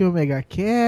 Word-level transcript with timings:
Este 0.00 0.06
Omega 0.06 0.42
Cast. 0.42 0.79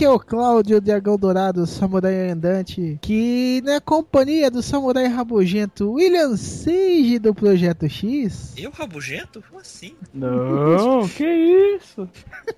Aqui 0.00 0.06
é 0.06 0.10
o 0.10 0.18
Cláudio, 0.18 0.78
o 0.78 0.80
Dragão 0.80 1.18
Dourado, 1.18 1.66
Samurai 1.66 2.30
Andante, 2.30 2.98
que 3.02 3.60
na 3.66 3.82
companhia 3.82 4.50
do 4.50 4.62
Samurai 4.62 5.06
Rabugento 5.06 5.92
William 5.92 6.38
Sage 6.38 7.18
do 7.18 7.34
Projeto 7.34 7.86
X. 7.86 8.54
Eu 8.56 8.70
rabugento? 8.70 9.44
Como 9.46 9.60
assim? 9.60 9.92
Não, 10.14 11.04
que 11.14 11.26
isso? 11.76 12.08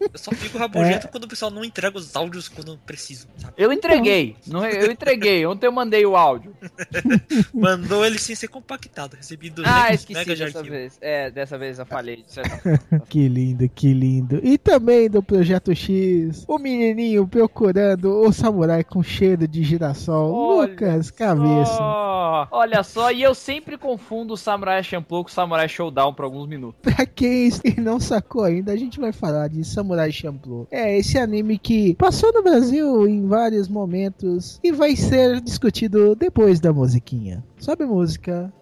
Eu 0.00 0.10
só 0.14 0.30
fico 0.30 0.56
rabugento 0.56 1.08
quando 1.08 1.24
o 1.24 1.28
pessoal 1.28 1.50
não 1.50 1.64
entrega 1.64 1.98
os 1.98 2.14
áudios 2.14 2.48
quando 2.48 2.78
preciso, 2.86 3.26
sabe? 3.36 3.54
Eu 3.56 3.72
entreguei, 3.72 4.36
não, 4.46 4.64
eu 4.64 4.92
entreguei. 4.92 5.44
Ontem 5.44 5.66
eu 5.66 5.72
mandei 5.72 6.06
o 6.06 6.14
áudio. 6.14 6.54
Mandou 7.52 8.06
ele 8.06 8.20
sem 8.20 8.36
ser 8.36 8.46
compactado. 8.46 9.16
Recebi 9.16 9.50
200 9.50 9.72
Ah, 9.82 9.92
esqueci 9.92 10.24
de 10.24 10.36
dessa 10.36 10.58
arquivo. 10.58 10.76
vez. 10.76 10.98
É, 11.00 11.30
dessa 11.30 11.58
vez 11.58 11.80
eu 11.80 11.84
de 11.84 11.90
forma. 11.90 13.02
Que 13.08 13.28
lindo, 13.28 13.68
que 13.68 13.92
lindo. 13.92 14.40
E 14.44 14.56
também 14.56 15.10
do 15.10 15.22
Projeto 15.22 15.74
X, 15.74 16.44
o 16.46 16.58
menininho 16.58 17.26
procurando 17.32 18.20
o 18.20 18.30
samurai 18.30 18.84
com 18.84 19.02
cheiro 19.02 19.48
de 19.48 19.64
girassol, 19.64 20.34
Olha 20.34 20.70
Lucas 20.70 21.10
Cabeça. 21.10 21.72
Só, 21.72 22.48
olha 22.50 22.82
só, 22.82 23.10
e 23.10 23.22
eu 23.22 23.34
sempre 23.34 23.78
confundo 23.78 24.34
o 24.34 24.36
Samurai 24.36 24.84
Champloo 24.84 25.24
com 25.24 25.30
o 25.30 25.32
Samurai 25.32 25.66
Showdown 25.66 26.12
por 26.12 26.26
alguns 26.26 26.46
minutos. 26.46 26.78
Pra 26.84 27.06
quem 27.06 27.50
não 27.80 27.98
sacou 27.98 28.44
ainda, 28.44 28.70
a 28.70 28.76
gente 28.76 29.00
vai 29.00 29.12
falar 29.12 29.48
de 29.48 29.64
Samurai 29.64 30.12
Champloo. 30.12 30.68
É 30.70 30.98
esse 30.98 31.16
anime 31.16 31.56
que 31.56 31.94
passou 31.94 32.30
no 32.34 32.42
Brasil 32.42 33.08
em 33.08 33.26
vários 33.26 33.66
momentos 33.66 34.60
e 34.62 34.70
vai 34.70 34.94
ser 34.94 35.40
discutido 35.40 36.14
depois 36.14 36.60
da 36.60 36.70
musiquinha. 36.70 37.42
Sobe 37.56 37.86
música. 37.86 38.52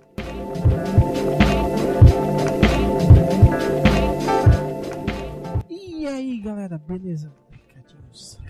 E 5.68 6.06
aí, 6.06 6.38
galera, 6.38 6.78
beleza? 6.78 7.32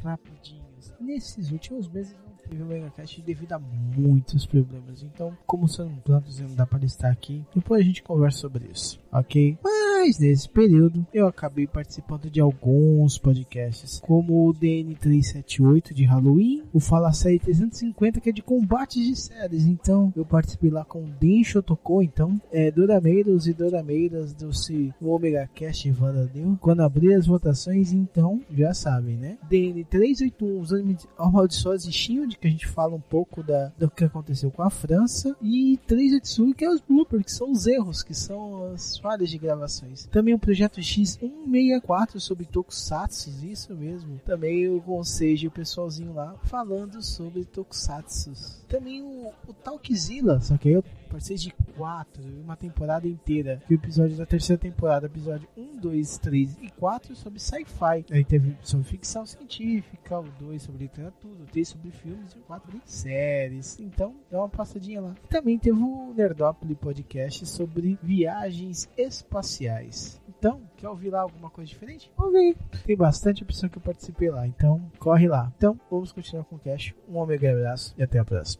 Rapidinhos. 0.03 0.95
Nesses 1.01 1.51
últimos 1.51 1.89
meses 1.89 2.15
não 2.27 2.35
teve 2.37 2.63
o 2.63 2.67
Megacast 2.67 3.21
devido 3.23 3.53
a 3.53 3.59
muitos 3.59 4.47
problemas. 4.47 5.03
Então, 5.03 5.37
como 5.47 5.69
são 5.69 5.95
tantos 6.05 6.39
e 6.41 6.43
não 6.43 6.55
dá 6.55 6.67
para 6.67 6.85
estar 6.85 7.11
aqui, 7.11 7.45
depois 7.55 7.81
a 7.81 7.85
gente 7.85 8.03
conversa 8.03 8.39
sobre 8.39 8.67
isso, 8.67 8.99
ok? 9.13 9.59
Mas 9.63 9.80
nesse 10.19 10.49
período 10.49 11.07
eu 11.13 11.27
acabei 11.27 11.67
participando 11.67 12.31
de 12.31 12.41
alguns 12.41 13.19
podcasts, 13.19 14.01
como 14.01 14.49
o 14.49 14.55
DN378 14.55 15.93
de 15.93 16.05
Halloween, 16.05 16.63
o 16.73 16.81
Fala 16.81 17.13
Série 17.13 17.39
350 17.39 18.21
que 18.21 18.31
é 18.31 18.33
de 18.33 18.43
combates 18.43 19.05
de 19.05 19.15
séries. 19.15 19.67
Então 19.67 20.13
eu 20.17 20.25
participei 20.25 20.71
lá 20.71 20.85
com 20.85 21.05
o 21.05 21.11
Den 21.21 21.43
tocou, 21.65 22.03
então 22.03 22.41
é 22.51 22.71
Dorameiros 22.71 23.47
e 23.47 23.53
Dorameiras 23.53 24.33
do 24.33 24.53
se 24.55 24.93
Omega 25.01 25.49
Cast 25.55 25.91
Deu. 26.33 26.57
Quando 26.61 26.81
abrir 26.81 27.15
as 27.15 27.27
votações, 27.27 27.93
então 27.93 28.41
já 28.51 28.73
sabem, 28.73 29.17
né? 29.17 29.39
DN381, 29.51 30.61
os 30.61 30.71
amaldiçoados 31.19 31.85
de 31.85 31.93
Shield, 31.93 32.39
que 32.39 32.47
a 32.47 32.51
gente 32.51 32.67
fala 32.67 32.95
um 32.95 33.01
pouco 33.01 33.43
da, 33.43 33.73
do 33.79 33.91
que 33.91 34.05
aconteceu 34.05 34.51
com 34.51 34.63
a 34.63 34.71
França, 34.71 35.37
e 35.43 35.79
386, 35.87 36.55
que 36.55 36.65
é 36.65 36.71
os 36.71 36.81
bloopers, 36.81 37.25
que 37.25 37.33
são 37.33 37.51
os 37.51 37.67
erros, 37.67 38.03
que 38.03 38.15
são 38.15 38.73
as 38.73 38.99
falhas 38.99 39.31
de 39.31 39.39
gravações. 39.39 39.90
Também 40.11 40.35
o 40.35 40.39
projeto 40.39 40.81
X164 40.81 42.19
sobre 42.19 42.47
Tokusatsu, 42.47 43.31
isso 43.45 43.75
mesmo. 43.75 44.21
Também 44.25 44.61
eu 44.61 44.79
aconselho 44.79 45.49
o 45.49 45.53
pessoalzinho 45.53 46.13
lá 46.13 46.35
falando 46.45 47.03
sobre 47.03 47.45
Tokusatsu. 47.45 48.60
Também 48.71 49.03
o, 49.03 49.33
o 49.49 49.53
Talkzilla, 49.53 50.41
só 50.41 50.57
que 50.57 50.69
aí 50.69 50.75
eu 50.75 50.85
participei 51.11 51.37
de 51.39 51.53
quatro, 51.77 52.23
uma 52.45 52.57
temporada 52.57 53.09
inteira. 53.09 53.61
O 53.69 53.75
episódio 53.75 54.17
da 54.17 54.25
terceira 54.25 54.63
temporada, 54.63 55.07
episódio 55.07 55.49
1, 55.57 55.77
2, 55.79 56.19
3 56.19 56.59
e 56.63 56.71
4 56.71 57.17
sobre 57.17 57.41
sci-fi. 57.41 58.05
Aí 58.13 58.25
teve 58.25 58.57
sobre 58.63 58.87
ficção 58.87 59.27
científica, 59.27 60.21
o 60.21 60.29
2 60.39 60.63
sobre 60.63 60.85
literatura, 60.85 61.43
o 61.43 61.47
3 61.47 61.69
sobre 61.69 61.91
filmes 61.91 62.33
e 62.33 62.39
o 62.39 62.43
4 62.43 62.71
sobre 62.71 62.83
séries. 62.87 63.81
Então, 63.81 64.15
dá 64.31 64.39
uma 64.39 64.49
passadinha 64.49 65.01
lá. 65.01 65.17
Também 65.29 65.59
teve 65.59 65.77
o 65.77 66.15
Nerdópolis 66.15 66.79
podcast 66.79 67.47
sobre 67.47 67.99
viagens 68.01 68.89
espaciais. 68.97 70.21
Então, 70.29 70.61
quer 70.77 70.89
ouvir 70.89 71.11
lá 71.11 71.23
alguma 71.23 71.51
coisa 71.51 71.69
diferente? 71.69 72.11
Ouve 72.17 72.39
aí. 72.39 72.57
Tem 72.85 72.97
bastante 72.97 73.43
opção 73.43 73.69
que 73.69 73.79
eu 73.79 73.83
participei 73.83 74.31
lá, 74.31 74.47
então 74.47 74.81
corre 74.99 75.27
lá. 75.27 75.53
Então, 75.57 75.79
vamos 75.91 76.13
continuar 76.13 76.45
com 76.45 76.57
o 76.57 76.59
cast. 76.59 76.95
Um 77.09 77.17
omega 77.17 77.51
abraço 77.51 77.95
e 77.99 78.03
até 78.03 78.19
a 78.19 78.25
próxima. 78.25 78.60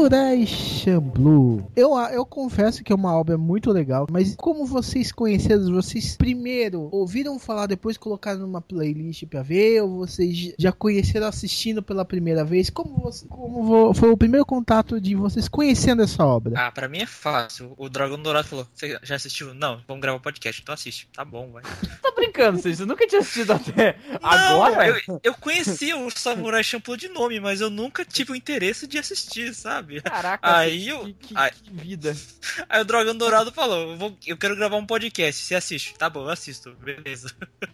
Samurai 0.00 0.46
Champloo. 0.46 1.72
Eu, 1.74 1.96
eu 2.12 2.26
confesso 2.26 2.84
que 2.84 2.92
é 2.92 2.94
uma 2.96 3.14
obra 3.16 3.38
muito 3.38 3.70
legal, 3.72 4.06
mas 4.10 4.36
como 4.36 4.66
vocês 4.66 5.10
conheceram, 5.10 5.72
vocês 5.72 6.16
primeiro 6.18 6.88
ouviram 6.92 7.38
falar, 7.38 7.66
depois 7.66 7.96
colocaram 7.96 8.40
numa 8.40 8.60
playlist 8.60 9.24
pra 9.24 9.42
ver, 9.42 9.80
ou 9.82 9.96
vocês 10.06 10.52
já 10.58 10.70
conheceram 10.70 11.26
assistindo 11.26 11.82
pela 11.82 12.04
primeira 12.04 12.44
vez? 12.44 12.68
Como, 12.68 12.98
você- 12.98 13.26
como 13.26 13.94
foi 13.94 14.10
o 14.10 14.16
primeiro 14.18 14.44
contato 14.44 15.00
de 15.00 15.14
vocês 15.14 15.48
conhecendo 15.48 16.02
essa 16.02 16.24
obra? 16.24 16.52
Ah, 16.60 16.70
pra 16.70 16.88
mim 16.88 16.98
é 16.98 17.06
fácil. 17.06 17.72
O 17.78 17.88
Dragão 17.88 18.20
Dourado 18.20 18.46
falou: 18.48 18.66
Você 18.74 18.98
já 19.02 19.14
assistiu? 19.16 19.54
Não, 19.54 19.80
vamos 19.88 20.02
gravar 20.02 20.18
um 20.18 20.22
podcast, 20.22 20.60
então 20.60 20.74
assiste. 20.74 21.08
Tá 21.14 21.24
bom, 21.24 21.52
vai. 21.52 21.62
Tá 22.06 22.12
brincando, 22.14 22.58
vocês 22.58 22.78
nunca 22.80 23.06
tinha 23.06 23.20
assistido 23.20 23.50
até 23.52 23.96
agora? 24.22 24.76
Não, 24.76 24.96
eu, 25.08 25.20
eu 25.24 25.34
conhecia 25.34 25.96
o 25.98 26.10
Samurai 26.10 26.62
Champloo 26.62 26.96
de 26.96 27.08
nome, 27.08 27.40
mas 27.40 27.60
eu 27.60 27.68
nunca 27.68 28.04
tive 28.04 28.32
o 28.32 28.36
interesse 28.36 28.86
de 28.86 28.96
assistir, 28.98 29.52
sabe? 29.54 29.85
Caraca, 30.02 30.56
Aí 30.56 30.88
eu- 30.88 31.04
que, 31.04 31.12
que- 31.14 31.36
aí- 31.36 31.50
que 31.62 31.70
vida. 31.72 32.16
Aí 32.68 32.80
o 32.80 32.84
Dragão 32.84 33.16
Dourado 33.16 33.52
falou: 33.52 33.90
eu, 33.92 33.96
vou- 33.96 34.16
eu 34.26 34.36
quero 34.36 34.56
gravar 34.56 34.76
um 34.76 34.86
podcast, 34.86 35.42
você 35.44 35.54
assiste? 35.54 35.94
Tá 35.98 36.08
bom, 36.10 36.24
eu 36.24 36.30
assisto, 36.30 36.74
beleza. 36.82 37.30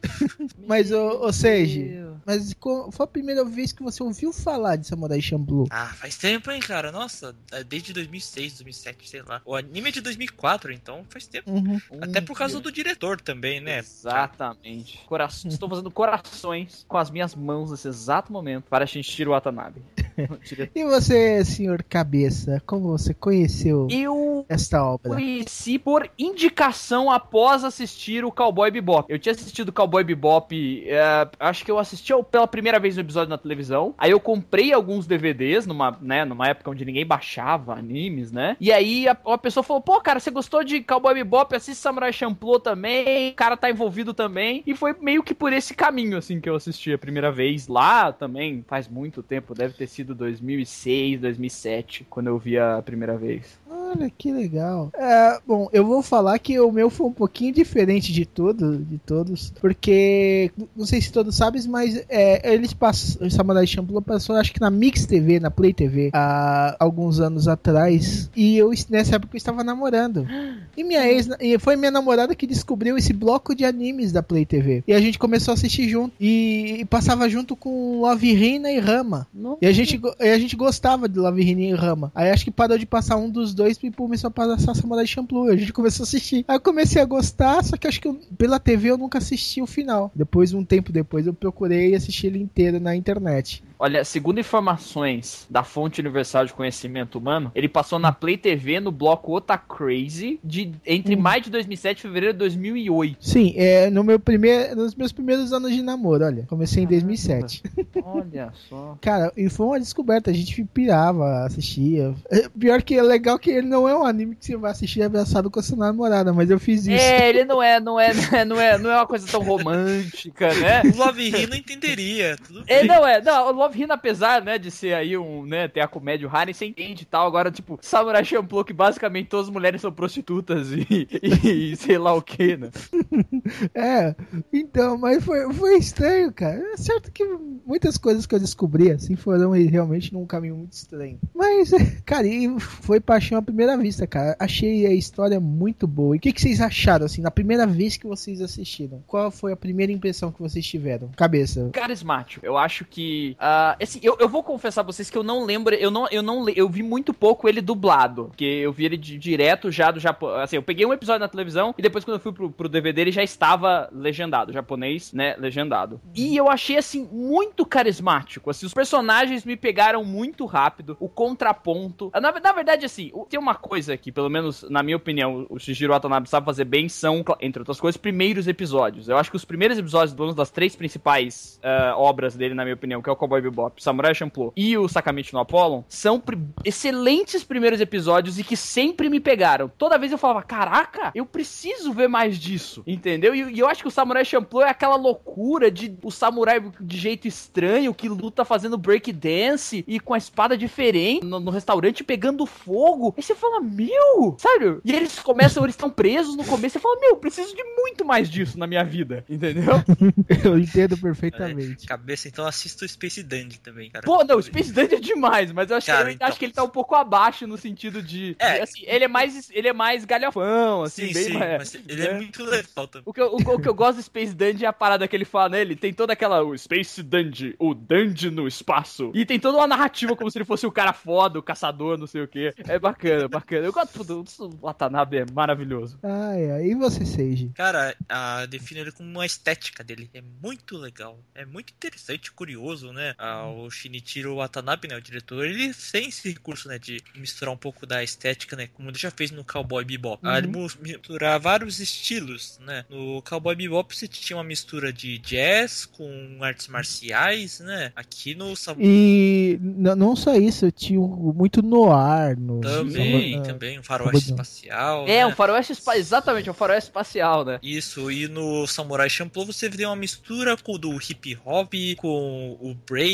Mas, 0.67 0.91
ô, 0.93 1.21
ô 1.27 1.33
Seiji, 1.33 1.81
Meu. 1.85 2.17
mas 2.25 2.55
foi 2.93 3.05
a 3.05 3.07
primeira 3.07 3.45
vez 3.45 3.73
que 3.73 3.83
você 3.83 4.03
ouviu 4.03 4.33
falar 4.33 4.77
de 4.77 4.87
Samurai 4.87 5.21
Champloo? 5.21 5.67
Ah, 5.71 5.87
faz 5.95 6.17
tempo, 6.17 6.51
hein, 6.51 6.61
cara? 6.61 6.91
Nossa, 6.93 7.35
é 7.51 7.65
desde 7.65 7.93
2006, 7.93 8.55
2007, 8.55 9.09
sei 9.09 9.23
lá. 9.23 9.41
O 9.45 9.55
anime 9.57 9.89
é 9.89 9.93
de 9.93 10.01
2004, 10.01 10.73
então 10.73 11.05
faz 11.09 11.27
tempo. 11.27 11.51
Uhum. 11.51 11.81
Até 12.01 12.21
por 12.21 12.37
causa 12.37 12.61
do 12.61 12.71
diretor 12.71 13.21
também, 13.21 13.61
né? 13.61 13.79
Exatamente. 13.79 14.99
Cora- 15.07 15.29
Estou 15.45 15.69
fazendo 15.69 15.91
corações 15.91 16.85
com 16.89 16.97
as 16.99 17.11
minhas 17.11 17.35
mãos 17.35 17.71
nesse 17.71 17.89
exato 17.89 18.33
momento 18.33 18.65
para 18.69 18.87
Shinichiro 18.87 19.31
Watanabe. 19.33 19.83
E 20.75 20.85
você, 20.85 21.43
senhor 21.45 21.83
Cabeça, 22.03 22.61
como 22.67 22.89
você 22.89 23.15
conheceu 23.15 23.87
Eu 23.89 24.45
esta 24.49 24.85
obra? 24.85 25.09
conheci 25.15 25.79
por 25.79 26.11
indicação 26.19 27.09
após 27.09 27.63
assistir 27.63 28.25
o 28.25 28.33
Cowboy 28.33 28.73
Bebop. 28.73 29.07
Eu 29.09 29.21
tinha 29.21 29.33
assistido 29.33 29.69
o 29.69 29.73
Cowboy 29.73 30.03
Bebop, 30.03 30.53
é, 30.85 31.29
acho 31.39 31.65
que 31.65 31.71
eu 31.71 31.79
assisti 31.79 32.13
pela 32.29 32.49
primeira 32.49 32.81
vez 32.81 32.97
no 32.97 33.03
episódio 33.03 33.31
na 33.31 33.39
televisão. 33.39 33.95
Aí 33.97 34.11
eu 34.11 34.19
comprei 34.19 34.73
alguns 34.73 35.07
DVDs 35.07 35.65
numa, 35.65 35.97
né, 36.03 36.25
numa 36.25 36.49
época 36.49 36.73
onde 36.73 36.85
ninguém 36.85 37.07
baixava 37.07 37.75
animes, 37.75 38.33
né? 38.33 38.57
E 38.61 38.73
aí 38.73 39.07
a, 39.07 39.17
a 39.25 39.39
pessoa 39.39 39.63
falou: 39.63 39.81
"Pô, 39.81 40.01
cara, 40.01 40.19
você 40.19 40.33
gostou 40.33 40.65
de 40.65 40.81
Cowboy 40.81 41.15
Bebop? 41.15 41.55
Assiste 41.55 41.79
Samurai 41.79 42.13
Champloo 42.13 42.59
também. 42.59 43.31
O 43.31 43.35
cara 43.35 43.57
tá 43.57 43.71
envolvido 43.71 44.13
também". 44.13 44.65
E 44.67 44.75
foi 44.75 44.93
meio 45.01 45.23
que 45.23 45.35
por 45.35 45.53
esse 45.53 45.73
caminho 45.73 46.19
assim 46.19 46.41
que 46.41 46.49
eu 46.49 46.57
assisti 46.57 46.93
a 46.93 46.99
primeira 46.99 47.31
vez 47.31 47.69
lá 47.69 48.13
também, 48.13 48.65
faz 48.67 48.89
muito 48.89 49.23
tempo, 49.23 49.55
deve 49.55 49.75
ter 49.75 49.87
sido 49.87 50.17
2006, 50.17 51.21
2007, 51.21 51.92
quando 52.09 52.29
eu 52.29 52.39
vi 52.39 52.59
a 52.59 52.83
primeira 52.83 53.17
vez. 53.17 53.61
Olha 53.95 54.11
que 54.11 54.33
legal. 54.33 54.91
É, 54.95 55.39
bom, 55.47 55.69
eu 55.71 55.85
vou 55.85 56.03
falar 56.03 56.39
que 56.39 56.59
o 56.59 56.73
meu 56.73 56.89
foi 56.89 57.07
um 57.07 57.13
pouquinho 57.13 57.53
diferente 57.53 58.11
de 58.11 58.25
todo, 58.25 58.79
de 58.79 58.97
todos, 58.99 59.53
porque 59.61 60.51
não 60.75 60.87
sei 60.87 61.01
se 61.01 61.13
todos 61.13 61.37
sabem, 61.37 61.63
mas 61.69 62.03
é, 62.09 62.55
eles 62.55 62.73
passam, 62.73 63.29
Samurai 63.29 63.67
Champloo 63.67 64.01
passou, 64.01 64.37
acho 64.37 64.53
que 64.53 64.61
na 64.61 64.71
Mix 64.71 65.05
TV, 65.05 65.39
na 65.39 65.51
Play 65.51 65.75
TV, 65.75 66.11
há 66.15 66.75
alguns 66.81 67.21
anos 67.21 67.47
atrás, 67.47 68.31
e 68.35 68.57
eu 68.57 68.71
nessa 68.89 69.17
época 69.17 69.37
eu 69.37 69.39
estava 69.39 69.63
namorando. 69.63 70.27
E 70.75 70.83
minha 70.83 71.07
ex, 71.07 71.29
e 71.39 71.59
foi 71.59 71.77
minha 71.77 71.91
namorada 71.91 72.35
que 72.35 72.47
descobriu 72.47 72.97
esse 72.97 73.13
bloco 73.13 73.55
de 73.55 73.63
animes 73.63 74.11
da 74.11 74.23
Play 74.23 74.47
TV. 74.47 74.83
E 74.87 74.95
a 74.95 75.01
gente 75.01 75.19
começou 75.19 75.53
a 75.53 75.55
assistir 75.55 75.87
junto 75.87 76.15
e, 76.19 76.79
e 76.81 76.85
passava 76.87 77.29
junto 77.29 77.55
com 77.55 78.01
Love 78.01 78.31
Hina 78.31 78.73
e 78.73 78.79
Rama. 78.79 79.27
E 79.61 79.67
a 79.67 79.73
gente 79.73 80.01
e 80.19 80.29
a 80.31 80.39
gente 80.39 80.57
gostava 80.57 81.07
de 81.11 81.19
Love 81.19 81.43
Hina 81.43 81.61
e 81.61 81.75
Rama. 81.75 82.11
Aí 82.15 82.31
acho 82.31 82.45
que 82.45 82.51
parou 82.51 82.79
de 82.79 82.87
passar 82.87 83.17
um 83.17 83.29
dos 83.29 83.53
dois 83.53 83.77
e 83.87 83.91
começou 83.91 84.29
a 84.29 84.31
passar 84.31 84.75
Samurai 84.75 85.07
Champloo. 85.07 85.49
A 85.49 85.57
gente 85.57 85.73
começou 85.73 86.05
a 86.05 86.07
assistir. 86.07 86.45
Aí 86.49 86.57
eu 86.57 86.61
comecei 86.61 87.01
a 87.01 87.05
gostar, 87.05 87.63
só 87.65 87.77
que 87.77 87.87
acho 87.87 88.01
que 88.01 88.09
eu- 88.09 88.21
pela 88.37 88.59
TV 88.59 88.91
eu 88.91 88.99
nunca 88.99 89.19
assisti 89.19 89.61
o 89.63 89.67
final. 89.67 90.11
Depois, 90.15 90.53
um 90.53 90.65
tempo 90.65 90.93
depois, 90.93 91.27
eu 91.27 91.35
procurei 91.35 91.91
e 91.91 91.95
assisti 91.95 92.27
ele 92.27 92.39
inteiro 92.39 92.79
na 92.81 92.95
internet. 92.97 93.63
Olha, 93.83 94.05
segundo 94.05 94.39
informações 94.39 95.45
da 95.51 95.65
fonte 95.65 96.01
universal 96.01 96.47
de 96.47 96.53
conhecimento 96.53 97.19
humano, 97.19 97.51
ele 97.53 97.69
passou 97.69 97.99
na 97.99 98.13
Play 98.13 98.37
TV 98.37 98.79
no 98.79 98.93
bloco 98.93 99.33
Ota 99.33 99.59
Crazy 99.59 100.39
de, 100.45 100.71
entre 100.87 101.17
maio 101.17 101.43
de 101.43 101.51
2007 101.51 101.99
e 101.99 102.03
fevereiro 102.03 102.33
de 102.33 102.39
2008. 102.39 103.17
Sim, 103.21 103.53
é 103.57 103.91
no 103.91 104.05
meu 104.05 104.21
primeiro, 104.21 104.77
nos 104.77 104.95
meus 104.95 105.11
primeiros 105.11 105.53
anos 105.53 105.75
de 105.75 105.83
namoro, 105.83 106.25
olha. 106.25 106.47
Comecei 106.49 106.85
em 106.85 106.87
2007. 106.87 107.65
Olha 108.05 108.53
só. 108.71 108.97
Cara, 109.01 109.33
e 109.37 109.51
foi 109.51 109.67
uma 109.67 109.81
descoberta, 109.81 110.31
a 110.31 110.33
gente 110.33 110.63
pirava, 110.63 111.45
assistia. 111.45 112.15
É, 112.31 112.49
Pior 112.57 112.83
que 112.83 112.97
é 112.97 113.03
legal 113.03 113.37
que 113.37 113.51
ele 113.51 113.67
não 113.67 113.89
é 113.89 113.97
um 113.97 114.05
anime 114.05 114.37
que 114.37 114.47
você 114.47 114.57
vai 114.57 114.71
assistir 114.71 115.03
abraçado 115.03 115.51
com 115.51 115.59
a 115.59 115.63
sua 115.63 115.77
namorada, 115.77 116.33
mas 116.33 116.49
eu 116.49 116.61
fiz 116.61 116.87
isso. 116.87 117.03
É, 117.03 117.29
ele 117.29 117.43
não 117.47 117.61
é, 117.61 117.81
não 117.81 117.99
é, 117.99 118.15
não 118.15 118.39
é, 118.39 118.45
não 118.45 118.61
é, 118.61 118.79
não 118.79 118.91
é 118.93 118.97
uma 118.99 119.07
coisa 119.09 119.27
tão 119.27 119.43
romântica, 119.43 120.55
né? 120.55 120.83
O 120.85 120.97
Love 120.97 121.47
não 121.49 121.57
entenderia. 121.57 122.37
Tudo 122.37 122.63
Ele 122.69 122.87
bem. 122.87 122.97
não 122.97 123.05
é, 123.05 123.21
não, 123.21 123.49
o 123.49 123.53
Love 123.53 123.72
Hina, 123.75 123.95
apesar, 123.95 124.43
né, 124.43 124.59
de 124.59 124.71
ser 124.71 124.95
aí 124.95 125.17
um, 125.17 125.45
né, 125.45 125.69
ter 125.69 125.81
a 125.81 125.89
comédia, 125.89 126.27
o 126.27 126.31
Harry, 126.31 126.55
você 126.55 126.67
entende 126.67 127.03
e 127.03 127.07
tal, 127.07 127.27
agora, 127.27 127.51
tipo, 127.51 127.79
Samurai 127.81 128.25
Champloo, 128.25 128.65
que 128.65 128.73
basicamente 128.73 129.29
todas 129.29 129.47
as 129.47 129.53
mulheres 129.53 129.81
são 129.81 129.93
prostitutas 129.93 130.71
e, 130.73 130.87
e, 131.23 131.73
e 131.73 131.77
sei 131.77 131.99
lá 131.99 132.15
o 132.15 132.23
que, 132.23 132.57
né? 132.57 132.71
É, 133.75 134.15
então, 134.53 134.97
mas 134.97 135.25
foi, 135.25 135.53
foi 135.53 135.77
estranho, 135.77 136.33
cara. 136.33 136.59
É 136.73 136.77
certo 136.77 137.11
que 137.11 137.25
muitas 137.67 137.97
coisas 137.99 138.27
que 138.27 138.35
eu 138.35 138.41
descobri, 138.41 138.91
assim, 138.91 139.17
foram 139.17 139.51
realmente 139.51 140.13
num 140.13 140.27
caminho 140.27 140.57
muito 140.57 140.73
estranho. 140.73 141.19
Mas, 141.35 141.71
cara, 142.05 142.27
e 142.27 142.59
foi 142.61 143.01
paixão 143.01 143.39
à 143.39 143.43
primeira 143.43 143.77
vista, 143.77 144.07
cara. 144.07 144.37
Achei 144.39 144.87
a 144.87 144.93
história 144.93 145.41
muito 145.41 145.87
boa. 145.87 146.15
E 146.15 146.19
o 146.19 146.21
que, 146.21 146.33
que 146.33 146.41
vocês 146.41 146.61
acharam, 146.61 147.07
assim, 147.07 147.21
na 147.21 147.31
primeira 147.31 147.67
vez 147.67 147.97
que 147.97 148.07
vocês 148.07 148.41
assistiram? 148.41 149.03
Qual 149.07 149.31
foi 149.31 149.53
a 149.53 149.57
primeira 149.57 149.93
impressão 149.93 150.33
que 150.33 150.41
vocês 150.41 150.67
tiveram? 150.67 151.11
Cabeça. 151.17 151.71
Carismático. 151.73 152.45
Eu 152.45 152.57
acho 152.57 152.85
que. 152.85 153.37
Ah, 153.53 153.77
assim, 153.83 154.01
eu, 154.03 154.17
eu 154.19 154.29
vou 154.29 154.43
confessar 154.43 154.83
pra 154.83 154.93
vocês 154.93 155.11
que 155.11 155.19
eu 155.19 155.23
não 155.23 155.45
lembro. 155.45 155.75
Eu 155.75 155.91
não, 155.91 156.09
eu 156.11 156.23
não 156.23 156.49
eu 156.49 156.69
vi 156.69 156.83
muito 156.83 157.13
pouco 157.13 157.47
ele 157.47 157.61
dublado. 157.61 158.27
Porque 158.27 158.45
eu 158.45 158.73
vi 158.73 158.87
ele 158.87 158.97
de- 158.97 159.19
direto 159.19 159.71
já 159.71 159.91
do 159.91 160.01
Japão. 160.01 160.31
Assim, 160.37 160.57
eu 160.57 160.63
peguei 160.63 160.87
um 160.87 160.93
episódio 160.93 161.21
na 161.21 161.29
televisão 161.29 161.75
e 161.77 161.83
depois, 161.83 162.03
quando 162.03 162.17
eu 162.17 162.21
fui 162.21 162.33
pro, 162.33 162.51
pro 162.51 162.69
DVD, 162.69 163.03
ele 163.03 163.13
já 163.13 163.23
estava 163.23 163.91
legendado. 163.93 164.53
Japonês, 164.53 165.13
né? 165.13 165.37
Legendado. 165.39 166.01
E 166.15 166.35
eu 166.35 166.49
achei, 166.49 166.79
assim, 166.79 167.07
muito 167.13 167.67
carismático. 167.67 168.49
Assim, 168.49 168.65
os 168.65 168.73
personagens 168.73 169.45
me 169.45 169.57
pegaram 169.57 170.03
muito 170.03 170.47
rápido. 170.47 170.97
O 170.99 171.09
contraponto. 171.09 172.11
Na, 172.15 172.33
na 172.33 172.53
verdade, 172.53 172.87
assim, 172.87 173.13
tem 173.29 173.39
uma 173.39 173.55
coisa 173.55 173.97
que, 173.99 174.11
pelo 174.11 174.31
menos 174.31 174.63
na 174.71 174.83
minha 174.83 174.97
opinião, 174.97 175.47
o 175.51 175.59
Shijiro 175.59 175.93
Watanabe 175.93 176.29
sabe 176.29 176.47
fazer 176.47 176.65
bem 176.65 176.89
são, 176.89 177.23
entre 177.41 177.61
outras 177.61 177.79
coisas, 177.79 177.99
primeiros 177.99 178.49
episódios. 178.49 179.09
Eu 179.09 179.19
acho 179.19 179.31
que 179.31 179.37
os 179.37 179.45
primeiros 179.45 179.77
episódios, 179.77 180.15
pelo 180.15 180.29
menos 180.29 180.37
das 180.37 180.51
três 180.51 180.75
principais 180.75 181.61
ah, 181.63 181.95
obras 181.97 182.35
dele, 182.35 182.55
na 182.55 182.65
minha 182.65 182.75
opinião, 182.75 183.03
que 183.03 183.11
é 183.11 183.13
o 183.13 183.17
Cowboy 183.17 183.42
Bebop, 183.43 183.83
Samurai 183.83 184.15
Champloo 184.15 184.53
e 184.57 184.77
o 184.79 184.89
Sakamichi 184.89 185.33
no 185.33 185.41
Apollon, 185.41 185.83
são 185.89 186.19
pri- 186.21 186.39
excelentes 186.65 187.45
primeiros 187.45 187.81
episódios 187.81 188.39
e 188.39 188.45
que 188.45 188.57
sempre 188.57 189.09
me 189.09 189.21
pegaram. 189.21 189.69
Toda 189.79 189.99
vez 189.99 190.13
eu 190.13 190.19
falava, 190.19 190.43
caraca, 190.43 191.11
eu 191.15 191.27
preciso 191.27 191.93
ver 191.93 192.09
mais 192.09 192.39
disso, 192.39 192.83
entendeu? 192.87 193.35
E, 193.35 193.55
e 193.55 193.59
eu 193.59 193.69
acho 193.69 193.83
que 193.83 193.89
o 193.89 193.91
Samurai 193.91 194.25
Champloo 194.25 194.63
é 194.63 194.71
aquela 194.71 194.97
loucura 194.97 195.71
de 195.71 195.97
o 196.03 196.11
samurai 196.11 196.61
de 196.81 196.97
jeito 196.99 197.27
estranho 197.29 197.95
que 197.95 198.09
luta 198.09 198.45
fazendo 198.45 198.79
breakdance 198.79 199.85
e 199.87 200.01
com 200.01 200.15
a 200.15 200.19
espada 200.19 200.57
diferente 200.57 201.25
no, 201.25 201.39
no 201.41 201.51
restaurante 201.51 202.05
pegando 202.05 202.47
fogo. 202.47 203.15
Aí 203.17 203.23
você 203.23 203.35
fala, 203.35 203.61
meu, 203.61 204.37
sério? 204.39 204.81
E 204.85 204.93
eles 204.93 205.19
começam, 205.19 205.63
eles 205.65 205.75
estão 205.75 205.91
presos 205.91 206.37
no 206.37 206.45
começo. 206.45 206.75
Você 206.75 206.79
fala, 206.79 206.99
meu, 207.01 207.17
preciso 207.17 207.55
de 207.55 207.63
muito 207.77 208.05
mais 208.05 208.29
disso 208.31 208.59
na 208.59 208.67
minha 208.67 208.85
vida, 208.85 209.25
entendeu? 209.29 209.75
Eu 210.45 210.59
entendo 210.59 210.97
perfeitamente. 210.97 211.87
Cabeça, 211.87 212.29
então 212.29 212.47
assista 212.47 212.85
o 212.85 212.89
Space 212.89 213.23
Dandy 213.33 213.61
também, 213.61 213.91
cara. 213.91 214.05
Pô, 214.05 214.23
não, 214.25 214.37
o 214.37 214.43
Space 214.43 214.73
Dandy 214.73 214.97
é 214.97 215.01
demais, 215.01 215.51
mas 215.53 215.71
eu 215.71 215.77
acho, 215.77 215.87
Cara, 215.87 216.03
que, 216.03 216.09
ele, 216.09 216.15
então. 216.17 216.29
acho 216.29 216.39
que 216.39 216.45
ele 216.45 216.53
tá 216.53 216.63
um 216.63 216.69
pouco 216.69 216.95
abaixo 216.95 217.47
no 217.47 217.57
sentido 217.57 218.03
de. 218.03 218.37
É. 218.39 218.55
de, 218.57 218.61
assim, 218.61 218.83
ele 218.85 219.05
é 219.05 219.09
mais. 219.09 219.51
Ele 219.51 219.69
é 219.69 219.73
mais 219.73 220.05
galhofão, 220.05 220.83
assim, 220.83 221.09
sim, 221.09 221.15
bem 221.15 221.25
sim, 221.25 221.33
mais- 221.39 221.59
mas 221.59 221.75
ele 221.89 222.03
é 222.03 222.13
né? 222.13 222.15
muito 222.19 222.45
legal 222.45 222.87
também. 222.87 223.03
O 223.07 223.13
que, 223.13 223.21
eu, 223.21 223.33
o, 223.33 223.37
o 223.37 223.61
que 223.61 223.69
eu 223.69 223.75
gosto 223.75 223.97
do 223.97 224.03
Space 224.03 224.35
Dandy 224.35 224.65
é 224.65 224.69
a 224.69 224.73
parada 224.73 225.07
que 225.09 225.17
ele 225.17 225.25
fala, 225.25 225.51
né? 225.51 225.61
Ele 225.61 225.77
tem 225.77 225.93
toda 225.93 226.13
aquela. 226.13 226.43
O 226.43 226.57
Space 226.57 227.03
Dandy, 227.03 227.55
o 227.59 227.75
Dandy 227.75 228.31
no 228.31 228.47
espaço. 228.47 229.11
E 229.15 229.25
tem 229.25 229.39
toda 229.41 229.59
uma 229.59 229.67
narrativa 229.67 230.15
como 230.17 230.31
se 230.31 230.39
ele 230.39 230.45
fosse 230.45 230.67
o 230.67 230.73
cara 230.73 230.93
foda, 230.93 231.39
o 231.39 231.43
caçador, 231.43 231.97
não 231.99 232.07
sei 232.07 232.23
o 232.23 232.29
quê. 232.29 232.53
É 232.69 232.79
bacana, 232.79 233.29
bacana. 233.29 233.67
Eu 233.67 233.73
gosto 233.73 234.05
do. 234.05 234.25
O 234.39 234.67
Watanabe 234.67 235.19
é 235.19 235.27
maravilhoso. 235.33 235.99
Ai, 236.03 236.51
ai. 236.51 236.67
E 236.67 236.75
você, 236.75 237.05
Seiji? 237.05 237.51
Cara, 237.55 237.95
a, 238.09 238.47
define 238.47 238.81
ele 238.81 238.93
como 238.93 239.09
uma 239.09 239.27
estética 239.27 239.83
dele. 239.85 240.11
É 240.15 240.23
muito 240.43 240.77
legal. 240.77 241.19
É 241.35 241.45
muito 241.45 241.73
interessante, 241.73 242.33
curioso, 242.33 242.93
né? 242.93 243.15
Ah, 243.25 243.47
o 243.49 243.71
Shinichiro 243.71 244.35
Watanabe, 244.35 244.89
né? 244.89 244.97
O 244.97 245.01
diretor, 245.01 245.47
ele 245.47 245.73
tem 245.93 246.09
esse 246.09 246.29
recurso, 246.29 246.67
né? 246.67 246.77
De 246.77 247.01
misturar 247.15 247.55
um 247.55 247.57
pouco 247.57 247.87
da 247.87 248.03
estética, 248.03 248.57
né? 248.57 248.69
Como 248.75 248.91
ele 248.91 248.99
já 248.99 249.13
fez 249.13 249.31
no 249.31 249.45
Cowboy 249.45 249.85
Bebop. 249.85 250.19
Ah, 250.25 250.39
ele 250.39 250.49
misturar 250.81 251.39
vários 251.39 251.79
estilos, 251.79 252.59
né? 252.67 252.85
No 252.91 253.23
Cowboy 253.23 253.55
Bebop 253.55 253.95
você 253.97 254.09
tinha 254.09 254.37
uma 254.37 254.43
mistura 254.43 254.93
de 254.93 255.19
jazz 255.19 255.87
com 255.87 256.39
artes 256.41 256.67
marciais, 256.67 257.61
né? 257.61 257.93
Aqui 257.95 258.35
no 258.35 258.57
Sam- 258.57 258.75
E 258.81 259.57
não 259.61 260.17
só 260.17 260.35
isso, 260.35 260.73
tinha 260.73 260.99
muito 260.99 261.63
noir 261.63 262.37
no. 262.37 262.61
também, 262.61 263.41
também 263.43 263.79
um 263.79 263.85
faroeste 263.85 264.31
espacial. 264.31 265.05
É, 265.07 265.19
né? 265.19 265.27
um 265.27 265.33
faroeste 265.35 265.73
espacial. 265.75 266.01
Exatamente, 266.01 266.51
um 266.51 266.55
faroeste 266.55 266.89
espacial, 266.91 267.45
né? 267.45 267.61
Isso, 267.63 268.11
e 268.11 268.27
no 268.27 268.67
Samurai 268.67 269.09
Champloo 269.09 269.47
você 269.47 269.69
vê 269.69 269.87
uma 269.87 269.95
mistura 269.95 270.57
com 270.57 270.73
o 270.75 270.79
do 270.79 270.93
hip 270.97 271.39
hop, 271.45 271.73
com 271.99 272.57
o 272.61 272.75
break, 272.89 273.12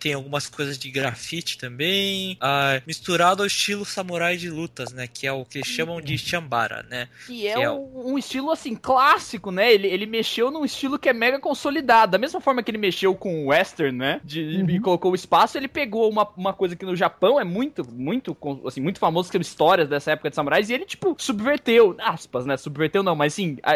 tem 0.00 0.12
algumas 0.14 0.48
coisas 0.48 0.78
de 0.78 0.90
grafite 0.90 1.58
também, 1.58 2.36
ah, 2.40 2.80
misturado 2.86 3.42
ao 3.42 3.46
estilo 3.46 3.84
samurai 3.84 4.36
de 4.36 4.48
lutas, 4.50 4.92
né? 4.92 5.06
Que 5.06 5.26
é 5.26 5.32
o 5.32 5.44
que 5.44 5.58
eles 5.58 5.68
chamam 5.68 6.00
de 6.00 6.16
Shambara, 6.18 6.84
né? 6.88 7.08
Que 7.26 7.46
é, 7.48 7.54
Que 7.54 7.62
é 7.62 7.70
um, 7.70 8.12
um 8.12 8.18
estilo, 8.18 8.50
assim, 8.50 8.74
clássico, 8.74 9.50
né? 9.50 9.72
Ele, 9.72 9.86
ele 9.88 10.06
mexeu 10.06 10.50
num 10.50 10.64
estilo 10.64 10.98
que 10.98 11.08
é 11.08 11.12
mega 11.12 11.38
consolidado. 11.38 12.12
Da 12.12 12.18
mesma 12.18 12.40
forma 12.40 12.62
que 12.62 12.70
ele 12.70 12.78
mexeu 12.78 13.14
com 13.14 13.44
o 13.44 13.48
western, 13.48 13.96
né? 13.96 14.20
De, 14.24 14.40
E 14.40 14.80
colocou 14.80 15.12
o 15.12 15.14
espaço, 15.14 15.56
ele 15.58 15.68
pegou 15.68 16.08
uma, 16.10 16.28
uma 16.36 16.52
coisa 16.52 16.76
que 16.76 16.84
no 16.84 16.96
Japão 16.96 17.40
é 17.40 17.44
muito, 17.44 17.86
muito, 17.90 18.36
assim, 18.66 18.80
muito 18.80 18.98
famoso, 18.98 19.28
que 19.28 19.32
são 19.32 19.40
histórias 19.40 19.88
dessa 19.88 20.12
época 20.12 20.30
de 20.30 20.36
samurais, 20.36 20.68
e 20.70 20.74
ele, 20.74 20.84
tipo, 20.84 21.14
subverteu, 21.18 21.96
aspas, 21.98 22.46
né? 22.46 22.56
Subverteu 22.56 23.02
não, 23.02 23.14
mas, 23.16 23.32
assim, 23.34 23.58
a- 23.62 23.74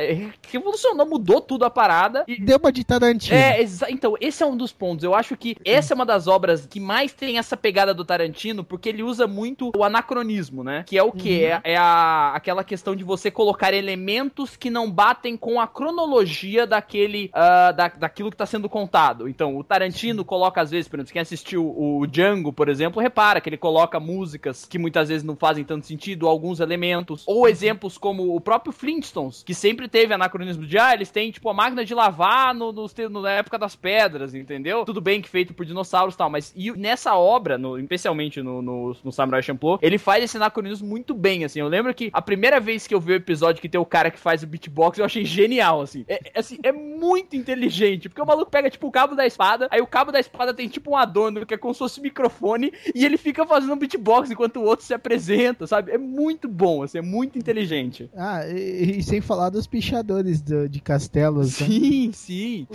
revolucionou, 0.49 1.07
mudou 1.07 1.41
tudo 1.41 1.65
a 1.65 1.71
parada. 1.71 2.25
E, 2.27 2.41
Deu 2.41 2.59
uma 2.59 2.73
de 2.73 2.85
Tarantino. 2.85 3.37
é, 3.37 3.63
então, 3.89 4.17
esse 4.21 4.43
é 4.43 4.47
um 4.47 4.57
dos 4.57 4.73
pontos. 4.73 5.05
Eu 5.05 5.15
acho 5.15 5.37
que 5.37 5.50
essa 5.65 5.93
é 5.93 5.97
uma 5.97 6.07
das 6.07 6.27
obras 6.27 6.67
que 6.67 6.81
mais 6.81 7.13
tem 7.13 7.39
essa 7.39 7.57
pegada 7.57 7.93
do 7.95 8.05
Tarantino, 8.05 8.63
porque 8.65 8.89
ele 8.89 9.03
usa 9.03 9.27
muito 9.27 9.71
o 9.77 9.85
anacronismo, 9.85 10.63
né? 10.65 10.85
Que 10.87 10.97
é 10.99 11.03
o 11.03 11.13
que? 11.13 11.45
É, 11.45 11.61
é 11.65 11.77
a, 11.77 12.33
aquela 12.35 12.65
questão 12.65 12.95
de 12.97 13.05
você 13.05 13.31
colocar 13.31 13.73
elementos 13.75 14.57
que 14.57 14.71
não 14.71 14.91
batem 14.91 15.37
com 15.37 15.61
a 15.61 15.67
cronologia 15.67 16.67
daquele. 16.67 17.31
ah, 17.33 17.73
da, 17.73 17.89
daquilo 17.89 18.31
que 18.31 18.37
tá 18.37 18.47
sendo 18.47 18.69
contado. 18.69 19.29
Então, 19.29 19.57
o 19.57 19.63
Tarantino 19.65 20.25
coloca, 20.25 20.61
às 20.61 20.71
vezes, 20.71 20.89
por 20.89 20.97
exemplo, 20.99 21.13
quem 21.13 21.23
assistiu 21.23 21.65
o 21.67 22.07
Django, 22.07 22.53
por 22.53 22.69
exemplo, 22.69 23.01
repara 23.01 23.41
que 23.41 23.49
ele 23.49 23.57
coloca 23.57 24.01
músicas 24.01 24.65
que 24.65 24.79
muitas 24.79 25.09
vezes 25.09 25.23
não 25.25 25.37
fazem 25.37 25.65
tanto 25.65 25.87
sentido, 25.87 26.27
alguns 26.27 26.61
elementos. 26.61 27.25
Ou 27.27 27.49
exemplos 27.49 27.97
como 27.99 28.35
o 28.35 28.41
próprio 28.41 28.73
Flintstones, 28.73 29.43
que 29.43 29.55
sempre 29.55 29.89
teve 29.89 30.15
anacronismo 30.15 30.67
de, 30.67 30.79
ah, 30.79 30.95
eles 30.95 31.11
têm, 31.11 31.31
tipo, 31.31 31.49
a 31.49 31.55
máquina 31.55 31.85
de 31.85 31.95
lavar 31.95 32.55
no, 32.55 32.73
no- 32.73 33.23
na 33.23 33.31
época 33.33 33.59
das 33.59 33.77
pedras, 33.77 34.35
entendeu? 34.35 34.85
Tudo 34.85 35.01
bem 35.01 35.21
que 35.21 35.29
feito 35.41 35.55
por 35.55 35.65
dinossauros 35.65 36.15
e 36.15 36.19
tal, 36.19 36.29
mas 36.29 36.53
e 36.55 36.71
nessa 36.73 37.15
obra, 37.17 37.57
no- 37.57 37.79
especialmente 37.79 38.43
no, 38.43 38.61
no, 38.61 38.95
no 39.03 39.11
Samurai 39.13 39.43
Champloo, 39.43 39.79
ele 39.81 39.97
faz 39.97 40.23
esse 40.23 40.37
anacronismo 40.37 40.87
muito 40.87 41.15
bem, 41.15 41.45
assim. 41.45 41.61
Eu 41.61 41.69
lembro 41.69 41.95
que 41.95 42.11
a 42.13 42.21
primeira 42.21 42.61
vez 42.61 42.87
que 42.87 42.95
eu 42.95 43.01
vi 43.01 43.13
o 43.13 43.17
episódio 43.17 43.61
que 43.63 43.69
tem 43.69 43.81
o 43.81 43.85
cara 43.87 44.11
que 44.11 44.19
faz 44.19 44.43
o 44.43 44.47
beatbox, 44.47 44.99
eu 44.99 45.05
achei 45.05 45.25
genial, 45.25 45.81
assim. 45.81 46.05
É, 46.07 46.21
é, 46.35 46.39
assim, 46.41 46.59
é 46.63 46.71
muito 46.73 47.35
inteligente, 47.37 48.09
porque 48.09 48.21
o 48.21 48.27
maluco 48.27 48.51
pega, 48.51 48.69
tipo, 48.69 48.87
o 48.87 48.91
cabo 48.91 49.15
da 49.15 49.27
espada, 49.27 49.67
aí 49.71 49.81
o 49.81 49.87
cabo 49.87 50.13
da 50.13 50.21
espada 50.21 50.53
tem, 50.53 50.69
tipo, 50.69 50.91
um 50.91 50.97
adorno 50.97 51.47
que 51.47 51.55
é 51.55 51.57
como 51.59 51.73
se 51.73 51.79
fosse 51.79 52.01
um 52.01 52.03
microfone, 52.03 52.73
e 52.95 53.05
ele 53.05 53.17
fica 53.17 53.47
fazendo 53.47 53.73
um 53.73 53.79
beatbox 53.79 54.31
enquanto 54.31 54.59
o 54.59 54.65
outro 54.65 54.85
se 54.85 54.93
apresenta 54.93 55.67
sabe? 55.67 55.93
É 55.93 55.99
muito 55.99 56.49
bom, 56.49 56.83
assim, 56.83 56.99
é 56.99 57.03
muito 57.03 57.39
inteligente. 57.39 58.11
Ah, 58.15 58.47
e, 58.47 58.99
e 58.99 59.03
sem 59.03 59.21
falar 59.21 59.49
dos 59.51 59.67
pichadores 59.67 60.41
do- 60.43 60.69
de 60.69 60.81
castelos. 60.81 61.61
né? 61.61 61.67
Sim, 61.67 62.11
sim. 62.13 62.67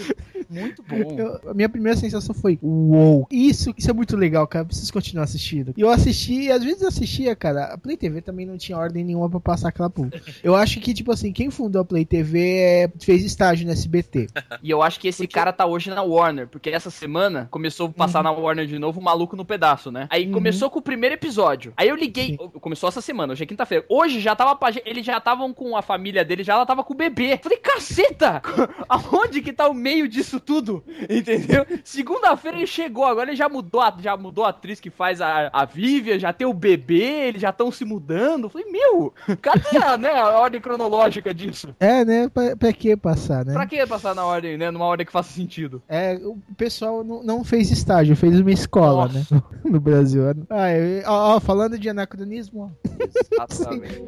Muito 0.49 0.81
bom. 0.83 0.95
Eu- 1.19 1.51
a 1.51 1.53
minha 1.53 1.69
primeira 1.69 1.97
sensação 1.97 2.33
foi, 2.33 2.54
uou, 2.61 3.27
isso, 3.31 3.73
isso 3.77 3.89
é 3.89 3.93
muito 3.93 4.15
legal, 4.17 4.47
cara, 4.47 4.65
preciso 4.65 4.91
continuar 4.93 5.23
assistindo. 5.23 5.73
E 5.75 5.81
eu 5.81 5.89
assisti, 5.89 6.43
e 6.45 6.51
às 6.51 6.63
vezes 6.63 6.81
eu 6.81 6.87
assistia, 6.87 7.35
cara, 7.35 7.65
a 7.73 7.77
Play 7.77 7.97
TV 7.97 8.21
também 8.21 8.45
não 8.45 8.57
tinha 8.57 8.77
ordem 8.77 9.03
nenhuma 9.03 9.29
pra 9.29 9.39
passar 9.39 9.69
aquela 9.69 9.89
porra. 9.89 10.11
Eu 10.43 10.55
acho 10.55 10.79
que, 10.79 10.93
tipo 10.93 11.11
assim, 11.11 11.31
quem 11.31 11.49
fundou 11.49 11.81
a 11.81 11.85
Play 11.85 12.05
TV 12.05 12.57
é, 12.57 12.91
fez 12.99 13.23
estágio 13.23 13.65
no 13.65 13.71
SBT. 13.71 14.27
E 14.63 14.69
eu 14.71 14.81
acho 14.81 14.99
que 14.99 15.07
esse 15.07 15.27
cara 15.27 15.51
tá 15.53 15.65
hoje 15.65 15.89
na 15.89 16.01
Warner, 16.01 16.47
porque 16.47 16.69
essa 16.69 16.89
semana 16.89 17.47
começou 17.51 17.87
a 17.87 17.91
passar 17.91 18.23
na 18.23 18.31
Warner 18.31 18.65
de 18.65 18.79
novo 18.79 18.99
o 18.99 19.03
maluco 19.03 19.35
no 19.35 19.45
pedaço, 19.45 19.91
né? 19.91 20.07
Aí 20.09 20.25
Uhum. 20.25 20.31
começou 20.31 20.69
com 20.69 20.79
o 20.79 20.81
primeiro 20.81 21.13
episódio. 21.15 21.73
Aí 21.77 21.87
eu 21.89 21.95
liguei, 21.95 22.37
começou 22.61 22.89
essa 22.89 23.01
semana, 23.01 23.33
hoje 23.33 23.43
é 23.43 23.45
quinta-feira. 23.45 23.85
Hoje 23.89 24.19
já 24.19 24.35
tava, 24.35 24.57
eles 24.85 25.05
já 25.05 25.17
estavam 25.17 25.53
com 25.53 25.75
a 25.77 25.81
família 25.81 26.23
dele, 26.25 26.43
já 26.43 26.53
ela 26.53 26.65
tava 26.65 26.83
com 26.83 26.93
o 26.93 26.97
bebê. 26.97 27.37
Falei, 27.43 27.57
caceta! 27.59 28.41
Aonde 28.89 29.41
que 29.41 29.53
tá 29.53 29.67
o 29.67 29.73
meio 29.73 30.07
disso 30.07 30.39
tudo? 30.39 30.83
Entendeu? 31.09 31.65
Segunda-feira 31.83 32.44
ele 32.49 32.67
chegou, 32.67 33.05
agora 33.05 33.29
ele 33.29 33.35
já 33.37 33.47
mudou, 33.49 33.81
a, 33.81 33.93
já 33.99 34.15
mudou 34.17 34.43
a 34.45 34.49
atriz 34.49 34.79
que 34.79 34.89
faz 34.89 35.21
a, 35.21 35.49
a 35.51 35.65
Vivian, 35.65 36.19
já 36.19 36.31
tem 36.33 36.45
o 36.47 36.53
bebê, 36.53 37.27
eles 37.27 37.41
já 37.41 37.49
estão 37.49 37.71
se 37.71 37.83
mudando. 37.85 38.49
Falei, 38.49 38.69
meu, 38.71 39.13
cadê 39.41 39.77
a, 39.77 39.97
né, 39.97 40.11
a 40.11 40.29
ordem 40.39 40.59
cronológica 40.61 41.33
disso? 41.33 41.75
É, 41.79 42.03
né, 42.05 42.29
pra, 42.29 42.55
pra 42.55 42.73
que 42.73 42.95
passar, 42.95 43.45
né? 43.45 43.53
Pra 43.53 43.65
que 43.65 43.85
passar 43.87 44.13
na 44.15 44.25
ordem, 44.25 44.57
né? 44.57 44.69
Numa 44.71 44.85
ordem 44.85 45.05
que 45.05 45.11
faça 45.11 45.31
sentido. 45.31 45.81
É, 45.87 46.15
o 46.15 46.37
pessoal 46.57 47.03
não, 47.03 47.23
não 47.23 47.43
fez 47.43 47.71
estágio, 47.71 48.15
fez 48.15 48.39
uma 48.39 48.51
escola, 48.51 49.07
Nossa. 49.07 49.35
né? 49.35 49.41
No 49.65 49.79
Brasil. 49.79 50.21
Ah, 50.49 50.71
eu- 50.71 51.03
ó, 51.07 51.35
ó, 51.35 51.39
falando 51.39 51.77
de 51.79 51.89
anacronismo, 51.89 52.71
ó. 52.71 52.89
Exatamente. 53.33 54.05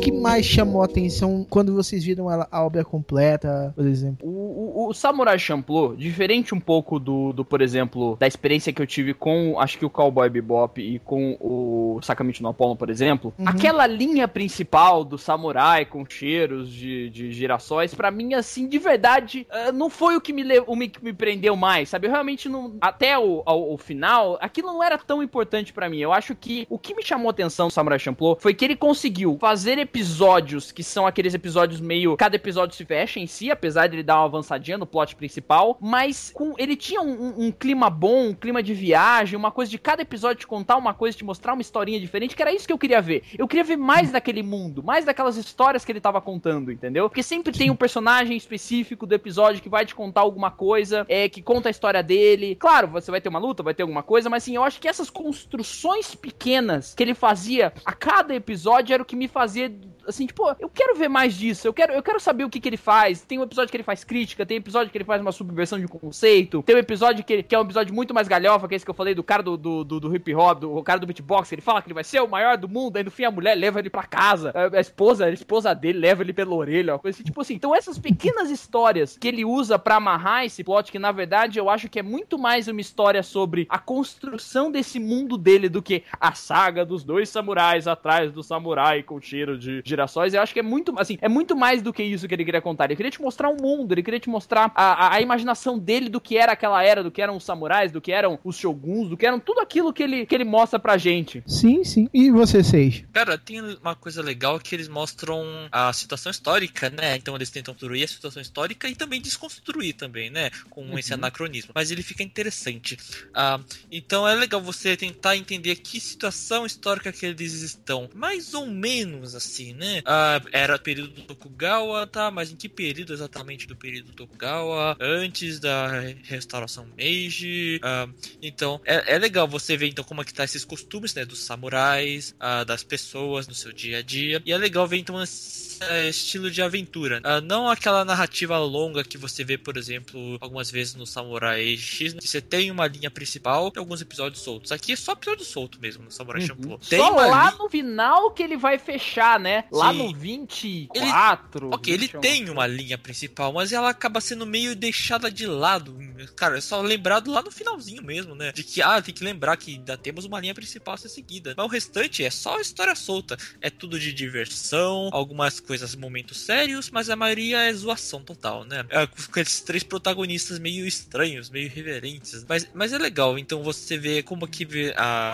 O 0.00 0.02
que 0.02 0.10
mais 0.10 0.46
chamou 0.46 0.80
a 0.80 0.86
atenção 0.86 1.46
quando 1.50 1.74
vocês 1.74 2.02
viram 2.02 2.26
a, 2.26 2.48
a 2.50 2.64
obra 2.64 2.82
completa, 2.82 3.70
por 3.76 3.86
exemplo? 3.86 4.26
O, 4.26 4.86
o, 4.86 4.88
o 4.88 4.94
Samurai 4.94 5.38
Champloo, 5.38 5.94
diferente 5.94 6.54
um 6.54 6.58
pouco 6.58 6.98
do, 6.98 7.34
do, 7.34 7.44
por 7.44 7.60
exemplo, 7.60 8.16
da 8.18 8.26
experiência 8.26 8.72
que 8.72 8.80
eu 8.80 8.86
tive 8.86 9.12
com, 9.12 9.60
acho 9.60 9.76
que 9.76 9.84
o 9.84 9.90
Cowboy 9.90 10.30
Bebop 10.30 10.80
e 10.80 10.98
com 11.00 11.36
o 11.38 12.00
Sakamichi 12.00 12.42
no 12.42 12.48
Apollo, 12.48 12.76
por 12.76 12.88
exemplo, 12.88 13.34
Uhum. 13.38 13.46
aquela 13.46 13.86
linha 13.86 14.26
principal 14.26 15.04
do 15.04 15.18
samurai 15.18 15.84
com 15.84 16.02
cheiros 16.08 16.72
de, 16.72 17.10
de 17.10 17.30
girassóis, 17.30 17.94
pra 17.94 18.10
mim, 18.10 18.32
assim, 18.32 18.66
de 18.66 18.78
verdade, 18.78 19.46
ah, 19.50 19.70
não 19.70 19.90
foi 19.90 20.16
o 20.16 20.20
que 20.20 20.32
me, 20.32 20.42
o 20.60 20.78
que 20.88 21.04
me 21.04 21.12
prendeu 21.12 21.54
mais, 21.56 21.90
sabe? 21.90 22.06
Eu 22.06 22.10
realmente 22.10 22.48
não, 22.48 22.74
até 22.80 23.18
o, 23.18 23.42
o 23.44 23.76
final, 23.76 24.38
aquilo 24.40 24.68
não 24.68 24.82
era 24.82 24.96
tão 24.96 25.22
importante 25.22 25.74
pra 25.74 25.90
mim. 25.90 25.98
Eu 25.98 26.10
acho 26.10 26.34
que 26.34 26.66
o 26.70 26.78
que 26.78 26.94
me 26.94 27.04
chamou 27.04 27.28
a 27.28 27.32
atenção 27.32 27.68
do 27.68 27.72
Samurai 27.72 27.98
Champloo 27.98 28.38
foi 28.40 28.54
que 28.54 28.64
ele 28.64 28.76
conseguiu 28.76 29.36
fazer 29.38 29.89
episódios 29.90 30.70
que 30.72 30.82
são 30.84 31.06
aqueles 31.06 31.34
episódios 31.34 31.80
meio. 31.80 32.16
Cada 32.16 32.36
episódio 32.36 32.76
se 32.76 32.84
fecha 32.84 33.18
em 33.18 33.26
si, 33.26 33.50
apesar 33.50 33.86
de 33.88 33.96
ele 33.96 34.02
dar 34.02 34.16
uma 34.16 34.24
avançadinha 34.26 34.78
no 34.78 34.86
plot 34.86 35.16
principal. 35.16 35.76
Mas 35.80 36.30
com, 36.32 36.54
ele 36.58 36.76
tinha 36.76 37.00
um, 37.00 37.10
um- 37.10 37.46
um 37.46 37.52
clima 37.52 37.90
bom, 37.90 38.28
um 38.28 38.34
clima 38.34 38.62
de 38.62 38.72
viagem, 38.72 39.36
uma 39.36 39.50
coisa 39.50 39.70
de 39.70 39.78
cada 39.78 40.02
episódio 40.02 40.40
te 40.40 40.46
contar 40.46 40.76
uma 40.76 40.94
coisa, 40.94 41.16
te 41.16 41.24
mostrar 41.24 41.52
uma 41.54 41.62
historinha 41.62 41.98
diferente, 42.00 42.36
que 42.36 42.42
era 42.42 42.52
isso 42.52 42.66
que 42.66 42.72
eu 42.72 42.78
queria 42.78 43.00
ver. 43.02 43.22
Eu 43.36 43.48
queria 43.48 43.64
ver 43.64 43.76
mais 43.76 44.10
daquele 44.12 44.42
mundo, 44.42 44.82
mais 44.82 45.04
daquelas 45.04 45.36
histórias 45.36 45.84
que 45.84 45.90
ele 45.92 46.00
tava 46.00 46.20
contando, 46.20 46.70
entendeu? 46.70 47.08
Porque 47.08 47.22
sempre 47.22 47.52
tem 47.52 47.70
um 47.70 47.76
personagem 47.76 48.36
específico 48.36 49.06
do 49.06 49.14
episódio 49.14 49.60
que 49.62 49.68
vai 49.68 49.84
te 49.84 49.94
contar 49.94 50.20
alguma 50.20 50.50
coisa, 50.50 51.04
é, 51.08 51.28
que 51.28 51.42
conta 51.42 51.68
a 51.68 51.70
história 51.70 52.02
dele. 52.02 52.54
Claro, 52.54 52.88
você 52.88 53.10
vai 53.10 53.20
ter 53.20 53.28
uma 53.28 53.38
luta, 53.38 53.62
vai 53.62 53.74
ter 53.74 53.82
alguma 53.82 54.02
coisa, 54.02 54.30
mas 54.30 54.44
assim, 54.44 54.54
eu 54.54 54.62
acho 54.62 54.80
que 54.80 54.88
essas 54.88 55.10
construções 55.10 56.14
pequenas 56.14 56.94
que 56.94 57.02
ele 57.02 57.14
fazia 57.14 57.72
a 57.84 57.92
cada 57.92 58.34
episódio 58.34 58.94
era 58.94 59.02
o 59.02 59.06
que 59.06 59.16
me 59.16 59.26
fazia 59.28 59.68
good 59.80 59.99
assim, 60.10 60.26
tipo, 60.26 60.42
eu 60.58 60.68
quero 60.68 60.96
ver 60.96 61.08
mais 61.08 61.34
disso, 61.34 61.66
eu 61.66 61.72
quero, 61.72 61.92
eu 61.92 62.02
quero 62.02 62.20
saber 62.20 62.44
o 62.44 62.50
que, 62.50 62.60
que 62.60 62.68
ele 62.68 62.76
faz. 62.76 63.22
Tem 63.22 63.38
um 63.38 63.42
episódio 63.42 63.70
que 63.70 63.76
ele 63.76 63.84
faz 63.84 64.04
crítica, 64.04 64.44
tem 64.44 64.58
um 64.58 64.60
episódio 64.60 64.90
que 64.90 64.98
ele 64.98 65.04
faz 65.04 65.20
uma 65.20 65.32
subversão 65.32 65.78
de 65.78 65.86
conceito, 65.86 66.62
tem 66.62 66.76
um 66.76 66.78
episódio 66.78 67.24
que, 67.24 67.42
que 67.42 67.54
é 67.54 67.58
um 67.58 67.62
episódio 67.62 67.94
muito 67.94 68.12
mais 68.14 68.28
galhofa, 68.28 68.68
que 68.68 68.74
é 68.74 68.76
esse 68.76 68.84
que 68.84 68.90
eu 68.90 68.94
falei 68.94 69.14
do 69.14 69.22
cara 69.22 69.42
do, 69.42 69.56
do, 69.56 69.84
do, 69.84 70.00
do 70.00 70.14
hip 70.14 70.34
hop, 70.34 70.60
do 70.60 70.76
o 70.76 70.82
cara 70.82 70.98
do 70.98 71.06
beatbox, 71.06 71.52
ele 71.52 71.62
fala 71.62 71.82
que 71.82 71.88
ele 71.88 71.94
vai 71.94 72.04
ser 72.04 72.20
o 72.20 72.28
maior 72.28 72.56
do 72.56 72.68
mundo, 72.68 72.96
aí 72.96 73.04
no 73.04 73.10
fim 73.10 73.24
a 73.24 73.30
mulher 73.30 73.54
leva 73.54 73.78
ele 73.78 73.90
pra 73.90 74.02
casa, 74.02 74.52
a, 74.54 74.76
a 74.76 74.80
esposa, 74.80 75.26
a 75.26 75.30
esposa 75.30 75.74
dele 75.74 75.98
leva 75.98 76.22
ele 76.22 76.32
pela 76.32 76.54
orelha, 76.54 76.94
uma 76.94 76.98
coisa 76.98 77.16
assim, 77.16 77.24
tipo 77.24 77.40
assim. 77.40 77.54
Então 77.54 77.74
essas 77.74 77.98
pequenas 77.98 78.50
histórias 78.50 79.16
que 79.16 79.28
ele 79.28 79.44
usa 79.44 79.78
pra 79.78 79.96
amarrar 79.96 80.44
esse 80.44 80.64
plot, 80.64 80.90
que 80.90 80.98
na 80.98 81.12
verdade 81.12 81.58
eu 81.58 81.68
acho 81.68 81.88
que 81.88 81.98
é 81.98 82.02
muito 82.02 82.38
mais 82.38 82.68
uma 82.68 82.80
história 82.80 83.22
sobre 83.22 83.66
a 83.68 83.78
construção 83.78 84.70
desse 84.70 84.98
mundo 84.98 85.36
dele 85.36 85.68
do 85.68 85.82
que 85.82 86.02
a 86.20 86.32
saga 86.32 86.84
dos 86.84 87.04
dois 87.04 87.28
samurais 87.28 87.86
atrás 87.86 88.32
do 88.32 88.42
samurai 88.42 89.02
com 89.02 89.20
cheiro 89.20 89.58
de 89.58 89.82
girassóis. 90.00 90.34
Eu 90.34 90.42
acho 90.42 90.52
que 90.52 90.60
é 90.60 90.62
muito, 90.62 90.94
assim, 90.98 91.18
é 91.20 91.28
muito 91.28 91.54
mais 91.54 91.82
do 91.82 91.92
que 91.92 92.02
isso 92.02 92.26
que 92.26 92.34
ele 92.34 92.44
queria 92.44 92.60
contar. 92.60 92.86
Ele 92.86 92.96
queria 92.96 93.10
te 93.10 93.20
mostrar 93.20 93.48
um 93.48 93.56
mundo, 93.60 93.92
ele 93.92 94.02
queria 94.02 94.20
te 94.20 94.28
mostrar 94.28 94.72
a, 94.74 95.06
a, 95.06 95.14
a 95.16 95.20
imaginação 95.20 95.78
dele 95.78 96.08
do 96.08 96.20
que 96.20 96.36
era 96.36 96.52
aquela 96.52 96.82
era, 96.82 97.02
do 97.02 97.10
que 97.10 97.20
eram 97.20 97.36
os 97.36 97.44
samurais, 97.44 97.92
do 97.92 98.00
que 98.00 98.12
eram 98.12 98.38
os 98.42 98.56
shoguns, 98.56 99.08
do 99.08 99.16
que 99.16 99.26
eram 99.26 99.38
tudo 99.38 99.60
aquilo 99.60 99.92
que 99.92 100.02
ele, 100.02 100.26
que 100.26 100.34
ele 100.34 100.44
mostra 100.44 100.78
pra 100.78 100.96
gente. 100.96 101.42
Sim, 101.46 101.84
sim. 101.84 102.08
E 102.12 102.30
você, 102.30 102.62
Seix? 102.62 103.04
Cara, 103.12 103.36
tem 103.36 103.60
uma 103.60 103.94
coisa 103.94 104.22
legal 104.22 104.58
que 104.58 104.74
eles 104.74 104.88
mostram 104.88 105.44
a 105.70 105.92
situação 105.92 106.30
histórica, 106.30 106.90
né? 106.90 107.16
Então 107.16 107.34
eles 107.36 107.50
tentam 107.50 107.74
construir 107.74 108.04
a 108.04 108.08
situação 108.08 108.42
histórica 108.42 108.88
e 108.88 108.94
também 108.94 109.20
desconstruir 109.20 109.94
também, 109.94 110.30
né? 110.30 110.50
Com 110.68 110.98
esse 110.98 111.12
anacronismo. 111.14 111.72
Mas 111.74 111.90
ele 111.90 112.02
fica 112.02 112.22
interessante. 112.22 112.96
Ah, 113.34 113.60
então 113.90 114.26
é 114.26 114.34
legal 114.34 114.60
você 114.60 114.96
tentar 114.96 115.36
entender 115.36 115.76
que 115.76 116.00
situação 116.00 116.66
histórica 116.66 117.12
que 117.12 117.26
eles 117.26 117.62
estão. 117.62 118.08
Mais 118.14 118.54
ou 118.54 118.66
menos 118.66 119.34
assim, 119.34 119.72
né? 119.80 120.02
Ah, 120.04 120.40
era 120.52 120.78
período 120.78 121.10
do 121.12 121.22
Tokugawa, 121.22 122.06
tá? 122.06 122.30
Mas 122.30 122.52
em 122.52 122.56
que 122.56 122.68
período 122.68 123.12
exatamente 123.12 123.66
do 123.66 123.74
período 123.74 124.08
do 124.08 124.12
Tokugawa? 124.12 124.96
Antes 125.00 125.58
da 125.58 125.88
restauração 126.22 126.86
Meiji. 126.96 127.80
Ah, 127.82 128.06
então, 128.42 128.80
é, 128.84 129.14
é 129.14 129.18
legal 129.18 129.48
você 129.48 129.76
ver 129.76 129.88
então 129.88 130.04
como 130.04 130.20
é 130.20 130.24
que 130.24 130.34
tá 130.34 130.44
esses 130.44 130.64
costumes, 130.64 131.14
né, 131.14 131.24
dos 131.24 131.40
samurais, 131.40 132.34
ah, 132.38 132.62
das 132.64 132.82
pessoas 132.84 133.48
no 133.48 133.54
seu 133.54 133.72
dia 133.72 133.98
a 133.98 134.02
dia. 134.02 134.42
E 134.44 134.52
é 134.52 134.58
legal 134.58 134.86
ver 134.86 134.98
então 134.98 135.20
esse 135.22 135.70
é, 135.82 136.08
estilo 136.10 136.50
de 136.50 136.60
aventura. 136.60 137.20
Ah, 137.24 137.40
não 137.40 137.68
aquela 137.68 138.04
narrativa 138.04 138.58
longa 138.58 139.02
que 139.02 139.16
você 139.16 139.42
vê, 139.42 139.56
por 139.56 139.76
exemplo, 139.78 140.36
algumas 140.40 140.70
vezes 140.70 140.94
no 140.94 141.06
Samurai 141.06 141.74
X, 141.76 142.12
né, 142.14 142.20
que 142.20 142.28
você 142.28 142.40
tem 142.40 142.70
uma 142.70 142.86
linha 142.86 143.10
principal 143.10 143.72
e 143.74 143.78
alguns 143.78 144.02
episódios 144.02 144.42
soltos. 144.42 144.72
Aqui 144.72 144.92
é 144.92 144.96
só 144.96 145.12
episódio 145.12 145.44
solto 145.44 145.78
mesmo 145.80 146.04
no 146.04 146.10
Samurai 146.10 146.42
Champloo. 146.42 146.78
Tem 146.88 147.00
Uhum. 147.00 147.06
Só 147.06 147.14
lá 147.14 147.44
linha- 147.46 147.58
no 147.58 147.68
final 147.70 148.30
que 148.32 148.42
ele 148.42 148.56
vai 148.58 148.78
fechar, 148.78 149.40
né? 149.40 149.64
Lá 149.70 149.92
Sim. 149.92 149.98
no 149.98 150.14
24. 150.14 151.70
Ok, 151.72 151.92
ele 151.92 152.06
21. 152.06 152.20
tem 152.20 152.50
uma 152.50 152.66
linha 152.66 152.98
principal, 152.98 153.52
mas 153.52 153.72
ela 153.72 153.90
acaba 153.90 154.20
sendo 154.20 154.44
meio 154.44 154.74
deixada 154.74 155.30
de 155.30 155.46
lado. 155.46 155.96
Cara, 156.36 156.58
é 156.58 156.60
só 156.60 156.80
lembrado 156.80 157.30
lá 157.30 157.42
no 157.42 157.50
finalzinho 157.50 158.02
mesmo, 158.02 158.34
né? 158.34 158.52
De 158.52 158.64
que, 158.64 158.82
ah, 158.82 159.00
tem 159.00 159.14
que 159.14 159.24
lembrar 159.24 159.56
que 159.56 159.74
ainda 159.74 159.96
temos 159.96 160.24
uma 160.24 160.40
linha 160.40 160.54
principal 160.54 160.94
a 160.94 160.98
ser 160.98 161.08
seguida. 161.08 161.54
Mas 161.56 161.66
o 161.66 161.68
restante 161.68 162.24
é 162.24 162.30
só 162.30 162.60
história 162.60 162.94
solta. 162.94 163.36
É 163.60 163.70
tudo 163.70 163.98
de 163.98 164.12
diversão, 164.12 165.08
algumas 165.12 165.60
coisas, 165.60 165.94
momentos 165.94 166.38
sérios, 166.38 166.90
mas 166.90 167.08
a 167.08 167.16
maioria 167.16 167.62
é 167.62 167.72
zoação 167.72 168.22
total, 168.22 168.64
né? 168.64 168.84
É, 168.90 169.06
com 169.06 169.40
esses 169.40 169.60
três 169.60 169.82
protagonistas 169.82 170.58
meio 170.58 170.86
estranhos, 170.86 171.48
meio 171.50 171.66
irreverentes. 171.66 172.44
Mas, 172.48 172.68
mas 172.74 172.92
é 172.92 172.98
legal, 172.98 173.38
então 173.38 173.62
você 173.62 173.96
vê 173.96 174.22
como 174.22 174.46
que 174.48 174.66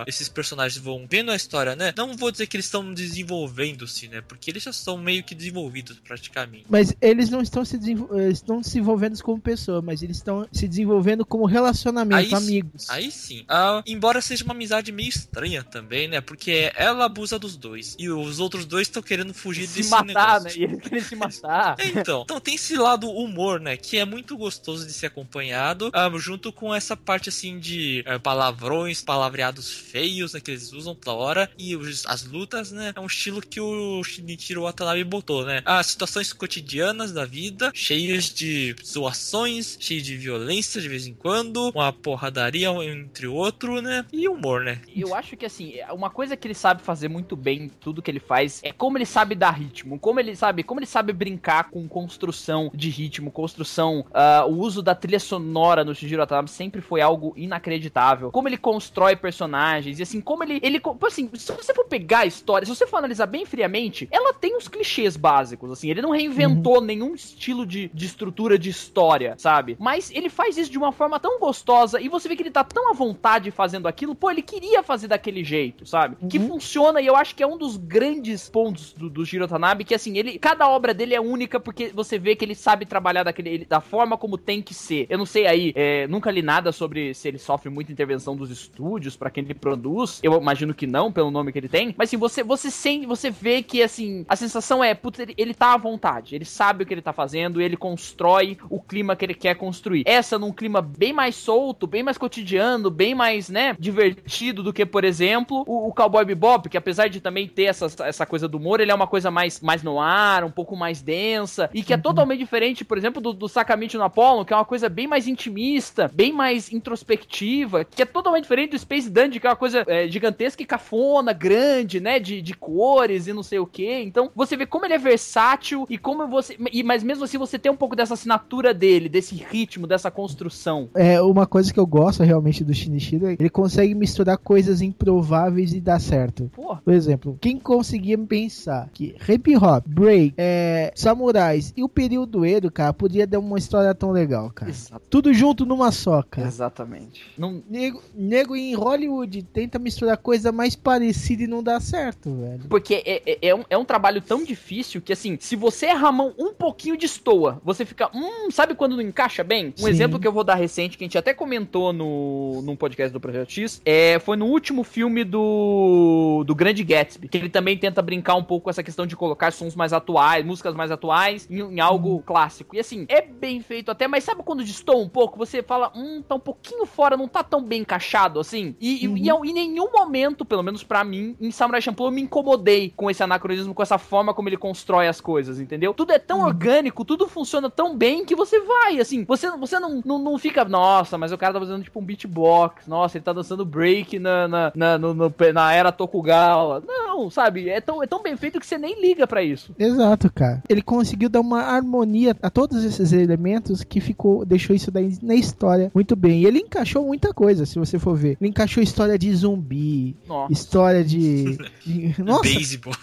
esses 0.07 0.28
personagens 0.28 0.83
vão 0.83 1.07
vendo 1.09 1.31
a 1.31 1.37
história, 1.37 1.75
né? 1.75 1.93
Não 1.97 2.16
vou 2.16 2.31
dizer 2.31 2.47
que 2.47 2.57
eles 2.57 2.66
estão 2.66 2.93
desenvolvendo-se, 2.93 4.09
né? 4.09 4.21
Porque 4.26 4.50
eles 4.50 4.62
já 4.62 4.73
são 4.73 4.99
meio 4.99 5.23
que 5.25 5.35
desenvolvidos 5.35 5.99
praticamente. 5.99 6.64
Mas 6.68 6.95
eles 7.00 7.30
não 7.30 7.40
estão 7.40 7.64
se, 7.64 7.78
desenvol- 7.78 8.18
eh, 8.18 8.30
estão 8.30 8.62
se 8.62 8.71
desenvolvendo 8.71 9.23
como 9.23 9.40
pessoa, 9.40 9.80
mas 9.83 10.02
eles 10.02 10.16
estão 10.18 10.47
se 10.52 10.66
desenvolvendo 10.68 11.25
como 11.25 11.45
relacionamento, 11.47 12.16
Aí 12.18 12.28
sim. 12.28 12.35
amigos. 12.35 12.90
Aí 12.90 13.11
sim. 13.11 13.45
Ah, 13.49 13.83
embora 13.87 14.21
seja 14.21 14.45
uma 14.45 14.54
amizade 14.54 14.90
meio 14.92 15.09
estranha 15.09 15.62
também, 15.62 16.09
né? 16.09 16.21
Porque 16.21 16.71
ela 16.76 17.04
abusa 17.06 17.38
dos 17.38 17.56
dois. 17.56 17.95
E 17.99 18.09
os 18.11 18.38
outros 18.40 18.64
dois 18.66 18.87
estão 18.88 19.02
querendo 19.02 19.33
fugir 19.33 19.66
se 19.66 19.76
desse 19.78 19.90
matar, 19.90 20.40
né? 20.40 20.50
negócio. 20.50 20.61
E 20.61 20.64
eles 20.64 20.80
querem 20.80 21.02
se 21.04 21.16
matar. 21.16 21.76
É, 21.78 21.87
Então, 22.06 22.23
então 22.25 22.40
tem 22.40 22.54
esse 22.56 22.76
lado 22.76 23.09
humor, 23.11 23.59
né? 23.61 23.76
Que 23.76 23.97
é 23.99 24.04
muito 24.04 24.37
gostoso 24.37 24.87
de 24.87 24.92
ser 24.92 25.06
acompanhado, 25.06 25.90
ah, 25.92 26.11
junto 26.18 26.52
com 26.52 26.75
essa 26.75 26.97
parte 26.97 27.28
assim 27.28 27.59
de 27.59 28.04
ah, 28.06 28.18
palavrões, 28.18 29.02
palavreados 29.02 29.71
feios, 29.73 30.33
né? 30.35 30.40
Que 30.40 30.50
eles 30.50 30.73
usam 30.73 30.95
toda 30.95 31.16
hora. 31.16 31.50
E 31.59 31.75
os- 31.76 32.04
as 32.06 32.25
lutas, 32.25 32.71
né? 32.73 32.92
É 32.95 33.00
um 33.00 33.06
estilo 33.06 33.40
que 33.40 33.61
o 33.61 34.02
Shinichiro 34.16 34.62
Watanabe 34.62 35.04
botou, 35.04 35.44
né? 35.44 35.62
As 35.64 35.87
situações 35.87 36.32
cotidianas 36.32 37.12
da 37.12 37.25
vida, 37.25 37.70
cheias 37.75 38.25
de 38.25 38.75
zoações, 38.85 39.76
cheias 39.78 40.02
de 40.02 40.16
violência 40.16 40.80
de 40.80 40.88
vez 40.88 41.06
em 41.06 41.14
quando, 41.14 41.70
uma 41.70 41.92
porradaria 41.92 42.68
entre 42.85 43.26
outro, 43.26 43.80
né? 43.80 44.04
E 44.12 44.28
humor, 44.28 44.62
né? 44.62 44.80
Eu 44.94 45.14
acho 45.14 45.37
que 45.37 45.44
assim, 45.44 45.75
uma 45.90 46.11
coisa 46.11 46.37
que 46.37 46.46
ele 46.46 46.54
sabe 46.54 46.82
fazer 46.82 47.08
muito 47.08 47.37
bem 47.37 47.64
em 47.64 47.68
tudo 47.68 48.02
que 48.02 48.11
ele 48.11 48.20
faz 48.20 48.61
é 48.62 48.73
como 48.73 48.96
ele 48.99 49.06
sabe 49.06 49.35
dar 49.35 49.50
ritmo, 49.50 49.99
como 49.99 50.20
ele 50.20 50.35
sabe, 50.35 50.62
como 50.62 50.80
ele 50.80 50.87
sabe 50.87 51.12
brincar 51.12 51.70
com 51.70 51.87
construção 51.88 52.70
de 52.75 52.88
ritmo, 52.88 53.30
construção, 53.30 54.06
ah, 54.12 54.44
o 54.46 54.58
uso 54.58 54.82
da 54.82 54.94
trilha 54.94 55.20
sonora 55.20 55.85
no 55.85 55.94
Shijiro 55.94 56.20
Watanabe 56.20 56.50
sempre 56.50 56.80
foi 56.80 57.00
algo 57.00 57.32
inacreditável. 57.37 58.30
Como 58.30 58.49
ele 58.49 58.56
constrói 58.56 59.16
personagens 59.16 59.99
e 59.99 60.02
assim, 60.02 60.20
como 60.20 60.42
ele, 60.42 60.61
ele 60.62 60.80
assim, 61.06 61.28
se 61.35 61.52
você 61.52 61.75
for 61.75 61.85
pegar 61.85 62.20
a 62.20 62.26
história, 62.26 62.66
se 62.66 62.75
você 62.75 62.87
for 62.87 62.99
analisar 62.99 63.26
bem 63.26 63.44
friamente, 63.44 64.06
ela 64.11 64.33
tem 64.33 64.57
os 64.57 64.69
clichês 64.69 65.17
básicos, 65.17 65.71
assim, 65.71 65.91
ele 65.91 66.03
não 66.03 66.11
reinventou 66.11 66.81
nenhum 66.81 67.15
estilo 67.15 67.67
de, 67.67 67.91
de 67.93 68.07
estrutura 68.07 68.59
de 68.59 68.71
história, 68.71 69.35
sabe? 69.39 69.77
Mas 69.79 70.11
ele 70.11 70.29
faz 70.29 70.57
isso 70.57 70.71
de 70.71 70.79
uma 70.79 70.93
forma 70.93 71.19
tão 71.21 71.39
gostosa 71.39 72.01
e 72.01 72.09
você 72.09 72.29
vê 72.29 72.37
que 72.37 72.43
ele 72.43 72.51
tá 72.51 72.65
tão 72.65 72.91
à 72.91 72.93
vontade 72.93 73.51
fazendo 73.51 73.87
aquilo, 73.89 74.15
pô, 74.15 74.31
ele 74.31 74.43
queria 74.43 74.83
fazer 74.83 75.09
daquele 75.09 75.43
jeito, 75.45 75.87
sabe? 75.87 76.17
Que 76.29 76.39
funciona 76.39 77.01
e 77.01 77.07
eu 77.07 77.17
acho 77.17 77.35
que 77.35 77.43
é 77.43 77.47
um 77.47 77.59
dos 77.59 77.77
grandes 77.77 78.49
pontos 78.49 78.93
do, 78.93 79.09
do 79.09 79.25
Jiro 79.25 79.47
Tanabe, 79.49 79.85
que 79.85 79.95
assim, 79.95 80.17
ele, 80.19 80.39
cada 80.39 80.69
obra 80.69 80.93
dele 80.93 81.15
é 81.15 81.21
única 81.21 81.59
porque 81.61 81.89
você 81.95 82.19
vê 82.19 82.37
que 82.37 82.45
ele 82.45 82.55
sabe 82.55 82.85
trabalhar 82.87 83.23
daquele, 83.23 83.49
ele- 83.51 83.65
da 83.65 83.81
forma 83.81 84.17
como 84.17 84.37
tem 84.39 84.61
que 84.63 84.75
ser. 84.75 85.07
Eu 85.09 85.19
não 85.19 85.27
sei 85.27 85.47
aí, 85.47 85.73
é, 85.75 86.07
nunca 86.07 86.31
li 86.31 86.43
nada 86.43 86.73
sobre 86.73 87.15
se 87.15 87.29
ele 87.29 87.39
sofre 87.39 87.69
muita 87.71 87.93
intervenção 87.93 88.37
dos 88.37 88.51
estúdios 88.51 89.17
pra 89.17 89.31
quem 89.31 89.45
ele 89.45 89.55
produz. 89.55 90.21
Eu 90.23 90.35
imagino 90.41 90.75
que 90.75 90.87
não, 90.87 91.11
pelo 91.13 91.31
nome 91.31 91.53
que 91.53 91.59
ele 91.59 91.69
tem. 91.69 91.95
Mas 91.97 92.09
assim, 92.09 92.17
você, 92.17 92.43
você 92.43 92.71
sente, 92.71 93.07
você 93.07 93.31
vê 93.31 93.63
que 93.63 93.83
assim, 93.83 93.96
a 94.29 94.37
sensação 94.37 94.83
é, 94.83 94.95
putz, 94.95 95.19
ele, 95.19 95.35
ele 95.37 95.55
tá 95.55 95.75
à 95.75 95.76
vontade, 95.76 96.35
ele 96.35 96.45
sabe 96.45 96.83
o 96.83 96.87
que 96.87 96.95
ele 96.95 97.03
tá 97.03 97.12
fazendo, 97.12 97.61
ele 97.61 97.76
constrói 97.76 98.59
o 98.71 98.81
clima 98.81 99.17
que 99.17 99.25
ele 99.25 99.35
quer 99.35 99.55
construir. 99.55 100.03
Essa 100.07 100.38
num 100.38 100.53
clima 100.53 100.81
bem 100.81 101.12
mais 101.12 101.35
solto, 101.37 101.87
bem 101.87 102.03
mais 102.03 102.19
cotidiano, 102.19 102.91
bem 102.91 103.15
mais, 103.15 103.49
né, 103.49 103.76
divertido 103.79 104.62
do 104.62 104.73
que, 104.73 104.85
por 104.85 105.05
exemplo, 105.05 105.65
o, 105.67 105.88
o 105.88 105.95
Cowboy 105.95 106.25
Bebop, 106.25 106.69
que 106.69 106.76
apesar 106.76 107.09
de 107.09 107.21
também 107.21 107.49
ter 107.49 107.65
essa, 107.65 107.87
essa 108.05 108.26
coisa 108.26 108.49
do 108.49 108.59
humor, 108.59 108.81
ele 108.81 108.91
é 108.91 108.95
uma 108.95 109.07
coisa 109.07 109.31
mais, 109.31 109.61
mais 109.61 109.83
no 109.83 110.00
ar, 110.00 110.45
um 110.45 110.50
pouco 110.50 110.76
mais 110.76 111.03
densa, 111.03 111.71
e 111.73 111.83
que 111.83 111.93
é 111.93 111.97
totalmente 111.97 112.38
diferente, 112.38 112.85
por 112.85 112.99
exemplo, 112.99 113.21
do, 113.21 113.33
do 113.33 113.49
Sakamichi 113.49 113.97
no 113.97 114.05
Apollo, 114.05 114.45
que 114.45 114.53
é 114.53 114.57
uma 114.57 114.65
coisa 114.65 114.88
bem 114.88 115.07
mais 115.07 115.26
intimista, 115.26 116.11
bem 116.12 116.33
mais 116.33 116.73
introspectiva, 116.73 117.85
que 117.85 118.03
é 118.03 118.07
totalmente 118.07 118.43
diferente 118.43 118.71
do 118.71 118.79
Space 118.79 119.11
Dungeon, 119.11 119.41
que 119.41 119.47
é 119.47 119.50
uma 119.50 119.57
coisa 119.57 119.85
é, 119.87 120.09
gigantesca 120.09 120.62
e 120.62 120.67
cafona, 120.67 121.33
grande, 121.33 122.00
né, 122.00 122.19
de, 122.19 122.41
de 122.43 122.55
cores 122.55 123.26
e 123.26 123.33
não 123.33 123.43
sei 123.43 123.59
o 123.59 123.67
que. 123.67 123.86
Então, 124.02 124.31
você 124.35 124.57
vê 124.57 124.66
como 124.66 124.85
ele 124.85 124.95
é 124.95 124.99
versátil 124.99 125.87
e 125.88 125.99
como 125.99 126.26
você... 126.28 126.57
E, 126.73 126.83
mas 126.83 127.02
mesmo 127.02 127.25
assim, 127.25 127.38
você 127.38 127.59
tem 127.59 127.71
um 127.71 127.76
pouco 127.76 127.97
dessa 127.97 128.14
assinatura 128.14 128.73
dele, 128.73 129.09
desse 129.09 129.35
ritmo, 129.35 129.87
dessa 129.87 130.11
construção. 130.11 130.88
É 130.95 131.21
uma 131.21 131.47
coisa 131.47 131.73
que 131.73 131.78
eu 131.78 131.87
gosto 131.87 132.23
realmente 132.23 132.64
do 132.64 132.75
Shinichiro, 132.75 133.28
ele 133.28 133.50
consegue 133.50 133.95
misturar 133.95 134.38
coisas 134.38 134.81
improváveis 134.81 135.73
e 135.73 135.81
dar 135.81 136.00
certo. 136.00 136.50
Porra. 136.55 136.81
Por 136.85 136.95
exemplo, 136.95 137.38
quem 137.40 137.59
conseguia 137.59 138.16
pensar 138.19 138.88
que 138.93 139.14
hip 139.28 139.57
hop, 139.57 139.85
break, 139.87 140.35
é, 140.37 140.93
samurais 140.95 141.73
e 141.76 141.83
o 141.83 141.88
período 141.88 142.45
Edo, 142.45 142.71
cara, 142.71 142.93
podia 142.93 143.26
dar 143.26 143.38
uma 143.38 143.59
história 143.59 143.95
tão 143.95 144.11
legal, 144.11 144.50
cara. 144.50 144.71
Exato. 144.71 145.02
Tudo 145.11 145.33
junto 145.33 145.66
numa 145.66 145.93
só, 145.93 146.23
cara. 146.23 146.49
Exatamente. 146.49 147.23
Não, 147.37 147.62
Nego, 147.69 148.02
nego 148.14 148.57
em 148.57 148.75
Hollywood 148.75 149.43
tenta 149.43 149.78
misturar 149.78 150.16
coisa 150.16 150.52
mais 150.52 150.76
parecida 150.76 151.43
e 151.43 151.47
não 151.47 151.62
dá 151.62 151.81
certo, 151.81 152.35
velho. 152.35 152.64
Porque 152.69 153.02
é, 153.05 153.23
é, 153.26 153.49
é 153.49 153.55
um, 153.55 153.64
é 153.69 153.75
um 153.78 153.85
trabalho 153.85 154.21
tão 154.21 154.42
difícil 154.45 155.00
que, 155.00 155.12
assim, 155.12 155.37
se 155.40 155.56
você 155.56 155.87
errar 155.87 156.09
a 156.09 156.12
mão 156.12 156.35
um 156.38 156.52
pouquinho 156.52 156.97
de 156.97 157.06
estoa, 157.06 157.61
você 157.64 157.85
fica, 157.85 158.11
hum, 158.14 158.50
sabe 158.50 158.75
quando 158.75 158.97
não 158.97 159.02
encaixa 159.02 159.42
bem? 159.45 159.68
Um 159.78 159.83
Sim. 159.85 159.88
exemplo 159.88 160.18
que 160.18 160.26
eu 160.26 160.33
vou 160.33 160.45
dar 160.45 160.54
recente, 160.54 160.97
que 160.97 161.04
a 161.04 161.06
gente 161.06 161.18
até 161.18 161.33
comentou 161.35 161.92
no, 161.92 162.62
num 162.62 162.76
podcast 162.76 163.12
do 163.12 163.21
Projeto 163.21 163.50
X, 163.50 163.80
é, 163.85 164.18
foi 164.18 164.37
no 164.37 164.47
último 164.47 164.83
filme 164.85 165.25
do, 165.25 166.45
do 166.47 166.54
Grande 166.54 166.83
Gatsby, 166.85 167.28
que 167.28 167.38
ele 167.38 167.49
também 167.49 167.76
tenta 167.76 168.00
brincar 168.02 168.35
um 168.35 168.42
pouco 168.45 168.64
com 168.64 168.71
essa 168.71 168.83
questão 168.83 169.06
de 169.06 169.16
colocar 169.16 169.52
sons 169.52 169.75
mais 169.75 169.92
atuais, 169.92 170.45
músicas 170.45 170.75
mais 170.75 170.90
atuais, 170.90 171.47
em, 171.50 171.61
em 171.61 171.80
algo 171.80 172.23
clássico. 172.23 172.75
E 172.76 172.80
assim, 172.80 173.04
é 173.09 173.23
bem 173.23 173.61
feito 173.61 173.90
até, 173.90 174.06
mas 174.09 174.25
sabe 174.25 174.42
quando 174.42 174.64
destoa 174.64 174.97
um 174.97 175.09
pouco? 175.09 175.38
Você 175.38 175.62
fala, 175.62 175.92
hum, 175.95 176.23
tá 176.26 176.35
um 176.35 176.40
pouquinho 176.40 176.85
fora, 176.87 177.16
não 177.16 177.28
tá 177.28 177.42
tão 177.42 177.62
bem 177.62 177.80
encaixado 177.83 178.40
assim? 178.40 178.75
E, 178.80 179.04
e- 179.06 179.23
e 179.25 179.28
eu- 179.28 179.45
em 179.45 179.52
nenhum 179.52 179.90
momento, 179.92 180.45
pelo 180.45 180.62
menos 180.62 180.83
pra 180.83 181.04
mim, 181.04 181.37
em 181.40 181.50
Samurai 181.50 181.80
Champloo 181.80 182.09
eu 182.09 182.12
me 182.12 182.23
incomodei 182.23 182.92
com 182.97 183.11
esse 183.11 183.23
anacronismo, 183.23 183.56
com 183.65 183.83
essa 183.83 183.99
forma 183.99 184.33
como 184.35 184.49
ele 184.49 184.57
constrói 184.57 185.09
as 185.09 185.21
coisas, 185.21 185.59
entendeu? 185.61 185.93
Tudo 185.95 186.13
é 186.13 186.19
tão 186.19 186.41
orgânico, 186.43 187.05
tudo 187.05 187.29
funciona 187.29 187.69
tão 187.71 187.97
bem 187.97 188.25
que 188.25 188.35
você 188.35 188.61
vai, 188.61 188.99
assim, 189.01 189.25
você, 189.25 189.51
você 189.57 189.79
não, 189.79 190.03
não, 190.05 190.19
não 190.19 190.39
fica, 190.39 190.65
nossa, 190.65 191.17
mas 191.19 191.33
o 191.33 191.39
cara 191.39 191.55
tá 191.55 191.61
fazendo 191.61 191.83
tipo 191.85 191.99
um 192.01 192.05
beatbox, 192.05 192.87
nossa, 192.87 193.17
ele 193.17 193.25
tá 193.25 193.33
dançando 193.33 193.65
break 193.65 194.19
na, 194.19 194.49
na, 194.49 194.73
na, 194.75 194.99
no- 194.99 195.14
no- 195.14 195.35
na 195.55 195.73
era 195.73 195.92
Tokugawa. 195.92 196.83
Não, 196.87 197.31
sabe? 197.31 197.69
É 197.69 197.81
tão, 197.81 198.03
é 198.03 198.07
tão 198.07 198.23
bem 198.23 198.37
feito 198.37 198.59
que 198.61 198.66
você 198.66 198.77
nem 198.79 199.01
liga 199.01 199.27
pra 199.27 199.42
isso. 199.42 199.75
Exato, 199.79 200.31
cara. 200.33 200.62
Ele 200.69 200.83
conseguiu 200.83 201.29
dar 201.29 201.40
uma 201.40 201.62
harmonia 201.62 202.37
a 202.42 202.51
todos 202.51 202.85
esses 202.85 203.12
elementos 203.12 203.83
que 203.83 204.01
ficou, 204.01 204.45
deixou 204.45 204.75
isso 204.77 204.90
daí 204.90 205.16
na 205.23 205.35
história 205.35 205.90
muito 205.95 206.14
bem. 206.16 206.42
E 206.42 206.47
ele 206.47 206.59
encaixou 206.61 207.05
muita 207.07 207.33
coisa, 207.33 207.64
se 207.66 207.79
você 207.79 207.99
for 207.99 208.16
ver. 208.16 208.37
Ele 208.40 208.51
encaixou 208.51 208.83
história 208.83 209.19
de 209.19 209.35
zumbi, 209.35 210.16
Nossa. 210.27 210.53
história 210.53 211.05
de, 211.05 211.57
de- 211.85 212.14
nossa, 212.23 212.42
Baseball. 212.42 212.95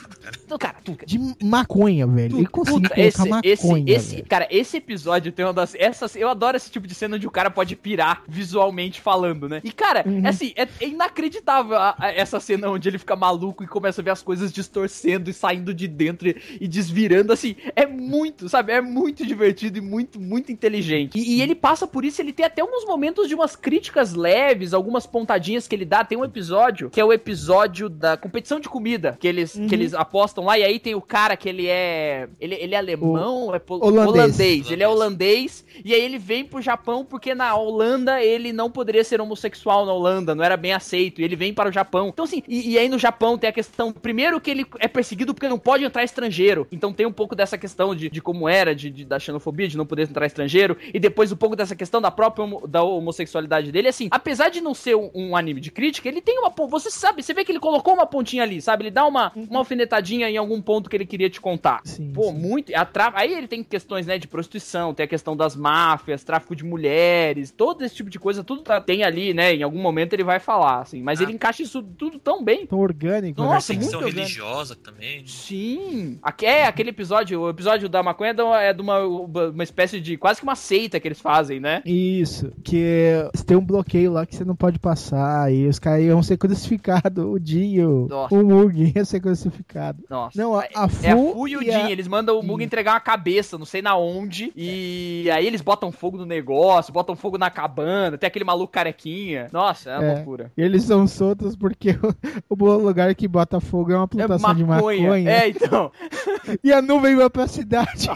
Então, 0.54 0.58
cara, 0.70 0.78
tu, 0.84 0.96
de 1.04 1.20
maconha, 1.44 2.06
velho. 2.06 2.38
Ele 2.38 2.46
conseguiu 2.46 2.82
colocar 2.90 3.02
esse, 3.02 3.22
esse, 3.44 3.68
maconha. 3.68 3.84
esse, 3.96 4.16
velho. 4.18 4.28
cara, 4.28 4.48
esse 4.52 4.78
episódio 4.78 5.32
tem 5.32 5.44
uma 5.46 5.54
das. 5.54 5.74
Essas, 5.74 6.16
eu 6.16 6.30
adoro 6.30 6.56
esse 6.56 6.70
tipo 6.70 6.86
de 6.86 6.94
cena 6.94 7.16
onde 7.16 7.26
o 7.26 7.32
cara 7.32 7.50
pode 7.50 7.76
pirar 7.76 8.22
visualmente 8.28 9.02
falando, 9.02 9.50
né? 9.50 9.62
E, 9.64 9.72
cara, 9.72 10.04
Uhum. 10.06 10.22
é 10.24 10.30
assim, 10.30 10.54
é, 10.56 10.68
é 10.80 10.88
inacreditável 10.88 11.76
a- 11.76 11.96
a- 11.98 12.12
essa 12.12 12.40
cena 12.40 12.70
onde 12.70 12.88
ele 12.88 13.00
fica 13.00 13.16
maluco 13.16 13.64
e 13.64 13.68
começa 13.68 14.02
a 14.02 14.04
ver 14.04 14.12
as 14.12 14.22
coisas 14.22 14.54
distorcendo 14.54 15.30
e 15.30 15.34
saindo 15.34 15.74
de 15.74 15.88
dentro 15.88 16.28
e, 16.28 16.36
e 16.62 16.68
desvirando, 16.68 17.34
assim. 17.34 17.56
É 17.76 17.88
muito, 17.88 18.48
sabe? 18.48 18.74
É 18.74 18.82
muito 18.82 19.26
divertido 19.26 19.80
e 19.80 19.82
muito, 19.82 20.20
muito 20.20 20.52
inteligente. 20.52 21.18
E, 21.18 21.38
e 21.38 21.42
ele 21.42 21.56
passa 21.56 21.88
por 21.88 22.06
isso, 22.06 22.22
ele 22.22 22.32
tem 22.34 22.46
até 22.46 22.62
alguns 22.62 22.86
momentos 22.86 23.28
de 23.28 23.34
umas 23.34 23.56
críticas 23.56 24.14
leves, 24.14 24.72
algumas 24.74 25.08
pontadinhas 25.08 25.68
que 25.68 25.74
ele 25.76 25.86
dá. 25.86 26.04
Tem 26.04 26.18
um 26.18 26.24
episódio 26.26 26.92
que 26.92 27.00
é 27.02 27.06
o 27.06 27.12
episódio 27.12 27.90
da 27.90 28.16
competição 28.18 28.60
de 28.60 28.70
comida, 28.70 29.18
que 29.20 29.28
eles, 29.28 29.54
que 29.54 29.74
eles 29.74 29.94
apostam 29.94 30.43
lá, 30.46 30.58
e 30.58 30.64
aí 30.64 30.80
tem 30.80 30.96
o 30.96 31.02
cara 31.02 31.36
que 31.36 31.48
ele 31.50 31.68
é. 31.68 32.28
Ele, 32.40 32.56
ele 32.56 32.76
é 32.76 32.78
alemão, 32.78 33.54
é 33.54 33.60
pol- 33.60 33.80
holandês. 34.02 34.72
Ele 34.72 34.84
é 34.84 34.88
holandês, 34.88 35.66
e 35.84 35.94
aí 35.94 36.02
ele 36.02 36.18
vem 36.18 36.44
pro 36.46 36.62
Japão 36.62 37.06
porque 37.06 37.34
na 37.36 37.56
Holanda 37.56 38.22
ele 38.24 38.52
não 38.54 38.70
poderia 38.70 39.04
ser 39.04 39.20
homossexual 39.22 39.86
na 39.86 39.94
Holanda, 39.94 40.34
não 40.36 40.44
era 40.44 40.58
bem 40.58 40.74
aceito, 40.74 41.22
e 41.22 41.24
ele 41.24 41.36
vem 41.36 41.54
para 41.54 41.70
o 41.70 41.72
Japão. 41.72 42.08
Então, 42.10 42.26
assim, 42.26 42.42
e, 42.48 42.72
e 42.72 42.78
aí 42.78 42.88
no 42.90 42.98
Japão 43.00 43.38
tem 43.38 43.50
a 43.50 43.54
questão, 43.54 43.92
primeiro 43.92 44.40
que 44.42 44.52
ele 44.52 44.66
é 44.80 44.88
perseguido 44.88 45.34
porque 45.34 45.48
não 45.48 45.60
pode 45.60 45.84
entrar 45.84 46.04
estrangeiro, 46.04 46.68
então 46.72 46.92
tem 46.94 47.06
um 47.06 47.12
pouco 47.12 47.36
dessa 47.36 47.58
questão 47.58 47.96
de, 47.96 48.10
de 48.10 48.22
como 48.22 48.48
era, 48.48 48.76
de, 48.76 48.90
de- 48.90 49.06
da 49.06 49.20
xenofobia, 49.20 49.68
de 49.68 49.78
não 49.78 49.86
poder 49.86 50.10
entrar 50.10 50.26
estrangeiro, 50.26 50.78
e 50.94 51.00
depois 51.00 51.32
um 51.32 51.36
pouco 51.36 51.56
dessa 51.56 51.76
questão 51.76 52.02
da 52.02 52.12
própria 52.12 52.44
homo- 52.46 52.68
da 52.68 52.84
homossexualidade 52.84 53.72
dele, 53.72 53.88
assim, 53.88 54.08
apesar 54.12 54.50
de 54.50 54.62
não 54.62 54.74
ser 54.74 54.96
um, 54.96 55.10
um 55.14 55.36
anime 55.36 55.60
de 55.62 55.72
crítica, 55.72 56.08
ele 56.08 56.22
tem 56.22 56.40
uma, 56.40 56.52
você 56.68 56.90
sabe, 56.90 57.22
você 57.24 57.34
vê 57.34 57.44
que 57.44 57.52
ele 57.52 57.60
colocou 57.60 57.94
uma 57.94 58.06
pontinha 58.06 58.44
ali, 58.44 58.62
sabe, 58.62 58.84
ele 58.86 58.92
dá 58.92 59.06
uma, 59.06 59.32
uma 59.36 59.60
alfinetadinha 59.60 60.23
em 60.30 60.38
algum 60.38 60.62
ponto 60.62 60.90
que 60.90 60.96
ele 60.96 61.06
queria 61.06 61.30
te 61.30 61.40
contar. 61.42 61.82
Sim, 61.84 62.12
Pô, 62.14 62.24
sim. 62.26 62.34
muito. 62.34 62.74
a 62.76 62.86
tra- 62.86 63.12
Aí 63.16 63.34
ele 63.34 63.48
tem 63.48 63.64
questões, 63.64 64.06
né, 64.08 64.18
de 64.18 64.28
prostituição, 64.28 64.94
tem 64.94 65.04
a 65.04 65.08
questão 65.08 65.36
das 65.36 65.56
máfias, 65.56 66.24
tráfico 66.24 66.56
de 66.56 66.64
mulheres, 66.64 67.52
todo 67.52 67.84
esse 67.84 67.96
tipo 67.96 68.10
de 68.10 68.20
coisa, 68.20 68.44
tudo 68.44 68.62
tá- 68.62 68.82
tem 68.82 69.04
ali, 69.04 69.34
né? 69.34 69.54
Em 69.54 69.64
algum 69.64 69.82
momento 69.82 70.14
ele 70.14 70.24
vai 70.24 70.40
falar, 70.40 70.82
assim. 70.82 71.02
Mas 71.02 71.20
Ah. 71.20 71.24
ele 71.24 71.34
encaixa 71.34 71.62
isso 71.64 71.82
tudo 71.82 72.20
tão 72.20 72.44
bem. 72.44 72.66
Tão 72.66 72.80
orgânico, 72.80 73.42
né? 73.42 73.48
Nossa, 73.48 73.74
Perseguição 73.74 74.02
muito 74.02 74.16
religiosa 74.16 74.76
também. 74.76 75.26
Sim. 75.26 76.18
Aque- 76.22 76.46
É, 76.46 76.66
aquele 76.66 76.90
episódio, 76.90 77.42
o 77.42 77.50
episódio 77.50 77.88
da 77.90 78.04
maconha 78.04 78.32
é 78.32 78.34
de 78.34 78.42
uma, 78.42 78.62
é 78.62 78.74
de 78.74 78.82
uma, 78.82 79.00
uma 79.00 79.64
espécie 79.64 80.00
de. 80.00 80.18
quase 80.18 80.40
que 80.40 80.44
uma 80.46 80.56
seita 80.56 81.00
que 81.00 81.08
eles 81.08 81.20
fazem, 81.22 81.60
né? 81.60 81.82
Isso, 81.86 82.52
que 82.64 83.12
tem 83.46 83.56
um 83.58 83.66
bloqueio 83.66 84.12
lá 84.12 84.26
que 84.26 84.36
você 84.36 84.44
não 84.44 84.56
pode 84.56 84.78
passar 84.80 85.52
e 85.54 85.68
os 85.68 85.80
caras 85.80 86.04
iam 86.04 86.22
ser 86.22 86.38
crucificados, 86.38 87.24
o 87.26 87.40
Dio, 87.40 88.08
Nossa. 88.10 88.36
o 88.36 88.44
Mug 88.44 88.74
ia 88.96 89.06
ser 89.06 89.20
crucificado. 89.20 90.04
Nossa. 90.14 90.40
Não, 90.40 90.56
a, 90.56 90.64
a 90.76 90.88
Fu, 90.88 91.06
É 91.06 91.12
a 91.12 91.18
Fu 91.18 91.48
e 91.48 91.58
o 91.58 91.64
e 91.64 91.72
a- 91.72 91.80
Jin, 91.80 91.92
eles 91.92 92.08
mandam 92.08 92.40
o 92.40 92.44
Mug 92.44 92.64
entregar 92.64 92.94
uma 92.94 93.00
cabeça, 93.00 93.58
não 93.58 93.66
sei 93.66 93.82
na 93.82 93.96
onde, 93.98 94.54
e 94.56 95.28
aí 95.34 95.48
eles 95.48 95.60
botam 95.62 95.92
fogo 95.92 96.18
no 96.18 96.26
negócio, 96.26 96.94
botam 96.94 97.16
fogo 97.16 97.38
na 97.38 97.50
cabana, 97.50 98.16
tem 98.16 98.28
aquele 98.28 98.46
maluco 98.46 98.72
carequinha. 98.72 99.48
Nossa, 99.52 99.90
é 99.90 99.98
uma 99.98 100.06
É. 100.06 100.14
loucura. 100.16 100.52
E 100.56 100.62
eles 100.62 100.84
são 100.84 101.08
soltos 101.08 101.56
porque 101.56 101.98
o, 102.48 102.56
o 102.64 102.78
lugar 102.78 103.14
que 103.16 103.28
bota 103.28 103.60
fogo 103.60 103.92
é 103.92 103.98
uma 103.98 104.08
plantação 104.08 104.54
de 104.54 104.64
maconha. 104.64 105.30
É, 105.32 105.50
então. 105.50 105.92
E 106.64 106.72
a 106.74 106.82
nuvem 106.82 107.16
vai 107.16 107.30
pra 107.30 107.48
cidade. 107.48 108.10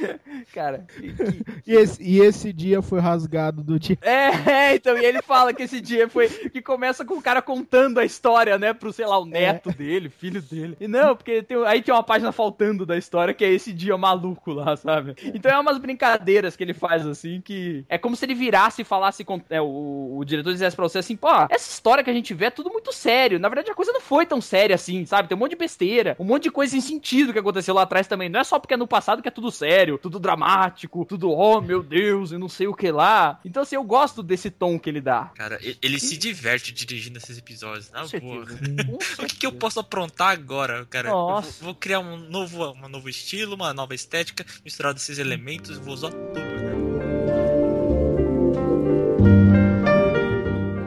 Cara, 0.52 0.86
que- 0.88 1.14
E 1.66 1.72
esse, 1.74 2.02
e 2.02 2.20
esse 2.20 2.52
dia 2.52 2.82
foi 2.82 3.00
rasgado 3.00 3.62
do 3.62 3.78
dia. 3.78 3.96
É, 4.02 4.50
é, 4.50 4.74
então, 4.74 4.96
e 4.98 5.04
ele 5.04 5.22
fala 5.22 5.52
que 5.54 5.62
esse 5.62 5.80
dia 5.80 6.08
foi. 6.08 6.28
Que 6.28 6.60
começa 6.60 7.04
com 7.04 7.14
o 7.14 7.22
cara 7.22 7.40
contando 7.40 7.98
a 7.98 8.04
história, 8.04 8.58
né? 8.58 8.72
Pro, 8.74 8.92
sei 8.92 9.06
lá, 9.06 9.18
o 9.18 9.24
neto 9.24 9.70
dele, 9.70 10.08
filho 10.10 10.42
dele. 10.42 10.76
E 10.80 10.86
não, 10.86 11.16
porque 11.16 11.42
tem, 11.42 11.56
aí 11.66 11.80
tem 11.82 11.94
uma 11.94 12.02
página 12.02 12.32
faltando 12.32 12.84
da 12.84 12.96
história 12.96 13.32
que 13.32 13.44
é 13.44 13.50
esse 13.50 13.72
dia 13.72 13.96
maluco 13.96 14.52
lá, 14.52 14.76
sabe? 14.76 15.14
Então 15.34 15.50
é 15.50 15.58
umas 15.58 15.78
brincadeiras 15.78 16.54
que 16.56 16.62
ele 16.62 16.74
faz 16.74 17.06
assim 17.06 17.40
que. 17.40 17.84
É 17.88 17.96
como 17.98 18.14
se 18.16 18.24
ele 18.24 18.34
virasse 18.34 18.82
e 18.82 18.84
falasse 18.84 19.24
com. 19.24 19.40
É, 19.48 19.60
o, 19.60 20.16
o 20.18 20.24
diretor 20.24 20.52
dissesse 20.52 20.76
pra 20.76 20.86
você 20.88 20.98
assim, 20.98 21.16
pô, 21.16 21.28
essa 21.48 21.70
história 21.70 22.04
que 22.04 22.10
a 22.10 22.14
gente 22.14 22.34
vê 22.34 22.46
é 22.46 22.50
tudo 22.50 22.70
muito 22.70 22.92
sério. 22.92 23.38
Na 23.38 23.48
verdade, 23.48 23.70
a 23.70 23.74
coisa 23.74 23.92
não 23.92 24.00
foi 24.00 24.26
tão 24.26 24.40
séria 24.40 24.74
assim, 24.74 25.06
sabe? 25.06 25.28
Tem 25.28 25.36
um 25.36 25.40
monte 25.40 25.50
de 25.52 25.56
besteira, 25.56 26.14
um 26.18 26.24
monte 26.24 26.44
de 26.44 26.50
coisa 26.50 26.72
sem 26.72 26.80
sentido 26.80 27.32
que 27.32 27.38
aconteceu 27.38 27.74
lá 27.74 27.82
atrás 27.82 28.06
também. 28.06 28.28
Não 28.28 28.40
é 28.40 28.44
só 28.44 28.58
porque 28.58 28.74
é 28.74 28.76
no 28.76 28.86
passado 28.86 29.22
que 29.22 29.28
é 29.28 29.30
tudo 29.30 29.50
sério, 29.50 29.83
tudo 30.00 30.18
dramático, 30.18 31.04
tudo, 31.04 31.30
oh 31.30 31.60
meu 31.60 31.82
Deus, 31.82 32.32
e 32.32 32.38
não 32.38 32.48
sei 32.48 32.66
o 32.66 32.74
que 32.74 32.90
lá. 32.90 33.38
Então, 33.44 33.62
assim, 33.62 33.76
eu 33.76 33.84
gosto 33.84 34.22
desse 34.22 34.50
tom 34.50 34.78
que 34.78 34.88
ele 34.90 35.00
dá. 35.00 35.30
Cara, 35.34 35.58
e- 35.62 35.76
ele 35.82 35.98
se 36.00 36.16
diverte 36.16 36.72
dirigindo 36.72 37.18
esses 37.18 37.38
episódios, 37.38 37.90
na 37.90 38.04
boa. 38.20 38.44
O 39.18 39.26
que, 39.26 39.36
que 39.36 39.46
eu 39.46 39.52
posso 39.52 39.80
aprontar 39.80 40.30
agora, 40.30 40.84
cara? 40.86 41.08
Eu 41.08 41.12
vou, 41.12 41.30
Nossa. 41.30 41.64
vou 41.64 41.74
criar 41.74 42.00
um 42.00 42.16
novo, 42.16 42.72
um 42.72 42.88
novo 42.88 43.08
estilo, 43.08 43.54
uma 43.54 43.72
nova 43.72 43.94
estética, 43.94 44.44
misturar 44.64 44.92
desses 44.94 45.18
elementos, 45.18 45.78
vou 45.78 45.94
usar 45.94 46.10
tudo, 46.10 46.34
cara. 46.34 46.74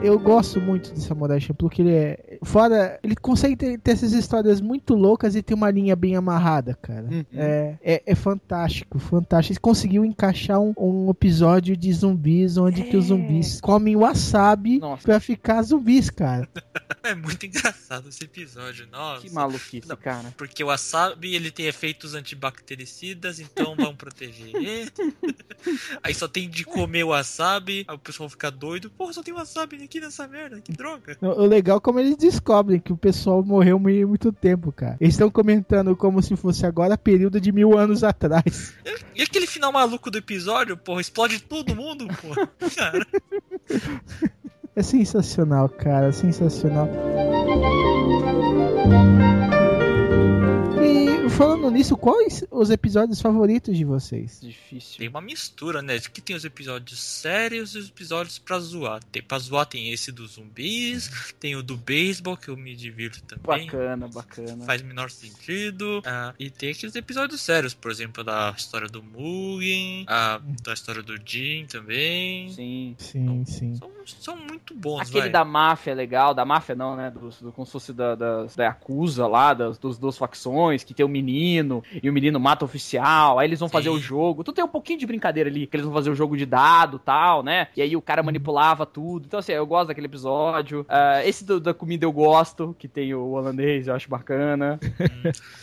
Eu 0.03 0.17
gosto 0.19 0.61
muito 0.61 0.93
de 0.93 1.01
Samurai 1.01 1.39
Champloo, 1.39 1.69
porque 1.69 1.81
ele 1.81 1.91
é. 1.93 2.36
Fora. 2.47 2.99
Ele 3.03 3.15
consegue 3.15 3.55
ter, 3.55 3.79
ter 3.79 3.91
essas 3.91 4.13
histórias 4.13 4.61
muito 4.61 4.93
loucas 4.95 5.35
e 5.35 5.41
ter 5.43 5.53
uma 5.53 5.69
linha 5.69 5.95
bem 5.95 6.15
amarrada, 6.15 6.73
cara. 6.81 7.07
Uhum. 7.09 7.25
É, 7.33 7.75
é, 7.81 8.03
é 8.05 8.15
fantástico, 8.15 8.99
fantástico. 8.99 9.53
Ele 9.53 9.59
conseguiu 9.59 10.05
encaixar 10.05 10.59
um, 10.59 10.73
um 10.77 11.09
episódio 11.09 11.75
de 11.75 11.91
zumbis 11.93 12.57
onde 12.57 12.83
que 12.83 12.95
os 12.97 13.05
É. 13.05 13.07
zumbis 13.09 13.61
comem 13.61 13.95
wasabi 13.95 14.79
Nossa. 14.79 15.03
pra 15.03 15.19
ficar 15.19 15.61
zumbis, 15.63 16.09
cara. 16.09 16.47
É 17.03 17.15
muito 17.15 17.45
engraçado 17.45 18.09
esse 18.09 18.25
episódio, 18.25 18.85
nossa. 18.91 19.21
Que 19.21 19.29
maluquice, 19.33 19.87
Não. 19.87 19.95
cara. 19.95 20.33
Porque 20.35 20.61
o 20.61 20.67
wasabi, 20.67 21.35
ele 21.35 21.51
tem 21.51 21.65
efeitos 21.67 22.13
antibactericidas, 22.13 23.39
então 23.39 23.75
vão 23.77 23.95
proteger 23.95 24.53
ele. 24.53 24.91
Aí 26.03 26.13
só 26.13 26.27
tem 26.27 26.49
de 26.49 26.65
comer 26.65 27.03
o 27.05 27.09
wasabi, 27.09 27.85
aí 27.87 27.95
o 27.95 27.99
pessoal 27.99 28.29
fica 28.29 28.51
doido. 28.51 28.89
Porra, 28.91 29.13
só 29.13 29.23
tem 29.23 29.33
wasabi 29.33 29.81
aqui 29.83 29.99
nessa 30.01 30.27
merda, 30.27 30.59
que 30.61 30.71
droga. 30.71 31.17
O 31.21 31.45
legal 31.45 31.77
é 31.77 31.79
como 31.81 31.99
eles 31.99 32.17
descobrem 32.37 32.79
que 32.79 32.93
o 32.93 32.97
pessoal 32.97 33.43
morreu 33.43 33.79
muito, 33.79 34.31
tempo, 34.31 34.71
cara. 34.71 34.95
Eles 34.99 35.15
estão 35.15 35.29
comentando 35.29 35.95
como 35.95 36.21
se 36.21 36.35
fosse 36.35 36.65
agora 36.65 36.97
período 36.97 37.41
de 37.41 37.51
mil 37.51 37.77
anos 37.77 38.03
atrás. 38.03 38.73
E 39.15 39.23
aquele 39.23 39.47
final 39.47 39.71
maluco 39.71 40.11
do 40.11 40.17
episódio, 40.17 40.77
porra, 40.77 41.01
explode 41.01 41.41
todo 41.41 41.75
mundo, 41.75 42.07
porra. 42.07 42.47
Cara, 42.75 43.05
É 44.75 44.83
sensacional, 44.83 45.67
cara, 45.69 46.11
sensacional. 46.11 46.87
Falando 51.29 51.69
nisso, 51.69 51.95
quais 51.97 52.43
os 52.49 52.69
episódios 52.69 53.21
favoritos 53.21 53.77
de 53.77 53.83
vocês? 53.83 54.39
Difícil. 54.41 54.97
tem 54.97 55.07
uma 55.07 55.21
mistura, 55.21 55.81
né? 55.81 55.99
Que 55.99 56.21
tem 56.21 56.35
os 56.35 56.45
episódios 56.45 56.99
sérios 56.99 57.75
e 57.75 57.79
os 57.79 57.89
episódios 57.89 58.39
pra 58.39 58.59
zoar. 58.59 59.03
Tem, 59.11 59.21
pra 59.21 59.37
zoar 59.37 59.65
tem 59.65 59.91
esse 59.91 60.11
dos 60.11 60.33
zumbis, 60.33 61.33
tem 61.39 61.55
o 61.55 61.61
do 61.61 61.77
beisebol, 61.77 62.37
que 62.37 62.49
eu 62.49 62.57
me 62.57 62.75
divirto 62.75 63.21
também. 63.23 63.65
Bacana, 63.65 64.07
bacana. 64.07 64.65
Faz 64.65 64.81
menor 64.81 65.09
sentido. 65.11 66.01
Ah, 66.05 66.33
e 66.39 66.49
tem 66.49 66.71
aqueles 66.71 66.95
episódios 66.95 67.41
sérios, 67.41 67.73
por 67.73 67.91
exemplo, 67.91 68.23
da 68.23 68.53
história 68.57 68.87
do 68.87 69.03
Mugen, 69.03 70.05
a, 70.07 70.39
da 70.63 70.73
história 70.73 71.03
do 71.03 71.15
Jin 71.23 71.65
também. 71.65 72.49
Sim. 72.49 72.95
Sim, 72.97 73.45
sim. 73.45 73.75
São, 73.75 73.91
são 74.05 74.37
muito 74.37 74.73
bons, 74.73 75.01
Aquele 75.01 75.21
vai. 75.21 75.29
da 75.29 75.43
máfia 75.45 75.91
é 75.91 75.95
legal, 75.95 76.33
da 76.33 76.45
máfia 76.45 76.75
não, 76.75 76.95
né? 76.95 77.11
Do, 77.11 77.29
do, 77.29 77.51
como 77.51 77.65
se 77.65 77.71
fosse 77.71 77.93
da, 77.93 78.15
das, 78.15 78.55
da 78.55 78.65
Yakuza 78.65 79.27
lá, 79.27 79.53
das, 79.53 79.77
dos 79.77 79.97
duas 79.97 80.17
facções, 80.17 80.83
que 80.83 80.93
tem 80.93 81.05
o 81.05 81.09
menino, 81.21 81.83
e 82.01 82.09
o 82.09 82.13
menino 82.13 82.39
mata 82.39 82.63
o 82.63 82.67
oficial, 82.67 83.39
aí 83.39 83.47
eles 83.47 83.59
vão 83.59 83.69
fazer 83.69 83.89
Sim. 83.89 83.95
o 83.95 83.99
jogo. 83.99 84.43
Tu 84.43 84.53
tem 84.53 84.63
um 84.63 84.67
pouquinho 84.67 84.99
de 84.99 85.05
brincadeira 85.05 85.49
ali, 85.49 85.67
que 85.67 85.75
eles 85.75 85.85
vão 85.85 85.93
fazer 85.93 86.09
o 86.09 86.15
jogo 86.15 86.37
de 86.37 86.45
dado 86.45 86.99
tal, 86.99 87.43
né? 87.43 87.67
E 87.75 87.81
aí 87.81 87.95
o 87.95 88.01
cara 88.01 88.21
manipulava 88.23 88.85
tudo. 88.85 89.25
Então, 89.25 89.39
assim, 89.39 89.51
eu 89.51 89.65
gosto 89.65 89.87
daquele 89.87 90.07
episódio. 90.07 90.85
Ah, 90.89 91.21
esse 91.25 91.43
do- 91.45 91.59
da 91.59 91.73
comida 91.73 92.05
eu 92.05 92.11
gosto, 92.11 92.75
que 92.77 92.87
tem 92.87 93.13
o 93.13 93.31
holandês, 93.31 93.87
eu 93.87 93.95
acho 93.95 94.09
bacana. 94.09 94.79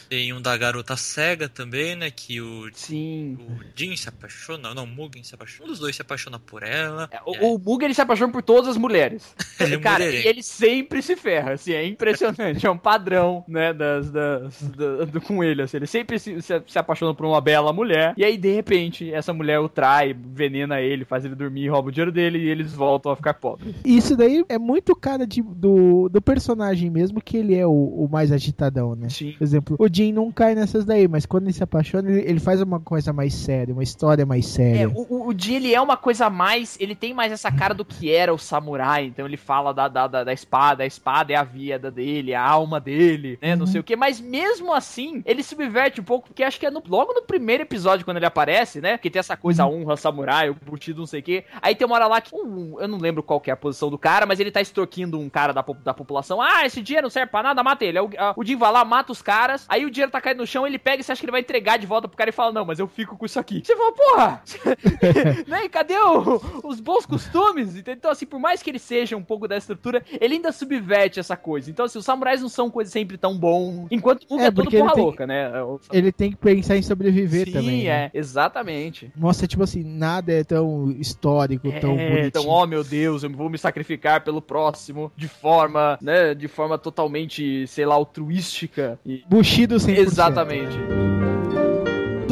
Tem 0.09 0.33
um 0.33 0.41
da 0.41 0.57
garota 0.57 0.97
cega 0.97 1.49
também, 1.49 1.95
né? 1.97 2.11
Que 2.11 2.41
o, 2.41 2.69
Sim. 2.73 3.39
o 3.41 3.61
Jin 3.75 3.97
se 3.97 4.09
apaixona, 4.09 4.75
não, 4.75 4.85
o 4.85 4.87
Mugen 4.87 5.23
se 5.23 5.35
apaixona. 5.35 5.65
Um 5.65 5.69
dos 5.71 5.79
dois 5.79 5.95
se 5.97 6.03
apaixona 6.03 6.39
por 6.39 6.63
ela. 6.63 7.09
É, 7.11 7.17
E 7.17 7.37
aí- 7.37 7.45
O, 7.45 7.55
o 7.55 7.59
Bug 7.59 7.85
ele 7.85 7.95
se 7.95 8.01
apaixona 8.01 8.33
por 8.33 8.43
todas 8.43 8.69
as 8.71 8.77
mulheres. 8.77 9.35
Ele 9.61 9.75
é 9.77 9.79
Cara, 9.79 10.05
ele 10.05 10.43
sempre 10.43 11.01
se 11.03 11.15
ferra, 11.17 11.53
assim, 11.53 11.73
é 11.73 11.87
impressionante. 11.87 12.67
É 12.67 12.71
um 12.71 12.77
padrão, 12.79 13.45
né, 13.47 13.73
das, 13.73 14.11
das, 14.11 14.63
da- 14.63 15.05
do, 15.05 15.21
com 15.21 15.44
ele, 15.45 15.63
assim. 15.63 15.77
Ele 15.77 15.87
sempre 15.87 16.19
se, 16.19 16.41
se, 16.43 16.63
se 16.67 16.79
apaixona 16.79 17.15
por 17.15 17.27
uma 17.27 17.41
bela 17.41 17.73
mulher. 17.73 18.15
E 18.17 18.25
aí, 18.25 18.37
de 18.37 18.53
repente, 18.53 19.13
essa 19.13 19.33
mulher 19.33 19.59
o 19.61 19.69
trai, 19.69 20.11
envenena 20.11 20.81
ele, 20.81 21.05
faz 21.05 21.25
ele 21.25 21.35
dormir, 21.35 21.69
rouba 21.69 21.89
o 21.89 21.93
dinheiro 21.93 22.13
dele 22.13 22.39
e 22.39 22.49
eles 22.49 22.73
voltam 22.73 23.13
a 23.13 23.17
ficar 23.17 23.35
pobres. 23.35 23.75
Isso 23.85 24.17
daí 24.17 24.45
é 24.49 24.59
muito 24.59 24.95
cara 24.97 25.27
de, 25.27 25.43
do, 25.43 26.09
do 26.09 26.21
personagem 26.23 26.91
mesmo, 26.91 27.21
que 27.21 27.37
ele 27.37 27.55
é 27.55 27.67
o, 27.67 27.71
o 27.71 28.09
mais 28.11 28.33
agitadão, 28.33 28.95
né? 28.95 29.09
Sim. 29.09 29.33
Por 29.39 29.45
exemplo, 29.45 29.77
o 29.79 29.89
Jin 29.93 30.13
não 30.13 30.31
cai 30.33 30.55
nessas 30.55 30.85
daí, 30.85 31.07
mas 31.09 31.27
quando 31.27 31.45
ele 31.45 31.53
se 31.53 31.63
apaixona, 31.63 32.11
ele, 32.11 32.29
ele 32.29 32.41
faz 32.41 32.61
uma 32.61 32.81
coisa 32.81 33.13
mais 33.13 33.35
séria, 33.35 33.73
uma 33.73 33.83
história 33.83 34.25
mais 34.27 34.45
É, 34.47 34.49
séria. 34.49 34.89
o, 34.89 35.07
o, 35.09 35.29
o 35.29 35.35
Jin, 35.39 35.55
ele 35.55 35.75
é 35.75 35.81
uma 35.81 35.97
coisa 35.97 36.29
mais. 36.31 36.77
Ele 36.81 36.95
tem 36.95 37.13
mais 37.15 37.33
essa 37.33 37.51
cara 37.51 37.75
do 37.75 37.85
que 37.85 38.11
era 38.11 38.33
o 38.33 38.39
samurai. 38.39 39.07
Então 39.07 39.27
ele 39.27 39.37
fala 39.37 39.73
da, 39.73 39.89
da, 39.89 40.07
da, 40.07 40.25
da 40.25 40.33
espada. 40.33 40.83
A 40.83 40.87
espada 40.87 41.33
é 41.33 41.37
a 41.37 41.45
vida 41.45 41.91
dele, 41.91 42.35
a 42.35 42.43
alma 42.43 42.81
dele, 42.81 43.39
né? 43.41 43.55
Não 43.57 43.67
sei 43.67 43.81
o 43.81 43.85
que. 43.85 43.97
Mas 43.97 44.21
mesmo 44.21 44.73
assim, 44.73 45.23
ele 45.35 45.43
subverte 45.43 46.01
um 46.01 46.05
pouco. 46.05 46.29
Porque 46.29 46.43
acho 46.43 46.59
que 46.59 46.67
é 46.67 46.71
no- 46.71 46.83
logo 46.87 47.13
no 47.13 47.23
primeiro 47.23 47.63
episódio, 47.63 48.05
quando 48.05 48.17
ele 48.19 48.27
aparece, 48.27 48.81
né? 48.81 48.97
Que 48.99 49.11
tem 49.11 49.21
essa 49.21 49.37
coisa 49.37 49.67
honra 49.67 49.97
samurai, 49.97 50.49
o 50.51 50.55
curtido, 50.55 51.01
não 51.01 51.07
sei 51.07 51.21
o 51.21 51.23
que. 51.23 51.45
Aí 51.61 51.75
tem 51.75 51.87
uma 51.87 51.97
hora 51.97 52.07
lá 52.07 52.21
que. 52.21 52.35
um- 52.35 52.81
eu 52.81 52.89
não 52.89 52.99
lembro 52.99 53.23
qual 53.23 53.41
que 53.41 53.51
é 53.51 53.53
a 53.53 53.57
posição 53.57 53.91
do 53.91 53.99
cara, 53.99 54.27
mas 54.27 54.41
ele 54.41 54.51
tá 54.51 54.61
extorquindo 54.61 55.19
um 55.19 55.29
cara 55.29 55.53
da, 55.53 55.63
da 55.83 55.95
população. 55.95 56.41
Ah, 56.41 56.65
esse 56.67 56.81
dinheiro 56.83 57.05
não 57.07 57.11
serve 57.11 57.31
pra 57.31 57.43
nada, 57.43 57.63
mata 57.63 57.85
ele. 57.85 57.99
Aí 57.99 58.05
O, 58.05 58.11
a- 58.19 58.35
o 58.37 58.45
Jin 58.45 58.57
vai 58.57 58.73
lá, 58.73 58.85
mata 58.85 59.13
os 59.13 59.23
caras. 59.23 59.65
Aí 59.69 59.85
o 59.85 59.91
dinheiro 59.91 60.11
tá 60.13 60.21
caindo 60.21 60.39
no 60.39 60.47
chão, 60.47 60.67
ele 60.67 60.79
pega 60.79 61.01
e 61.01 61.05
você 61.05 61.13
acha 61.13 61.21
que 61.21 61.25
ele 61.27 61.33
vai 61.33 61.41
entregar 61.41 61.79
de 61.79 61.87
volta 61.87 62.09
pro 62.09 62.17
cara 62.17 62.31
e 62.31 62.33
fala: 62.33 62.53
Não, 62.53 62.65
mas 62.65 62.79
eu 62.79 62.87
fico 62.87 63.17
com 63.17 63.27
isso 63.27 63.39
aqui. 63.39 63.63
Você 63.65 63.77
fala, 63.77 63.93
porra! 63.93 64.43
né? 65.47 65.65
E 65.65 65.69
cadê 65.69 65.97
o- 65.99 66.41
os 66.65 66.81
bons 66.81 67.07
costumes? 67.07 67.77
Então, 67.87 68.11
assim, 68.11 68.27
por 68.27 68.39
mais 68.41 68.63
que 68.63 68.71
ele 68.71 68.79
seja 68.79 69.17
um 69.17 69.23
pouco 69.23 69.47
da 69.49 69.57
estrutura, 69.57 70.03
ele 70.21 70.35
ainda 70.35 70.53
subverte 70.53 71.21
essa 71.21 71.37
coisa. 71.37 71.71
Então, 71.71 71.85
assim, 71.87 71.99
os 71.99 72.05
samurais 72.05 72.41
não 72.43 72.49
são 72.49 72.71
coisas 72.71 72.93
sempre 72.93 73.17
tão 73.17 73.37
bom. 73.37 73.87
Enquanto 73.91 74.25
o 74.29 74.39
É, 74.41 74.47
é, 74.47 74.51
todo 74.51 74.69
ele 74.69 74.79
porra 74.79 74.93
tem- 74.95 75.03
louca, 75.05 75.24
né? 75.27 75.63
O- 75.63 75.81
Ele 75.93 76.13
tem 76.13 76.31
que 76.31 76.37
pensar 76.37 76.77
em 76.77 76.83
sobreviver 76.83 77.47
Sim, 77.47 77.53
também. 77.53 77.85
né? 77.85 78.05
é, 78.07 78.11
exatamente. 78.15 79.11
Mostra, 79.17 79.47
tipo 79.47 79.63
assim, 79.63 79.83
nada 79.83 80.33
é 80.33 80.45
tão 80.45 80.91
histórico, 80.99 81.71
tão 81.81 81.93
É, 81.99 82.09
bonitinho. 82.09 82.27
então, 82.27 82.49
ó 82.49 82.67
meu 82.67 82.83
Deus, 82.85 83.23
eu 83.23 83.31
vou 83.31 83.49
me 83.51 83.59
sacrificar 83.59 84.23
pelo 84.25 84.41
próximo 84.43 85.11
de 85.17 85.29
forma, 85.29 85.99
né, 86.01 86.35
de 86.35 86.49
forma 86.49 86.77
totalmente, 86.79 87.67
sei 87.67 87.87
lá, 87.87 87.95
altruística. 87.95 88.99
E... 89.05 89.23
Bushido 89.29 89.77
100%. 89.77 89.99
Exatamente. 89.99 91.24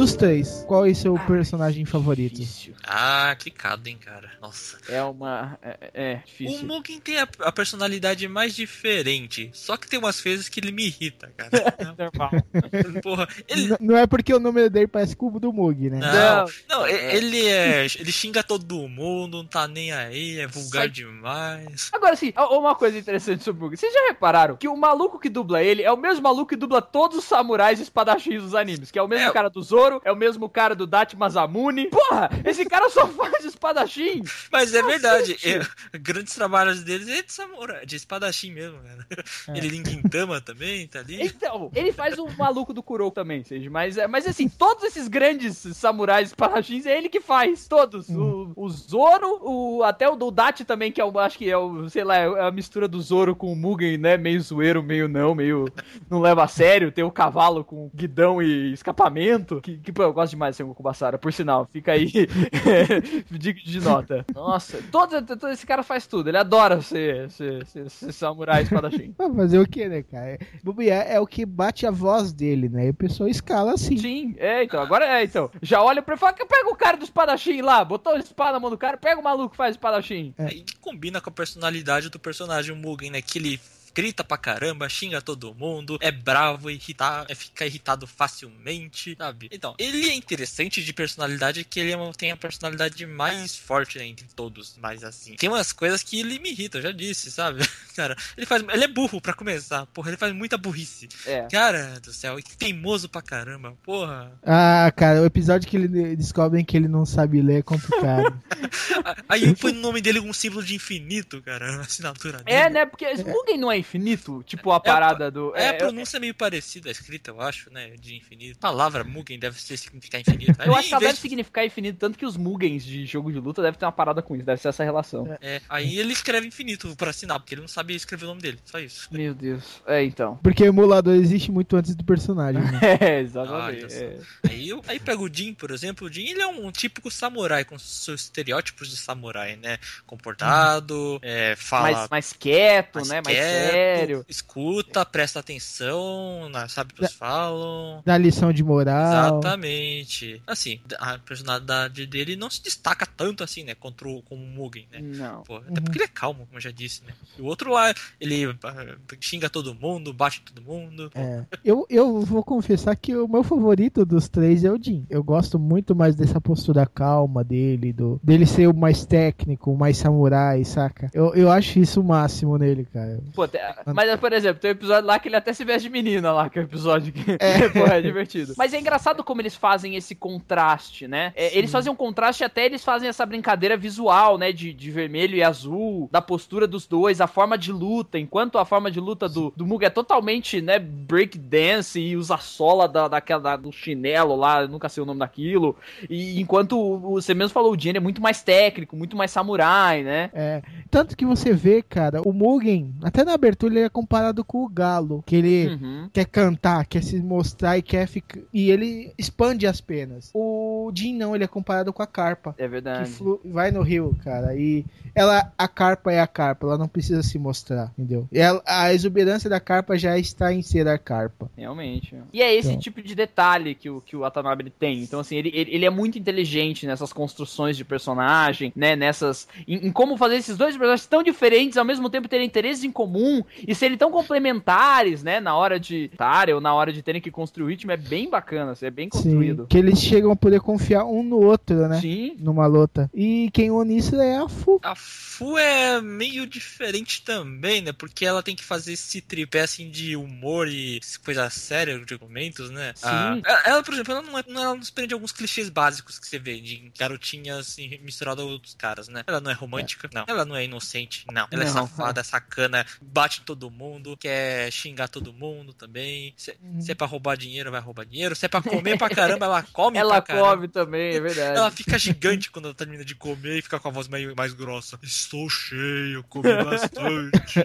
Dos 0.03 0.15
três, 0.15 0.65
qual 0.67 0.85
é 0.85 0.91
o 0.91 0.95
seu 0.95 1.13
personagem 1.25 1.85
favorito? 1.85 2.35
Difícil. 2.41 2.73
Ah, 2.85 3.33
clicado, 3.39 3.87
hein, 3.87 3.97
cara. 3.97 4.31
Nossa. 4.41 4.77
É 4.89 5.01
uma. 5.01 5.57
É, 5.61 5.77
é 5.93 6.15
O 6.15 6.25
difícil. 6.27 6.67
Mugen 6.67 6.99
tem 6.99 7.19
a, 7.21 7.27
a 7.39 7.51
personalidade 7.53 8.27
mais 8.27 8.53
diferente. 8.53 9.49
Só 9.53 9.77
que 9.77 9.87
tem 9.87 9.97
umas 9.97 10.19
vezes 10.19 10.49
que 10.49 10.59
ele 10.59 10.73
me 10.73 10.87
irrita, 10.87 11.31
cara. 11.37 11.51
Normal. 11.97 12.31
Porra, 13.01 13.29
ele. 13.47 13.77
Não 13.79 13.95
é 13.95 14.05
porque 14.05 14.33
o 14.33 14.39
número 14.41 14.69
dele 14.69 14.87
parece 14.87 15.15
cubo 15.15 15.39
do 15.39 15.53
Mug, 15.53 15.89
né? 15.89 15.99
Não, 15.99 16.45
Não. 16.77 16.79
não, 16.81 16.85
É. 16.85 17.15
ele 17.15 17.47
é. 17.47 17.85
Ele 17.97 18.11
xinga 18.11 18.43
todo 18.43 18.89
mundo, 18.89 19.37
não 19.37 19.45
tá 19.47 19.69
nem 19.69 19.93
aí, 19.93 20.37
é 20.37 20.47
vulgar 20.47 20.81
Sai- 20.81 20.89
demais. 20.89 21.89
Agora, 21.93 22.17
ó, 22.35 22.59
uma 22.59 22.75
coisa 22.75 22.97
interessante 22.97 23.41
sobre 23.41 23.61
o 23.61 23.63
Mugen. 23.63 23.77
Vocês 23.77 23.93
já 23.93 24.07
repararam 24.07 24.57
que 24.57 24.67
o 24.67 24.75
maluco 24.75 25.17
que 25.17 25.29
dubla 25.29 25.63
ele 25.63 25.81
é 25.81 25.91
o 25.93 25.95
mesmo 25.97 26.23
maluco 26.23 26.47
que 26.49 26.57
dubla 26.57 26.81
todos 26.81 27.19
os 27.19 27.23
samurais 27.23 27.79
e 27.79 27.83
espadachins 27.83 28.43
dos 28.43 28.53
animes? 28.53 28.91
Que 28.91 28.99
é 28.99 29.01
o 29.01 29.07
mesmo 29.07 29.29
É. 29.29 29.31
cara 29.31 29.49
do 29.49 29.61
Zoro, 29.63 29.92
é 30.03 30.11
o 30.11 30.15
mesmo 30.15 30.47
cara 30.49 30.75
do 30.75 30.85
Date 30.87 31.15
Mazamune. 31.17 31.87
Porra, 31.89 32.29
esse 32.45 32.65
cara 32.65 32.89
só 32.89 33.07
faz 33.07 33.45
espadachim. 33.45 34.21
Mas 34.51 34.73
é 34.73 34.81
verdade, 34.83 35.33
Cacete. 35.35 35.67
eu- 35.93 35.99
grandes 35.99 36.33
trabalhos 36.35 36.83
deles 36.83 37.07
é 37.07 37.21
de 37.21 37.31
samurai, 37.31 37.85
de 37.85 37.95
espadachim 37.95 38.51
mesmo, 38.51 38.77
cara. 38.79 39.05
É. 39.49 39.57
Ele 39.57 39.77
em 39.77 39.85
Gintama 39.85 40.39
também, 40.41 40.87
tá 40.87 40.99
ali. 40.99 41.21
Então, 41.23 41.71
ele 41.75 41.91
faz 41.91 42.17
o 42.17 42.27
maluco 42.37 42.73
do 42.73 42.81
Kuroko 42.83 43.15
também, 43.15 43.43
seja, 43.43 43.69
mas, 43.69 43.97
é- 43.97 44.07
mas 44.07 44.25
assim, 44.27 44.47
todos 44.47 44.83
esses 44.83 45.07
grandes 45.07 45.57
samurais 45.75 46.29
espadachins 46.29 46.85
é 46.85 46.97
ele 46.97 47.09
que 47.09 47.19
faz, 47.21 47.67
todos. 47.67 48.09
O, 48.09 48.51
o 48.55 48.69
Zoro, 48.69 49.39
o, 49.41 49.83
até 49.83 50.07
o 50.09 50.15
do 50.15 50.31
Date 50.31 50.63
também, 50.65 50.91
que 50.91 51.01
é 51.01 51.05
o, 51.05 51.19
acho 51.19 51.37
que 51.37 51.49
é 51.49 51.57
o, 51.57 51.89
sei 51.89 52.03
lá, 52.03 52.15
é 52.17 52.47
a 52.47 52.51
mistura 52.51 52.87
do 52.87 53.01
Zoro 53.01 53.35
com 53.35 53.51
o 53.51 53.55
Mugen, 53.55 53.97
né, 53.97 54.17
meio 54.17 54.41
zoeiro, 54.41 54.81
meio 54.83 55.07
não, 55.07 55.33
meio 55.35 55.65
não 56.09 56.19
leva 56.21 56.43
a 56.43 56.47
sério, 56.47 56.91
tem 56.91 57.03
o 57.03 57.11
cavalo 57.11 57.63
com 57.63 57.89
guidão 57.93 58.41
e 58.41 58.71
escapamento, 58.73 59.61
que, 59.61 59.77
Que, 59.83 59.91
pô, 59.91 60.03
eu 60.03 60.13
gosto 60.13 60.31
demais 60.31 60.53
de 60.53 60.57
Sengoku 60.57 60.81
Basara, 60.81 61.17
por 61.17 61.33
sinal. 61.33 61.67
Fica 61.71 61.91
aí. 61.91 62.09
Digo 63.29 63.59
de 63.59 63.79
nota. 63.81 64.25
Nossa, 64.33 64.79
todo, 64.91 65.21
todo 65.21 65.49
esse 65.49 65.65
cara 65.65 65.83
faz 65.83 66.07
tudo. 66.07 66.29
Ele 66.29 66.37
adora 66.37 66.81
ser, 66.81 67.29
ser, 67.29 67.65
ser, 67.65 67.89
ser 67.89 68.11
samurai 68.11 68.63
espadachim. 68.63 69.13
Vai 69.17 69.33
fazer 69.33 69.59
o 69.59 69.67
que, 69.67 69.87
né, 69.87 70.03
cara? 70.03 70.39
Bobear 70.63 71.05
é 71.07 71.19
o 71.19 71.27
que 71.27 71.45
bate 71.45 71.85
a 71.85 71.91
voz 71.91 72.31
dele, 72.31 72.69
né? 72.69 72.87
E 72.87 72.89
o 72.89 72.93
pessoal 72.93 73.29
escala 73.29 73.73
assim. 73.73 73.97
Sim, 73.97 74.35
é, 74.37 74.63
então. 74.63 74.81
Agora 74.81 75.05
é, 75.05 75.23
então. 75.23 75.49
Já 75.61 75.81
olha 75.81 76.01
pra 76.01 76.13
ele 76.13 76.17
e 76.17 76.19
fala: 76.19 76.33
pega 76.33 76.69
o 76.69 76.75
cara 76.75 76.97
do 76.97 77.03
espadachim 77.03 77.61
lá, 77.61 77.83
botou 77.83 78.13
a 78.13 78.19
espada 78.19 78.53
na 78.53 78.59
mão 78.59 78.69
do 78.69 78.77
cara, 78.77 78.97
pega 78.97 79.19
o 79.19 79.23
maluco 79.23 79.51
que 79.51 79.57
faz 79.57 79.75
espadachim. 79.75 80.33
É. 80.37 80.45
Que 80.45 80.77
combina 80.79 81.19
com 81.19 81.29
a 81.29 81.33
personalidade 81.33 82.09
do 82.09 82.19
personagem 82.19 82.75
Mugen, 82.75 83.11
né? 83.11 83.21
Que 83.21 83.39
ele 83.39 83.59
grita 83.93 84.23
pra 84.23 84.37
caramba, 84.37 84.89
xinga 84.89 85.21
todo 85.21 85.53
mundo, 85.53 85.97
é 86.01 86.11
bravo, 86.11 86.69
irrita, 86.69 87.25
é, 87.29 87.35
fica 87.35 87.65
irritado 87.65 88.07
facilmente, 88.07 89.15
sabe? 89.17 89.49
Então, 89.51 89.75
ele 89.77 90.09
é 90.09 90.13
interessante 90.13 90.83
de 90.83 90.93
personalidade 90.93 91.63
que 91.63 91.79
ele 91.79 91.93
é 91.93 92.13
tem 92.17 92.31
a 92.31 92.37
personalidade 92.37 93.05
mais 93.05 93.55
forte 93.55 93.97
né, 93.97 94.05
entre 94.05 94.27
todos, 94.35 94.75
mas 94.81 95.03
assim, 95.03 95.35
tem 95.35 95.49
umas 95.49 95.71
coisas 95.71 96.03
que 96.03 96.19
ele 96.19 96.39
me 96.39 96.51
irrita, 96.51 96.77
eu 96.77 96.81
já 96.81 96.91
disse, 96.91 97.31
sabe? 97.31 97.61
Cara, 97.95 98.15
ele 98.35 98.45
faz, 98.45 98.63
ele 98.73 98.83
é 98.83 98.87
burro 98.87 99.21
pra 99.21 99.33
começar, 99.33 99.85
porra, 99.87 100.09
ele 100.09 100.17
faz 100.17 100.33
muita 100.33 100.57
burrice. 100.57 101.07
É. 101.25 101.47
Cara 101.51 101.99
do 101.99 102.11
céu, 102.11 102.39
e 102.39 102.43
teimoso 102.43 103.07
pra 103.07 103.21
caramba, 103.21 103.77
porra. 103.83 104.31
Ah, 104.43 104.91
cara, 104.95 105.21
o 105.21 105.25
episódio 105.25 105.69
que 105.69 105.77
ele 105.77 106.15
descobrem 106.15 106.65
que 106.65 106.75
ele 106.75 106.87
não 106.87 107.05
sabe 107.05 107.41
ler 107.41 107.59
é 107.59 107.61
complicado. 107.61 108.41
Aí 109.29 109.55
põe 109.55 109.71
o 109.71 109.75
nome 109.75 110.01
dele 110.01 110.21
com 110.21 110.29
um 110.29 110.33
símbolo 110.33 110.63
de 110.63 110.75
infinito, 110.75 111.41
cara, 111.41 111.77
a 111.77 111.81
assinatura 111.81 112.41
dele. 112.43 112.57
É, 112.57 112.69
né? 112.69 112.85
Porque 112.85 113.05
Mugen 113.23 113.57
não 113.57 113.71
é 113.71 113.82
infinito, 113.83 114.43
tipo 114.45 114.71
a 114.71 114.79
parada 114.79 115.29
do. 115.29 115.55
É, 115.55 115.69
a 115.69 115.73
é, 115.73 115.73
pronúncia 115.73 116.17
é 116.17 116.19
meio 116.19 116.33
parecida, 116.33 116.89
a 116.89 116.91
escrita, 116.91 117.31
eu 117.31 117.39
acho, 117.41 117.71
né? 117.71 117.91
De 117.99 118.15
infinito. 118.15 118.57
A 118.57 118.61
palavra 118.69 119.03
Mugen 119.03 119.37
deve 119.37 119.59
ser 119.61 119.77
significar 119.77 120.21
infinito. 120.21 120.59
eu 120.61 120.73
Aí, 120.73 120.79
acho 120.79 120.87
que 120.89 120.93
ela 120.95 121.01
deve 121.05 121.19
significar 121.19 121.65
infinito, 121.65 121.99
tanto 121.99 122.17
que 122.17 122.25
os 122.25 122.35
Mugens 122.37 122.83
de 122.83 123.05
jogo 123.05 123.31
de 123.31 123.39
luta 123.39 123.61
devem 123.61 123.77
ter 123.79 123.85
uma 123.85 123.91
parada 123.91 124.21
com 124.21 124.35
isso, 124.35 124.45
deve 124.45 124.61
ser 124.61 124.69
essa 124.69 124.83
relação. 124.83 125.23
de- 125.25 125.37
é, 125.41 125.61
aí 125.69 125.99
ele 125.99 126.13
escreve 126.13 126.47
infinito 126.47 126.95
pra 126.95 127.09
assinar, 127.11 127.39
porque 127.39 127.53
ele 127.53 127.61
não 127.61 127.67
sabe 127.67 127.93
escrever 127.93 128.25
o 128.25 128.29
nome 128.29 128.41
dele. 128.41 128.59
Só 128.65 128.79
isso. 128.79 129.07
Meu 129.11 129.33
Deus. 129.33 129.81
É, 129.85 130.03
então. 130.03 130.37
Porque 130.41 130.63
o 130.63 130.67
emulador 130.67 131.13
existe 131.15 131.51
muito 131.51 131.75
antes 131.75 131.95
do 131.95 132.03
personagem, 132.03 132.61
né? 132.61 132.79
É, 133.03 133.17
Ah, 133.17 133.19
exatamente. 133.19 133.93
é. 133.93 134.17
Aí, 134.49 134.69
eu- 134.69 134.81
aí 134.87 134.99
pega 134.99 135.21
o 135.21 135.29
Jin, 135.33 135.53
por 135.53 135.71
exemplo. 135.71 136.07
O 136.07 136.11
Jin 136.11 136.29
ele 136.29 136.41
é 136.41 136.47
um 136.47 136.71
típico 136.71 137.11
samurai, 137.11 137.63
com 137.65 137.77
seus 137.77 138.21
estereótipos 138.21 138.89
de 138.89 138.97
samurai, 138.97 139.55
né? 139.55 139.77
Comportado, 140.05 141.19
é, 141.21 141.55
fala. 141.57 141.91
Mais, 141.91 142.09
mais 142.09 142.33
quieto, 142.33 142.95
mais 142.95 143.09
né? 143.09 143.21
Mais 143.23 143.37
quieto, 143.37 143.72
sério. 143.73 144.25
Escuta, 144.27 145.05
presta 145.05 145.39
atenção, 145.39 146.49
sabe 146.69 146.93
o 146.93 146.95
que 146.95 147.01
eles 147.01 147.13
falam. 147.13 148.01
Dá 148.05 148.17
lição 148.17 148.51
de 148.53 148.63
moral. 148.63 149.39
Exatamente. 149.39 150.41
Assim, 150.47 150.79
a 150.99 151.17
personalidade 151.19 152.05
dele 152.05 152.35
não 152.35 152.49
se 152.49 152.61
destaca 152.61 153.05
tanto 153.05 153.43
assim, 153.43 153.63
né? 153.63 153.75
Contra 153.75 154.07
o, 154.07 154.21
como 154.23 154.43
o 154.43 154.47
Mugen, 154.47 154.87
né? 154.91 154.99
Não. 155.01 155.43
Pô, 155.43 155.57
até 155.57 155.81
porque 155.81 155.97
ele 155.97 156.05
é 156.05 156.07
calmo, 156.07 156.45
como 156.45 156.57
eu 156.57 156.61
já 156.61 156.71
disse, 156.71 157.03
né? 157.03 157.13
E 157.37 157.41
o 157.41 157.45
outro 157.45 157.71
lá, 157.71 157.93
ele 158.19 158.45
ah, 158.63 158.95
xinga 159.19 159.49
todo 159.49 159.73
mundo, 159.75 160.13
bate 160.13 160.41
todo 160.41 160.61
mundo. 160.61 161.09
É. 161.15 161.43
Eu, 161.63 161.85
eu 161.89 162.21
vou 162.21 162.43
confessar 162.43 162.95
que 162.95 163.15
o 163.15 163.27
meu 163.27 163.43
favorito 163.43 164.05
dos 164.05 164.27
três 164.27 164.63
é 164.63 164.71
o 164.71 164.81
Jin. 164.81 165.05
Eu 165.09 165.23
gosto 165.23 165.57
muito 165.59 165.95
mais 165.95 166.15
dessa 166.15 166.39
postura 166.39 166.85
calma 166.85 167.43
dele, 167.43 167.93
do 167.93 168.19
dele 168.23 168.45
ser 168.45 168.67
o 168.67 168.75
mais 168.75 169.05
técnico, 169.05 169.71
o 169.71 169.77
mais 169.77 169.97
samurai, 169.97 170.63
saca? 170.63 171.09
Eu, 171.13 171.33
eu 171.35 171.51
acho 171.51 171.79
isso 171.79 172.01
o 172.01 172.03
máximo 172.03 172.57
nele, 172.57 172.85
cara. 172.85 173.19
Pô, 173.33 173.47
te- 173.47 173.57
mas, 173.93 174.19
por 174.19 174.33
exemplo, 174.33 174.59
tem 174.59 174.71
um 174.71 174.73
episódio 174.73 175.05
lá 175.07 175.19
que 175.19 175.27
ele 175.27 175.35
até 175.35 175.53
se 175.53 175.63
veste 175.63 175.87
de 175.87 175.93
menina 175.93 176.31
lá, 176.31 176.49
que 176.49 176.59
é 176.59 176.61
o 176.61 176.65
episódio 176.65 177.11
que 177.13 177.37
é, 177.39 177.69
pô, 177.69 177.85
é 177.85 178.01
divertido. 178.01 178.53
Mas 178.57 178.73
é 178.73 178.79
engraçado 178.79 179.23
como 179.23 179.41
eles 179.41 179.55
fazem 179.55 179.95
esse 179.95 180.15
contraste, 180.15 181.07
né? 181.07 181.33
É, 181.35 181.57
eles 181.57 181.71
fazem 181.71 181.91
um 181.91 181.95
contraste, 181.95 182.43
até 182.43 182.65
eles 182.65 182.83
fazem 182.83 183.07
essa 183.09 183.25
brincadeira 183.25 183.75
visual, 183.77 184.37
né? 184.37 184.51
De, 184.51 184.73
de 184.73 184.91
vermelho 184.91 185.35
e 185.35 185.43
azul, 185.43 186.09
da 186.11 186.21
postura 186.21 186.67
dos 186.67 186.85
dois, 186.87 187.21
a 187.21 187.27
forma 187.27 187.57
de 187.57 187.71
luta, 187.71 188.19
enquanto 188.19 188.57
a 188.57 188.65
forma 188.65 188.89
de 188.91 188.99
luta 188.99 189.27
do, 189.29 189.53
do 189.55 189.65
Mugen 189.65 189.87
é 189.87 189.89
totalmente, 189.89 190.61
né, 190.61 190.79
break 190.79 191.37
dance 191.37 191.99
e 191.99 192.15
usa 192.15 192.35
a 192.35 192.37
sola 192.37 192.87
da, 192.87 193.07
daquela, 193.07 193.41
da- 193.41 193.55
do 193.55 193.71
chinelo 193.71 194.35
lá, 194.35 194.67
nunca 194.67 194.89
sei 194.89 195.01
o 195.03 195.05
nome 195.05 195.19
daquilo. 195.19 195.75
E 196.09 196.39
enquanto 196.41 196.77
o- 196.79 196.99
você 196.99 197.33
mesmo 197.33 197.53
falou, 197.53 197.73
o 197.73 197.79
Jin 197.79 197.93
é 197.95 197.99
muito 197.99 198.21
mais 198.21 198.41
técnico, 198.43 198.95
muito 198.95 199.15
mais 199.15 199.31
samurai, 199.31 200.03
né? 200.03 200.29
É, 200.33 200.61
tanto 200.89 201.15
que 201.17 201.25
você 201.25 201.53
vê, 201.53 201.81
cara, 201.81 202.21
o 202.25 202.31
Mugen, 202.33 202.93
até 203.03 203.23
na 203.23 203.33
abertura 203.33 203.52
ele 203.61 203.79
é 203.79 203.89
comparado 203.89 204.43
com 204.43 204.63
o 204.63 204.69
Galo, 204.69 205.23
que 205.25 205.35
ele 205.35 205.67
Uhum. 205.67 206.09
quer 206.11 206.25
cantar, 206.25 206.85
quer 206.85 207.03
se 207.03 207.21
mostrar 207.21 207.77
e 207.77 207.81
quer 207.81 208.07
ficar 208.07 208.39
e 208.53 208.69
ele 208.69 209.13
expande 209.17 209.65
as 209.67 209.79
penas. 209.81 210.29
O 210.33 210.72
Jin 210.93 211.15
não, 211.15 211.35
ele 211.35 211.43
é 211.43 211.47
comparado 211.47 211.93
com 211.93 212.01
a 212.01 212.07
carpa. 212.07 212.55
É 212.57 212.63
Que 212.63 212.67
verdade. 212.69 213.09
flu- 213.11 213.39
vai 213.45 213.71
no 213.71 213.81
rio, 213.81 214.15
cara, 214.23 214.55
e 214.55 214.85
ela, 215.13 215.51
a 215.57 215.67
carpa 215.67 216.11
é 216.11 216.19
a 216.19 216.27
carpa, 216.27 216.65
ela 216.65 216.77
não 216.77 216.87
precisa 216.87 217.21
se 217.21 217.37
mostrar, 217.37 217.91
entendeu? 217.97 218.27
E 218.31 218.39
ela- 218.39 218.61
a 218.65 218.93
exuberância 218.93 219.49
da 219.49 219.59
carpa 219.59 219.97
já 219.97 220.17
está 220.17 220.51
em 220.53 220.61
ser 220.61 220.87
a 220.87 220.97
carpa. 220.97 221.49
Realmente. 221.57 222.15
E 222.33 222.41
é 222.41 222.53
esse 222.55 222.69
Então. 222.69 222.79
tipo 222.79 223.01
de 223.01 223.13
detalhe 223.15 223.75
que 223.75 223.89
o, 223.89 224.01
que 224.01 224.15
o 224.15 224.19
Watanabe 224.21 224.69
tem. 224.69 225.01
Então, 225.03 225.19
assim, 225.19 225.35
ele, 225.37 225.51
ele, 225.53 225.71
ele 225.75 225.85
é 225.85 225.89
muito 225.89 226.17
inteligente 226.17 226.87
nessas 226.87 227.13
construções 227.13 227.77
de 227.77 227.85
personagem, 227.85 228.71
né? 228.75 228.95
Nessas. 228.95 229.47
Em, 229.67 229.87
em 229.87 229.91
como 229.91 230.17
fazer 230.17 230.35
esses 230.37 230.57
dois 230.57 230.75
personagens 230.75 231.07
tão 231.07 231.21
diferentes, 231.23 231.77
ao 231.77 231.85
mesmo 231.85 232.09
tempo 232.09 232.27
terem 232.27 232.45
interesses 232.47 232.83
em 232.83 232.91
comum 232.91 233.43
e 233.67 233.73
serem 233.75 233.97
tão 233.97 234.11
complementares, 234.53 235.23
né? 235.23 235.39
Na 235.39 235.55
hora 235.55 235.79
de 235.79 236.05
estar 236.05 236.49
ou 236.49 236.61
na 236.61 236.73
hora 236.73 236.91
de 236.91 237.01
terem 237.01 237.21
que 237.21 237.31
construir 237.31 237.65
o 237.65 237.69
ritmo. 237.69 237.91
É 237.91 237.97
bem 237.97 238.29
bacana, 238.29 238.71
assim, 238.71 238.85
é 238.85 238.91
bem 238.91 239.09
construído. 239.09 239.63
Sim, 239.63 239.67
que 239.67 239.77
eles 239.77 239.99
chegam 239.99 240.31
a 240.31 240.35
poder 240.35 240.59
confiar 240.73 241.05
um 241.05 241.23
no 241.23 241.37
outro, 241.37 241.87
né? 241.87 241.99
Sim. 242.01 242.35
Numa 242.39 242.65
luta. 242.65 243.09
E 243.13 243.49
quem 243.53 243.69
une 243.71 243.97
isso 243.97 244.15
é 244.19 244.37
a 244.37 244.47
Fu. 244.49 244.79
A 244.83 244.95
Fu 244.95 245.57
é 245.57 246.01
meio 246.01 246.45
diferente 246.47 247.21
também, 247.23 247.81
né? 247.81 247.91
Porque 247.91 248.25
ela 248.25 248.41
tem 248.43 248.55
que 248.55 248.63
fazer 248.63 248.93
esse 248.93 249.21
tripé 249.21 249.61
assim 249.61 249.89
de 249.89 250.15
humor 250.15 250.67
e 250.67 250.99
coisa 251.23 251.49
séria 251.49 251.97
de 251.99 252.13
argumentos, 252.13 252.69
né? 252.69 252.93
Sim. 252.95 253.07
Ah, 253.07 253.61
ela, 253.65 253.83
por 253.83 253.93
exemplo, 253.93 254.13
ela 254.13 254.21
não, 254.21 254.37
é, 254.37 254.43
não- 254.47 254.63
ela 254.63 254.75
não 254.75 254.83
se 254.83 254.91
prende 254.91 255.13
alguns 255.13 255.31
clichês 255.31 255.69
básicos 255.69 256.17
que 256.19 256.27
você 256.27 256.39
vê 256.39 256.59
de 256.59 256.91
garotinhas 256.97 257.59
assim, 257.59 257.99
misturadas 258.01 258.43
a 258.43 258.47
outros 258.47 258.73
caras, 258.73 259.07
né? 259.07 259.23
Ela 259.27 259.39
não 259.39 259.51
é 259.51 259.53
romântica, 259.53 260.09
não. 260.13 260.25
Ela 260.27 260.45
não 260.45 260.55
é 260.55 260.63
inocente, 260.65 261.25
não. 261.31 261.47
Ela 261.51 261.63
é 261.63 261.65
Não. 261.65 261.73
safada, 261.73 262.21
é 262.21 262.23
sacana, 262.23 262.85
bate 263.01 263.41
em 263.41 263.43
todo 263.43 263.69
mundo, 263.69 264.17
quer 264.17 264.71
xingar 264.71 265.07
todo 265.07 265.31
mundo 265.33 265.73
também. 265.73 266.33
Se, 266.37 266.55
se 266.79 266.91
é 266.91 266.95
pra 266.95 267.07
roubar 267.07 267.35
dinheiro, 267.37 267.71
vai 267.71 267.81
roubar 267.81 268.05
dinheiro. 268.05 268.35
Se 268.35 268.45
é 268.45 268.49
pra 268.49 268.61
comer 268.61 268.97
pra 268.97 269.09
caramba, 269.09 269.45
ela 269.45 269.63
come 269.73 269.97
Ela 269.97 270.21
pra 270.21 270.35
caramba. 270.35 270.62
Come 270.63 270.67
também, 270.67 271.15
é 271.15 271.19
verdade. 271.19 271.57
Ela 271.57 271.71
fica 271.71 271.97
gigante 271.97 272.49
quando 272.51 272.65
ela 272.65 272.73
termina 272.73 273.03
de 273.03 273.15
comer 273.15 273.59
e 273.59 273.61
fica 273.61 273.79
com 273.79 273.87
a 273.87 273.91
voz 273.91 274.07
mais, 274.07 274.33
mais 274.35 274.53
grossa. 274.53 274.97
Estou 275.03 275.49
cheio, 275.49 276.23
comi 276.29 276.49
bastante. 276.63 277.63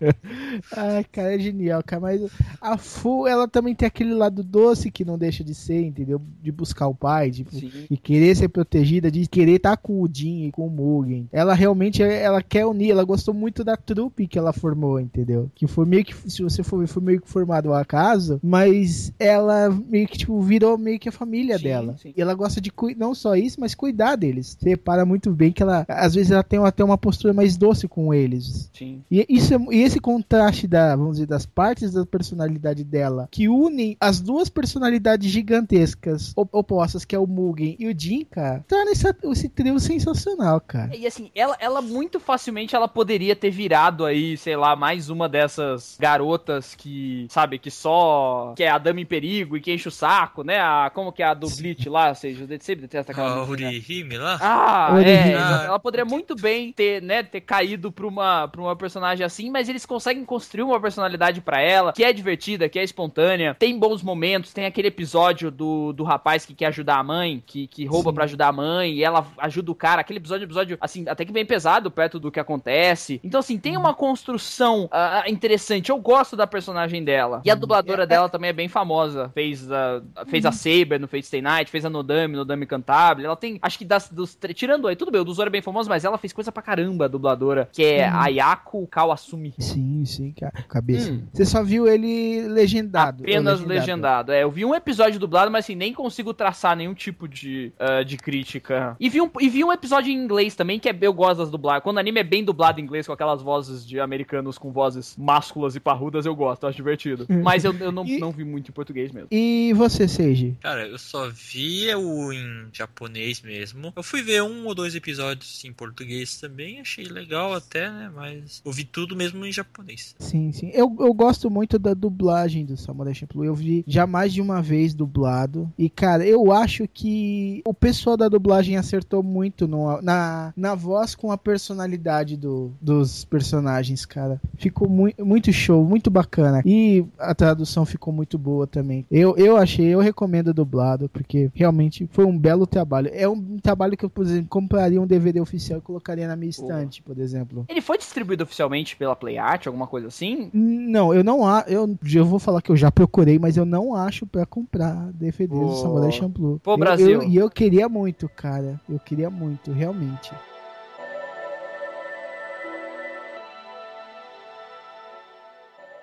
Ai, 0.76 1.04
cara, 1.04 1.34
é 1.34 1.38
genial, 1.38 1.82
cara. 1.84 2.00
Mas 2.00 2.30
a 2.60 2.76
Fu, 2.76 3.26
ela 3.26 3.46
também 3.46 3.74
tem 3.74 3.86
aquele 3.86 4.14
lado 4.14 4.42
doce 4.42 4.90
que 4.90 5.04
não 5.04 5.16
deixa 5.18 5.44
de 5.44 5.54
ser, 5.54 5.82
entendeu? 5.82 6.20
De 6.42 6.50
buscar 6.50 6.88
o 6.88 6.94
pai, 6.94 7.30
de, 7.30 7.46
Sim. 7.50 7.70
de 7.90 7.96
querer 7.96 8.34
ser 8.34 8.48
protegida, 8.48 9.10
de 9.10 9.26
querer 9.26 9.56
estar 9.56 9.76
com 9.76 10.00
o 10.02 10.08
Jin 10.12 10.46
e 10.46 10.52
com 10.52 10.66
o 10.66 10.70
Mugen. 10.70 11.28
Ela 11.32 11.54
realmente, 11.54 12.02
ela 12.02 12.42
quer 12.42 12.66
unir, 12.66 12.90
ela 12.90 13.04
gostou 13.04 13.34
muito 13.34 13.62
da 13.62 13.76
trupe 13.76 14.26
que 14.26 14.38
ela 14.38 14.52
formou, 14.52 14.98
entendeu? 14.98 15.50
Que 15.54 15.66
foi 15.66 15.86
meio 15.86 16.04
que, 16.04 16.14
se 16.30 16.42
você 16.42 16.62
for 16.62 16.80
ver, 16.80 16.86
foi 16.86 17.02
meio 17.02 17.20
que 17.20 17.28
formado 17.28 17.68
ao 17.68 17.74
acaso, 17.74 18.40
mas 18.42 19.12
ela 19.18 19.70
meio 19.70 20.06
que, 20.08 20.18
tipo, 20.18 20.40
virou 20.40 20.76
meio 20.76 20.98
que 20.98 21.08
a 21.08 21.12
família 21.12 21.58
Sim, 21.58 21.64
dela. 21.64 21.96
sim. 21.98 22.12
E 22.16 22.20
ela 22.20 22.32
gosta 22.40 22.60
de, 22.60 22.72
não 22.96 23.14
só 23.14 23.34
isso, 23.36 23.60
mas 23.60 23.74
cuidar 23.74 24.16
deles. 24.16 24.56
Você 24.58 24.70
repara 24.70 25.04
muito 25.04 25.30
bem 25.30 25.52
que 25.52 25.62
ela, 25.62 25.84
às 25.88 26.14
vezes 26.14 26.30
ela 26.32 26.42
tem 26.42 26.58
até 26.64 26.82
uma 26.84 26.98
postura 26.98 27.32
mais 27.32 27.56
doce 27.56 27.86
com 27.86 28.12
eles. 28.12 28.70
Sim. 28.76 29.02
E, 29.10 29.24
isso 29.28 29.54
é- 29.54 29.58
e 29.70 29.82
esse 29.82 30.00
contraste 30.00 30.66
da, 30.66 30.96
vamos 30.96 31.12
dizer, 31.16 31.26
das 31.26 31.46
partes 31.46 31.92
da 31.92 32.04
personalidade 32.06 32.82
dela, 32.84 33.28
que 33.30 33.48
unem 33.48 33.96
as 34.00 34.20
duas 34.20 34.48
personalidades 34.48 35.30
gigantescas 35.30 36.32
op- 36.36 36.48
opostas, 36.54 37.04
que 37.04 37.14
é 37.14 37.18
o 37.18 37.26
Mugen 37.26 37.76
e 37.78 37.86
o 37.86 37.94
Jin, 37.98 38.24
cara, 38.24 38.64
torna 38.66 38.90
esse, 38.90 39.06
esse 39.24 39.48
trio 39.48 39.78
sensacional, 39.78 40.60
cara. 40.60 40.94
E 40.96 41.06
assim, 41.06 41.30
ela, 41.34 41.56
ela 41.60 41.82
muito 41.82 42.18
facilmente 42.18 42.74
ela 42.74 42.88
poderia 42.88 43.36
ter 43.36 43.50
virado 43.50 44.04
aí, 44.04 44.36
sei 44.36 44.56
lá, 44.56 44.74
mais 44.74 45.10
uma 45.10 45.28
dessas 45.28 45.96
garotas 46.00 46.74
que, 46.74 47.26
sabe, 47.30 47.58
que 47.58 47.70
só 47.70 48.52
que 48.56 48.62
é 48.62 48.70
a 48.70 48.78
dama 48.78 49.00
em 49.00 49.06
perigo 49.06 49.56
e 49.56 49.60
que 49.60 49.72
enche 49.72 49.88
o 49.88 49.92
saco, 49.92 50.42
né? 50.42 50.58
A, 50.60 50.90
como 50.94 51.12
que 51.12 51.22
é 51.22 51.26
a 51.26 51.34
do 51.34 51.48
Bleach 51.48 51.88
lá, 51.88 52.08
ou 52.08 52.14
seja, 52.34 52.54
eu 52.54 52.60
sempre 52.60 52.82
detesta 52.82 53.12
aquela 53.12 53.42
A 53.42 53.46
menina. 53.46 53.68
Urihime 53.68 54.18
lá. 54.18 54.38
Ah, 54.40 54.94
Orihime. 54.94 55.10
é. 55.18 55.32
exato. 55.32 55.64
Ela 55.66 55.78
poderia 55.78 56.04
muito 56.04 56.34
bem 56.34 56.72
ter, 56.72 57.02
né, 57.02 57.22
ter 57.22 57.40
caído 57.40 57.90
pra 57.92 58.06
uma, 58.06 58.48
pra 58.48 58.60
uma 58.60 58.76
personagem 58.76 59.24
assim, 59.24 59.50
mas 59.50 59.68
eles 59.68 59.84
conseguem 59.86 60.24
construir 60.24 60.62
uma 60.62 60.80
personalidade 60.80 61.40
pra 61.40 61.60
ela, 61.60 61.92
que 61.92 62.04
é 62.04 62.12
divertida, 62.12 62.68
que 62.68 62.78
é 62.78 62.84
espontânea, 62.84 63.54
tem 63.58 63.78
bons 63.78 64.02
momentos, 64.02 64.52
tem 64.52 64.66
aquele 64.66 64.88
episódio 64.88 65.50
do, 65.50 65.92
do 65.92 66.04
rapaz 66.04 66.44
que 66.46 66.54
quer 66.54 66.66
ajudar 66.66 66.96
a 66.96 67.02
mãe, 67.02 67.42
que, 67.46 67.66
que 67.66 67.84
rouba 67.84 68.12
pra 68.12 68.24
ajudar 68.24 68.48
a 68.48 68.52
mãe, 68.52 68.92
e 68.94 69.04
ela 69.04 69.26
ajuda 69.38 69.70
o 69.70 69.74
cara, 69.74 70.00
aquele 70.00 70.18
episódio, 70.18 70.44
é 70.44 70.46
um 70.46 70.48
episódio, 70.48 70.78
assim, 70.80 71.04
até 71.08 71.24
que 71.24 71.32
bem 71.32 71.44
pesado 71.44 71.90
perto 71.90 72.18
do 72.18 72.30
que 72.30 72.40
acontece. 72.40 73.20
Então, 73.22 73.40
assim, 73.40 73.58
tem 73.58 73.76
uma 73.76 73.94
construção 73.94 74.88
ah, 74.90 75.24
interessante. 75.26 75.90
Eu 75.90 75.98
gosto 75.98 76.36
da 76.36 76.46
personagem 76.46 77.04
dela. 77.04 77.42
E 77.44 77.50
a 77.50 77.54
dubladora 77.54 78.04
É, 78.04 78.06
dela 78.06 78.28
também 78.28 78.50
é 78.50 78.52
bem 78.52 78.68
famosa. 78.68 79.30
Fez, 79.34 79.70
a 79.70 80.02
fez 80.26 80.44
a 80.46 80.52
Saber 80.52 80.98
no 80.98 81.08
Fate 81.08 81.26
Stay 81.26 81.42
Night, 81.42 81.70
fez 81.70 81.84
a 81.84 81.90
Nodami, 82.20 82.36
Nodami 82.36 82.66
Cantabile. 82.66 83.26
Ela 83.26 83.36
tem, 83.36 83.58
acho 83.62 83.78
que 83.78 83.84
das, 83.84 84.08
dos. 84.08 84.36
Tirando 84.54 84.86
aí, 84.88 84.96
tudo 84.96 85.10
bem, 85.10 85.20
o 85.20 85.24
do 85.24 85.32
Zoro 85.32 85.48
é 85.48 85.50
bem 85.50 85.62
famoso, 85.62 85.88
mas 85.88 86.04
ela 86.04 86.18
fez 86.18 86.32
coisa 86.32 86.52
pra 86.52 86.62
caramba, 86.62 87.04
a 87.06 87.08
dubladora. 87.08 87.68
Que 87.72 87.84
é 87.84 88.08
Ayako 88.08 88.86
Kawasumi. 88.86 89.54
Sim, 89.58 90.04
sim. 90.04 90.34
Cabeça. 90.68 91.12
Hum. 91.12 91.22
Você 91.32 91.44
só 91.44 91.62
viu 91.62 91.86
ele 91.86 92.46
legendado. 92.48 93.22
Apenas 93.22 93.60
ou 93.60 93.66
legendado. 93.66 94.32
É, 94.32 94.42
eu 94.42 94.50
vi 94.50 94.64
um 94.64 94.74
episódio 94.74 95.18
dublado, 95.18 95.50
mas 95.50 95.64
assim, 95.64 95.74
nem 95.74 95.92
consigo 95.92 96.32
traçar 96.34 96.76
nenhum 96.76 96.94
tipo 96.94 97.28
de, 97.28 97.72
ah, 97.78 98.02
de 98.02 98.16
crítica. 98.16 98.96
E 98.98 99.08
vi, 99.08 99.20
um, 99.20 99.30
e 99.40 99.48
vi 99.48 99.64
um 99.64 99.72
episódio 99.72 100.12
em 100.12 100.16
inglês 100.16 100.54
também, 100.54 100.78
que 100.78 100.88
é 100.88 100.96
eu 101.00 101.12
gosto 101.12 101.38
das 101.38 101.50
dublagens. 101.50 101.82
Quando 101.82 101.96
o 101.96 102.00
anime 102.00 102.20
é 102.20 102.24
bem 102.24 102.44
dublado 102.44 102.80
em 102.80 102.84
inglês, 102.84 103.06
com 103.06 103.12
aquelas 103.12 103.42
vozes 103.42 103.86
de 103.86 103.98
americanos 104.00 104.58
com 104.58 104.70
vozes 104.70 105.16
másculas 105.16 105.76
e 105.76 105.80
parrudas, 105.80 106.26
eu 106.26 106.34
gosto, 106.34 106.66
acho 106.66 106.76
divertido. 106.76 107.26
Mas 107.42 107.64
eu, 107.64 107.74
eu 107.78 107.92
não, 107.92 108.04
E- 108.04 108.18
não 108.18 108.30
vi 108.30 108.44
muito 108.44 108.68
em 108.68 108.72
português 108.72 109.12
mesmo. 109.12 109.28
E 109.30 109.72
você, 109.74 110.06
Seiji? 110.06 110.56
Cara, 110.60 110.86
eu 110.86 110.98
só 110.98 111.28
vi 111.30 111.94
o 111.94 112.09
em 112.32 112.68
japonês 112.72 113.40
mesmo. 113.42 113.92
Eu 113.96 114.02
fui 114.02 114.22
ver 114.22 114.42
um 114.42 114.66
ou 114.66 114.74
dois 114.74 114.94
episódios 114.94 115.64
em 115.64 115.72
português 115.72 116.38
também, 116.40 116.80
achei 116.80 117.04
legal 117.04 117.52
até, 117.54 117.90
né? 117.90 118.10
Mas 118.14 118.60
eu 118.64 118.72
vi 118.72 118.84
tudo 118.84 119.16
mesmo 119.16 119.44
em 119.44 119.52
japonês. 119.52 120.14
Sim, 120.18 120.52
sim. 120.52 120.70
Eu, 120.74 120.94
eu 121.00 121.12
gosto 121.14 121.50
muito 121.50 121.78
da 121.78 121.94
dublagem 121.94 122.64
do 122.64 122.76
Samurai 122.76 123.14
Champloo. 123.14 123.44
Eu 123.44 123.54
vi 123.54 123.84
já 123.86 124.06
mais 124.06 124.32
de 124.32 124.40
uma 124.40 124.60
vez 124.62 124.94
dublado. 124.94 125.70
E, 125.78 125.88
cara, 125.88 126.24
eu 126.26 126.52
acho 126.52 126.86
que 126.88 127.62
o 127.64 127.72
pessoal 127.74 128.16
da 128.16 128.28
dublagem 128.28 128.76
acertou 128.76 129.22
muito 129.22 129.66
no- 129.68 130.00
na, 130.02 130.52
na 130.56 130.74
voz 130.74 131.14
com 131.14 131.30
a 131.32 131.38
personalidade 131.38 132.36
do, 132.36 132.72
dos 132.80 133.24
personagens, 133.24 134.04
cara. 134.04 134.40
Ficou 134.56 134.88
mui- 134.88 135.14
muito 135.18 135.52
show, 135.52 135.84
muito 135.84 136.10
bacana. 136.10 136.62
E 136.64 137.04
a 137.18 137.34
tradução 137.34 137.84
ficou 137.86 138.12
muito 138.12 138.38
boa 138.38 138.66
também. 138.66 139.06
Eu, 139.10 139.36
eu 139.36 139.56
achei, 139.56 139.86
eu 139.86 140.00
recomendo 140.00 140.52
dublado, 140.54 141.08
porque 141.08 141.50
realmente 141.54 141.99
foi 142.06 142.24
um 142.24 142.36
belo 142.38 142.66
trabalho. 142.66 143.10
É 143.12 143.28
um 143.28 143.56
trabalho 143.58 143.96
que 143.96 144.04
eu, 144.04 144.10
por 144.10 144.24
exemplo, 144.24 144.48
compraria 144.48 145.00
um 145.00 145.06
DVD 145.06 145.40
oficial 145.40 145.78
e 145.78 145.82
colocaria 145.82 146.26
na 146.28 146.36
minha 146.36 146.50
estante, 146.50 147.02
por 147.02 147.18
exemplo. 147.18 147.64
Ele 147.68 147.80
foi 147.80 147.98
distribuído 147.98 148.44
oficialmente 148.44 148.96
pela 148.96 149.14
Play 149.16 149.38
Art, 149.38 149.66
alguma 149.66 149.86
coisa 149.86 150.08
assim? 150.08 150.50
Não, 150.52 151.12
eu 151.14 151.22
não 151.24 151.46
acho. 151.46 151.68
Eu, 151.68 151.98
eu 152.14 152.24
vou 152.24 152.38
falar 152.38 152.62
que 152.62 152.70
eu 152.70 152.76
já 152.76 152.90
procurei, 152.90 153.38
mas 153.38 153.56
eu 153.56 153.64
não 153.64 153.94
acho 153.94 154.26
pra 154.26 154.44
comprar 154.46 155.10
DVDs 155.12 155.48
do 155.60 155.66
Pô. 155.66 155.74
Samurai 155.76 156.12
Champloo. 156.12 156.60
Pô, 156.62 156.72
Eu- 156.72 156.78
Brasil. 156.78 157.22
eu- 157.22 157.28
E 157.28 157.36
eu, 157.36 157.50
queria 157.50 157.88
muito, 157.88 158.28
cara. 158.28 158.80
Eu 158.88 158.98
queria 158.98 159.30
muito, 159.30 159.70
realmente. 159.72 160.32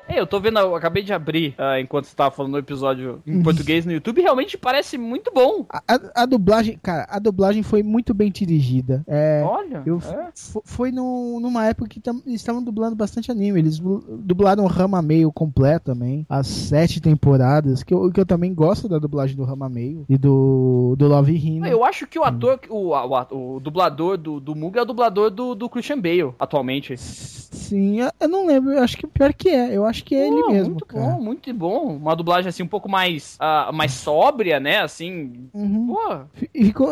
É, 0.08 0.20
eu 0.20 0.26
tô 0.28 0.39
vendo, 0.39 0.58
eu 0.60 0.76
acabei 0.76 1.04
de 1.04 1.12
abrir 1.13 1.54
ah, 1.58 1.80
enquanto 1.80 2.06
você 2.06 2.15
tava 2.15 2.32
falando 2.32 2.54
no 2.54 2.58
episódio 2.58 3.22
Uhum. 3.28 3.39
em 3.39 3.43
português 3.43 3.86
no 3.86 3.91
YouTube, 3.91 4.22
realmente 4.22 4.58
parece 4.58 4.98
muito 4.98 5.32
bom. 5.34 5.65
A, 5.70 5.82
a- 5.88 6.24
a 6.24 6.26
dublagem, 6.26 6.78
cara, 6.82 7.06
a 7.10 7.20
dublagem 7.20 7.62
foi 7.63 7.84
muito 7.84 8.13
bem 8.13 8.32
dirigida. 8.32 9.04
É. 9.08 9.43
Olha, 9.46 9.82
Eu, 9.86 9.98
é. 9.98 10.30
fo- 10.36 10.62
Foi 10.65 10.91
no- 10.91 11.39
numa 11.39 11.65
época 11.65 11.89
que 11.89 12.00
tam- 12.00 12.22
eles 12.26 12.41
estavam 12.41 12.63
dublando 12.63 12.96
bastante 12.96 13.32
anime. 13.32 13.60
Eles 13.60 13.80
du- 13.80 14.04
dublaram 14.20 14.65
Rama 14.65 15.02
Meio 15.02 15.32
completo 15.32 15.86
também. 15.91 16.26
As 16.30 16.48
sete 16.48 17.02
temporadas. 17.02 17.84
Que 17.84 17.93
eu, 17.93 18.12
que 18.12 18.20
eu 18.20 18.26
também 18.26 18.54
gosto 18.54 18.88
da 18.88 19.00
dublagem 19.00 19.36
do 19.36 19.43
Rama 19.43 19.67
Meio 19.70 20.06
e 20.10 20.17
do, 20.17 20.96
do 20.98 21.08
Love 21.08 21.36
Hina. 21.36 21.67
Eu 21.70 21.84
acho 21.84 22.08
que 22.08 22.17
o 22.17 22.24
ator, 22.24 22.60
o, 22.70 22.93
o, 22.93 23.56
o 23.56 23.60
dublador 23.60 24.17
do, 24.17 24.39
do 24.39 24.56
Muga 24.56 24.80
é 24.80 24.84
o 24.84 24.86
dublador 24.86 25.30
do, 25.30 25.54
do 25.56 25.70
Christian 25.70 26.00
Bale, 26.00 26.34
atualmente. 26.39 26.96
Sim, 26.98 28.02
eu- 28.02 28.12
eu 28.20 28.28
não 28.30 28.46
lembro. 28.48 28.72
Eu 28.72 28.84
acho 28.84 28.98
que 28.98 29.06
pior 29.08 29.34
que 29.34 29.50
é. 29.50 29.76
Eu 29.76 29.86
acho 29.86 29.97
que 30.04 30.16
é 30.16 30.28
ele 30.28 30.42
Pô, 30.42 30.52
mesmo, 30.52 30.70
Muito 30.72 30.86
cara. 30.86 31.06
bom, 31.06 31.22
muito 31.22 31.54
bom. 31.54 31.96
Uma 31.98 32.16
dublagem 32.16 32.50
assim 32.50 32.64
um 32.64 32.68
pouco 32.68 32.90
mais, 32.90 33.36
ah, 33.40 33.72
mais 33.74 33.92
sóbria, 33.94 34.60
né? 34.60 34.80
Assim. 34.82 35.50
Uhum. 35.54 35.88
Pô, 35.88 36.28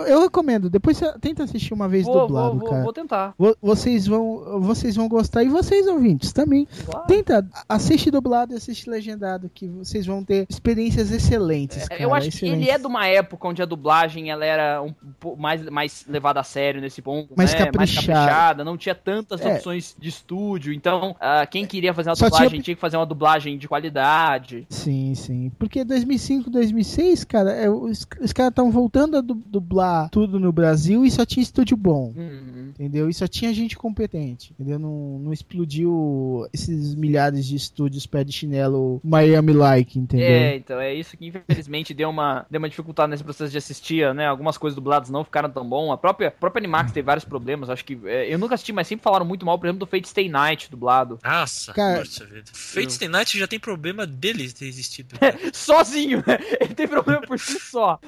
eu 0.08 0.22
recomendo. 0.22 0.70
Depois 0.70 0.98
você 0.98 1.12
tenta 1.20 1.44
assistir 1.44 1.74
uma 1.74 1.88
vez 1.88 2.06
vou, 2.06 2.22
dublado, 2.22 2.60
vou, 2.60 2.70
cara. 2.70 2.84
vou 2.84 2.94
tentar. 2.94 3.34
Vo- 3.38 3.56
Vocês 3.62 4.08
vão, 4.08 4.62
vocês 4.62 4.96
vão 4.96 5.08
gostar 5.08 5.44
e 5.44 5.50
vocês 5.50 5.88
ouvintes 5.88 6.32
também. 6.34 6.68
Claro. 6.86 7.08
Tenta, 7.08 7.48
assiste 7.68 8.10
dublado 8.12 8.54
e 8.54 8.58
assiste 8.58 8.90
legendado, 8.90 9.50
que 9.54 9.68
vocês 9.68 10.06
vão 10.06 10.24
ter 10.24 10.46
experiências 10.50 11.12
excelentes. 11.12 11.84
É, 11.84 11.88
cara, 11.88 12.02
eu 12.02 12.14
acho 12.14 12.30
que 12.30 12.36
excelentes. 12.36 12.62
ele 12.62 12.70
é 12.70 12.78
de 12.78 12.86
uma 12.88 13.08
época 13.08 13.48
onde 13.48 13.62
a 13.62 13.66
dublagem 13.66 14.30
ela 14.32 14.46
era 14.46 14.82
um 14.82 14.94
pouco 15.20 15.42
mais, 15.42 15.62
mais 15.70 16.06
levada 16.08 16.40
a 16.40 16.44
sério 16.44 16.82
nesse 16.82 17.02
ponto, 17.02 17.34
Mais 17.36 17.52
né? 17.54 17.66
caprichada. 17.66 17.78
mais 17.78 17.96
caprichada, 18.26 18.64
não 18.64 18.78
tinha 18.78 18.96
tantas 18.96 19.42
É. 19.42 19.54
opções 19.56 19.96
de 19.98 20.10
estúdio, 20.10 20.74
então 20.74 21.16
ah, 21.20 21.46
quem 21.46 21.66
queria 21.66 21.94
fazer 21.94 22.10
uma 22.10 22.16
Só 22.16 22.26
dublagem 22.26 22.50
tinha- 22.50 22.62
tinha... 22.64 22.76
que 22.76 22.82
fazer 22.82 22.95
uma 22.98 23.06
dublagem 23.06 23.58
de 23.58 23.68
qualidade. 23.68 24.66
Sim, 24.70 25.14
sim. 25.16 25.52
Porque 25.60 25.84
2005, 25.84 26.50
2006, 26.50 27.24
cara, 27.24 27.52
é, 27.52 27.70
os, 27.70 28.06
os 28.22 28.34
caras 28.34 28.52
estavam 28.52 28.72
voltando 28.72 29.18
a 29.18 29.22
du- 29.22 29.34
dublar 29.46 30.10
tudo 30.10 30.40
no 30.40 30.52
Brasil 30.52 31.06
e 31.06 31.12
só 31.12 31.26
tinha 31.26 31.44
estúdio 31.44 31.76
bom. 31.78 32.14
Uhum. 32.16 32.55
Entendeu? 32.76 33.10
E 33.10 33.14
só 33.14 33.26
tinha 33.26 33.54
gente 33.54 33.78
competente. 33.78 34.52
Entendeu? 34.54 34.78
Não, 34.78 35.18
não 35.20 35.32
explodiu 35.34 36.46
esses 36.54 36.94
milhares 36.94 37.46
de 37.46 37.56
estúdios 37.56 38.06
pé 38.06 38.24
de 38.24 38.34
chinelo 38.34 39.00
Miami-like, 39.04 39.98
entendeu? 39.98 40.28
É, 40.28 40.56
então 40.58 40.80
é 40.80 40.94
isso 40.94 41.16
que 41.16 41.28
infelizmente 41.28 41.94
deu 41.94 42.10
uma, 42.10 42.46
deu 42.50 42.60
uma 42.60 42.70
dificuldade 42.70 43.10
nesse 43.10 43.24
processo 43.24 43.52
de 43.52 43.58
assistir, 43.58 44.14
né? 44.14 44.28
Algumas 44.28 44.58
coisas 44.58 44.76
dubladas 44.76 45.10
não 45.10 45.24
ficaram 45.24 45.50
tão 45.50 45.68
bom. 45.68 45.92
A 45.92 45.98
própria, 45.98 46.28
a 46.28 46.32
própria 46.32 46.60
Animax 46.60 46.92
teve 46.92 47.06
vários 47.06 47.24
problemas. 47.26 47.70
Acho 47.70 47.86
que 47.86 47.98
é, 48.06 48.34
eu 48.34 48.38
nunca 48.38 48.56
assisti, 48.56 48.74
mas 48.74 48.88
sempre 48.88 49.04
falaram 49.04 49.26
muito 49.26 49.46
mal, 49.46 49.58
por 49.58 49.68
exemplo, 49.68 49.80
do 49.80 49.88
Fate 49.88 50.10
Stay 50.10 50.28
Night 50.28 50.70
dublado. 50.70 51.18
Nossa, 51.24 51.74
Cara- 51.74 52.00
nossa 52.00 52.26
vida. 52.26 52.44
Fate 52.54 52.92
Stay 52.94 53.08
Night 53.08 53.40
já 53.40 53.48
tem 53.48 53.60
problema 53.60 54.06
deles 54.06 54.52
ter 54.54 54.66
existido. 54.66 55.16
Sozinho, 55.54 56.18
né? 56.28 56.38
Ele 56.60 56.74
tem 56.76 56.88
problema 56.88 57.22
por 57.22 57.40
si 57.40 57.58
só. 57.60 58.00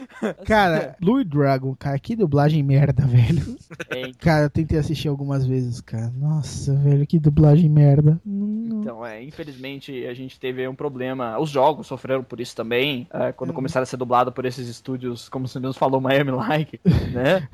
Cara, 0.46 0.96
Blue 1.00 1.24
Dragon, 1.24 1.76
cara, 1.76 1.98
que 2.00 2.16
dublagem 2.16 2.62
merda, 2.64 3.06
velho. 3.06 3.58
É, 3.90 4.12
Cara, 4.20 4.46
eu 4.46 4.50
tentei 4.58 4.80
assistir 4.80 5.08
algumas 5.08 5.46
vezes, 5.46 5.80
cara. 5.82 6.12
Nossa, 6.18 6.74
velho, 6.74 7.06
que 7.06 7.20
dublagem 7.20 7.70
merda. 7.70 8.20
Então, 8.26 9.06
é, 9.06 9.24
infelizmente 9.24 10.06
a 10.08 10.14
gente 10.14 10.40
teve 10.40 10.68
um 10.68 10.74
problema. 10.74 11.38
Os 11.40 11.50
jogos 11.50 11.86
sofreram 11.86 12.24
por 12.24 12.40
isso 12.40 12.56
também, 12.56 13.08
é, 13.14 13.32
quando 13.32 13.54
começaram 13.54 13.84
a 13.84 13.86
ser 13.86 13.98
dublado 13.98 14.32
por 14.32 14.46
esses 14.46 14.68
estúdios, 14.68 15.30
como 15.30 15.48
você 15.48 15.60
mesmo 15.60 15.76
falou, 15.76 16.02
Miami 16.02 16.32
Like, 16.32 16.80
né? 17.14 17.48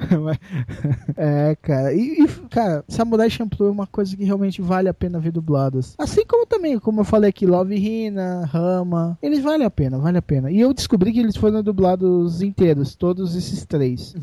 É, 1.17 1.57
cara. 1.61 1.93
E, 1.93 2.23
e, 2.23 2.27
cara, 2.49 2.85
Samurai 2.87 3.29
Champloo 3.29 3.69
é 3.69 3.71
uma 3.71 3.87
coisa 3.87 4.15
que 4.15 4.23
realmente 4.23 4.61
vale 4.61 4.87
a 4.87 4.93
pena 4.93 5.19
ver 5.19 5.31
dubladas. 5.31 5.95
Assim 5.97 6.25
como 6.25 6.45
também, 6.45 6.79
como 6.79 7.01
eu 7.01 7.05
falei 7.05 7.29
aqui, 7.29 7.45
Love 7.45 7.75
Hina, 7.75 8.45
Rama. 8.45 9.17
Eles 9.21 9.41
valem 9.41 9.65
a 9.65 9.71
pena, 9.71 9.97
vale 9.97 10.17
a 10.17 10.21
pena. 10.21 10.49
E 10.49 10.59
eu 10.59 10.73
descobri 10.73 11.11
que 11.11 11.19
eles 11.19 11.35
foram 11.35 11.61
dublados 11.61 12.41
inteiros, 12.41 12.95
todos 12.95 13.35
esses 13.35 13.65
três. 13.65 14.15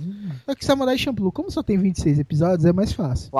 Só 0.46 0.54
que 0.54 0.64
Samurai 0.64 0.96
Champloo, 0.96 1.32
como 1.32 1.50
só 1.50 1.62
tem 1.62 1.76
26 1.76 2.18
episódios, 2.18 2.59
é 2.64 2.72
mais 2.72 2.92
fácil. 2.92 3.30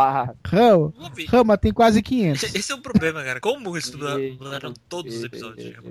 Rama, 0.44 0.92
Rama 1.28 1.58
tem 1.58 1.72
quase 1.72 2.02
500. 2.02 2.42
Esse 2.54 2.72
é 2.72 2.74
o 2.74 2.78
problema, 2.80 3.22
cara. 3.22 3.40
Como 3.40 3.74
eles 3.76 3.90
dublaram 3.90 4.72
todos 4.88 5.14
os 5.16 5.24
episódios 5.24 5.64
de 5.66 5.72
Rama? 5.72 5.90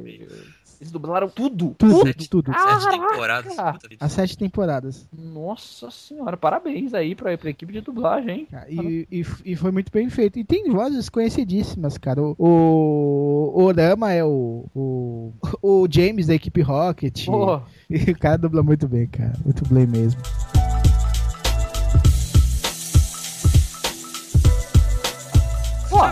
Eles 0.81 0.91
dublaram 0.93 1.27
tudo. 1.27 1.75
Tudo, 1.77 2.03
Sete- 2.07 2.29
tudo. 2.29 2.51
Ah, 2.55 2.79
Sete 2.79 2.97
Caraca! 2.97 3.09
temporadas. 3.11 3.55
puta 3.73 3.87
vida. 3.89 4.05
As 4.05 4.11
sete 4.13 4.37
temporadas. 4.37 5.09
Nossa 5.11 5.91
senhora, 5.91 6.37
parabéns 6.37 6.93
aí 6.93 7.13
pra, 7.15 7.37
pra 7.37 7.49
equipe 7.49 7.73
de 7.73 7.81
dublagem, 7.81 8.29
hein? 8.41 8.47
Cara, 8.49 8.65
E, 8.69 9.05
e, 9.11 9.25
e 9.43 9.55
foi 9.57 9.71
muito 9.71 9.91
bem 9.91 10.09
feito. 10.09 10.39
E 10.39 10.43
tem 10.45 10.69
vozes 10.71 11.09
conhecidíssimas, 11.09 11.97
cara. 11.97 12.21
O, 12.21 12.33
o, 12.37 13.71
é 14.09 14.23
o, 14.23 14.65
o, 14.73 15.33
o 15.61 15.87
James 15.91 16.27
da 16.27 16.35
equipe 16.35 16.61
Rocket. 16.61 17.25
Pô, 17.25 17.59
E 17.89 18.11
o 18.11 18.17
cara 18.17 18.37
dubla 18.37 18.63
muito 18.63 18.87
bem, 18.87 19.05
cara. 19.07 19.33
Muito 19.43 19.67
bem 19.73 19.85
mesmo. 19.85 20.21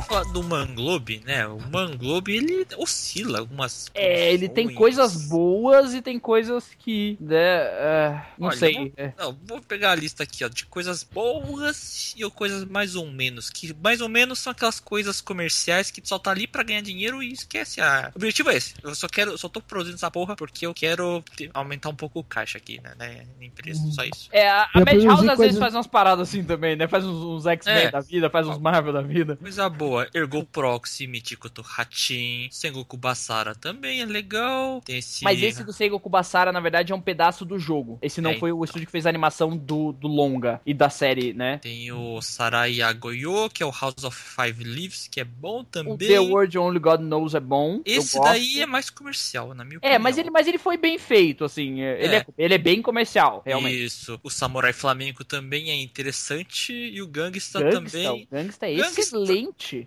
Falar 0.02 0.24
do 0.32 0.44
Manglobe, 0.44 1.22
né? 1.26 1.48
O 1.48 1.60
Manglobe, 1.72 2.36
ele 2.36 2.68
oscila 2.78 3.40
algumas 3.40 3.90
é, 3.94 4.34
ele 4.34 4.48
tem 4.50 4.74
coisas 4.74 5.28
boas 5.28 5.94
e 5.94 6.02
tem 6.02 6.20
coisas 6.20 6.66
que, 6.80 7.18
né, 7.20 7.36
é, 7.38 8.22
não 8.38 8.48
Olha, 8.50 8.58
sei. 8.58 8.74
vou- 8.74 8.92
é. 8.98 9.14
Não, 9.18 9.38
vou 9.46 9.62
pegar 9.62 9.92
a 9.92 9.96
lista 9.96 10.24
aqui, 10.24 10.44
ó, 10.44 10.48
de 10.48 10.66
coisas 10.66 11.04
boas 11.04 12.14
e 12.18 12.30
coisas 12.32 12.66
mais 12.66 12.96
ou 12.96 13.06
menos. 13.10 13.50
Que 13.50 13.74
mais 13.82 14.02
ou 14.02 14.10
menos 14.10 14.40
são 14.40 14.52
aquelas 14.52 14.80
coisas 14.80 15.22
comerciais 15.22 15.90
que 15.92 16.02
só 16.04 16.20
tá 16.20 16.32
ali 16.32 16.48
pra 16.48 16.64
ganhar 16.64 16.82
dinheiro 16.82 17.22
e 17.24 17.32
esquece. 17.32 17.82
Ah, 17.82 18.12
o 18.14 18.18
objetivo 18.18 18.50
é 18.52 18.56
esse. 18.58 18.74
Eu 18.84 18.94
só 18.96 19.08
quero, 19.08 19.38
só 19.38 19.48
tô 19.50 19.62
produzindo 19.62 19.96
essa 19.96 20.12
porra 20.12 20.36
porque 20.36 20.66
eu 20.66 20.74
quero 20.74 21.24
ter- 21.36 21.50
aumentar 21.54 21.90
um 21.90 21.96
pouco 21.96 22.20
o 22.20 22.24
caixa 22.24 22.58
aqui, 22.58 22.80
né? 22.82 22.94
né, 22.98 23.24
Na 23.40 23.46
empresa, 23.46 23.80
só 23.92 24.04
isso. 24.04 24.30
É, 24.32 24.50
a, 24.50 24.64
a 24.74 24.80
Madhouse 24.80 25.12
às 25.30 25.36
coisa- 25.36 25.44
vezes 25.44 25.60
faz 25.60 25.74
umas 25.74 25.88
paradas 25.88 26.28
assim 26.30 26.44
também, 26.44 26.76
né? 26.76 26.88
Faz 26.88 27.06
uns, 27.06 27.24
uns 27.24 27.46
X-Men 27.46 27.76
É. 27.86 27.92
da 27.92 28.00
vida, 28.02 28.30
faz 28.30 28.48
uns 28.48 28.58
Marvel 28.58 28.94
da 28.94 29.02
vida. 29.02 29.36
Coisa 29.38 29.70
boa. 29.78 30.08
Ergo 30.14 30.44
Proxy, 30.46 31.08
Michiko 31.08 31.50
to 31.50 31.62
Hachin, 31.62 32.50
Sengoku 32.52 32.98
Basara 32.98 33.56
também 33.56 34.02
é 34.02 34.06
legal. 34.06 34.82
Esse. 34.88 35.24
Mas 35.24 35.42
esse 35.42 35.64
do 35.64 35.72
Seigoku 35.74 36.10
Basara, 36.10 36.52
na 36.52 36.60
verdade, 36.60 36.92
é 36.92 36.96
um 36.96 37.02
pedaço 37.02 37.46
do 37.46 37.58
jogo. 37.60 37.98
Esse 38.02 38.22
não 38.22 38.32
É, 38.32 38.38
foi 38.38 38.52
o 38.52 38.64
estúdio 38.64 38.86
que 38.86 38.92
fez 38.92 39.06
a 39.06 39.10
animação 39.10 39.56
do, 39.56 39.92
do 39.92 40.08
longa 40.08 40.62
e 40.66 40.74
da 40.74 40.90
série, 40.90 41.34
né? 41.34 41.60
Tem 41.60 41.92
o 41.92 42.22
Sarai 42.22 42.82
Agoyo, 42.82 43.50
que 43.50 43.64
é 43.64 43.66
o 43.66 43.72
House 43.72 44.04
of 44.04 44.18
Five 44.18 44.64
Leaves, 44.64 45.08
que 45.08 45.20
é 45.20 45.24
bom 45.24 45.60
O 45.62 45.64
também. 45.64 45.98
The 46.08 46.20
World 46.20 46.58
Only 46.58 46.80
God 46.80 47.02
Knows 47.02 47.36
é 47.36 47.40
bom. 47.40 47.82
Esse 47.86 48.20
daí 48.20 48.62
é 48.62 48.66
mais 48.66 48.90
comercial, 48.90 49.54
na 49.54 49.64
minha 49.64 49.78
opinião. 49.78 49.96
É, 49.96 50.00
mas 50.00 50.18
ele, 50.18 50.30
mas 50.30 50.48
ele 50.48 50.58
foi 50.58 50.78
bem 50.78 50.98
feito, 50.98 51.44
assim. 51.46 51.82
é, 51.82 52.04
Ele, 52.04 52.16
é. 52.16 52.20
É. 52.20 52.26
ele 52.38 52.54
é 52.54 52.58
bem 52.58 52.82
comercial, 52.82 53.42
realmente. 53.46 53.84
Isso. 53.86 54.20
O 54.24 54.30
Samurai 54.30 54.74
Flamengo 54.74 55.24
também 55.24 55.70
é 55.70 55.76
interessante. 55.76 56.74
E 56.74 57.02
o 57.02 57.08
Gangsta, 57.08 57.60
Gangsta, 57.62 57.82
também. 57.82 58.24
o 58.24 58.36
Gangsta 58.36 58.68
é 58.70 58.76
Gangsta- 58.76 59.18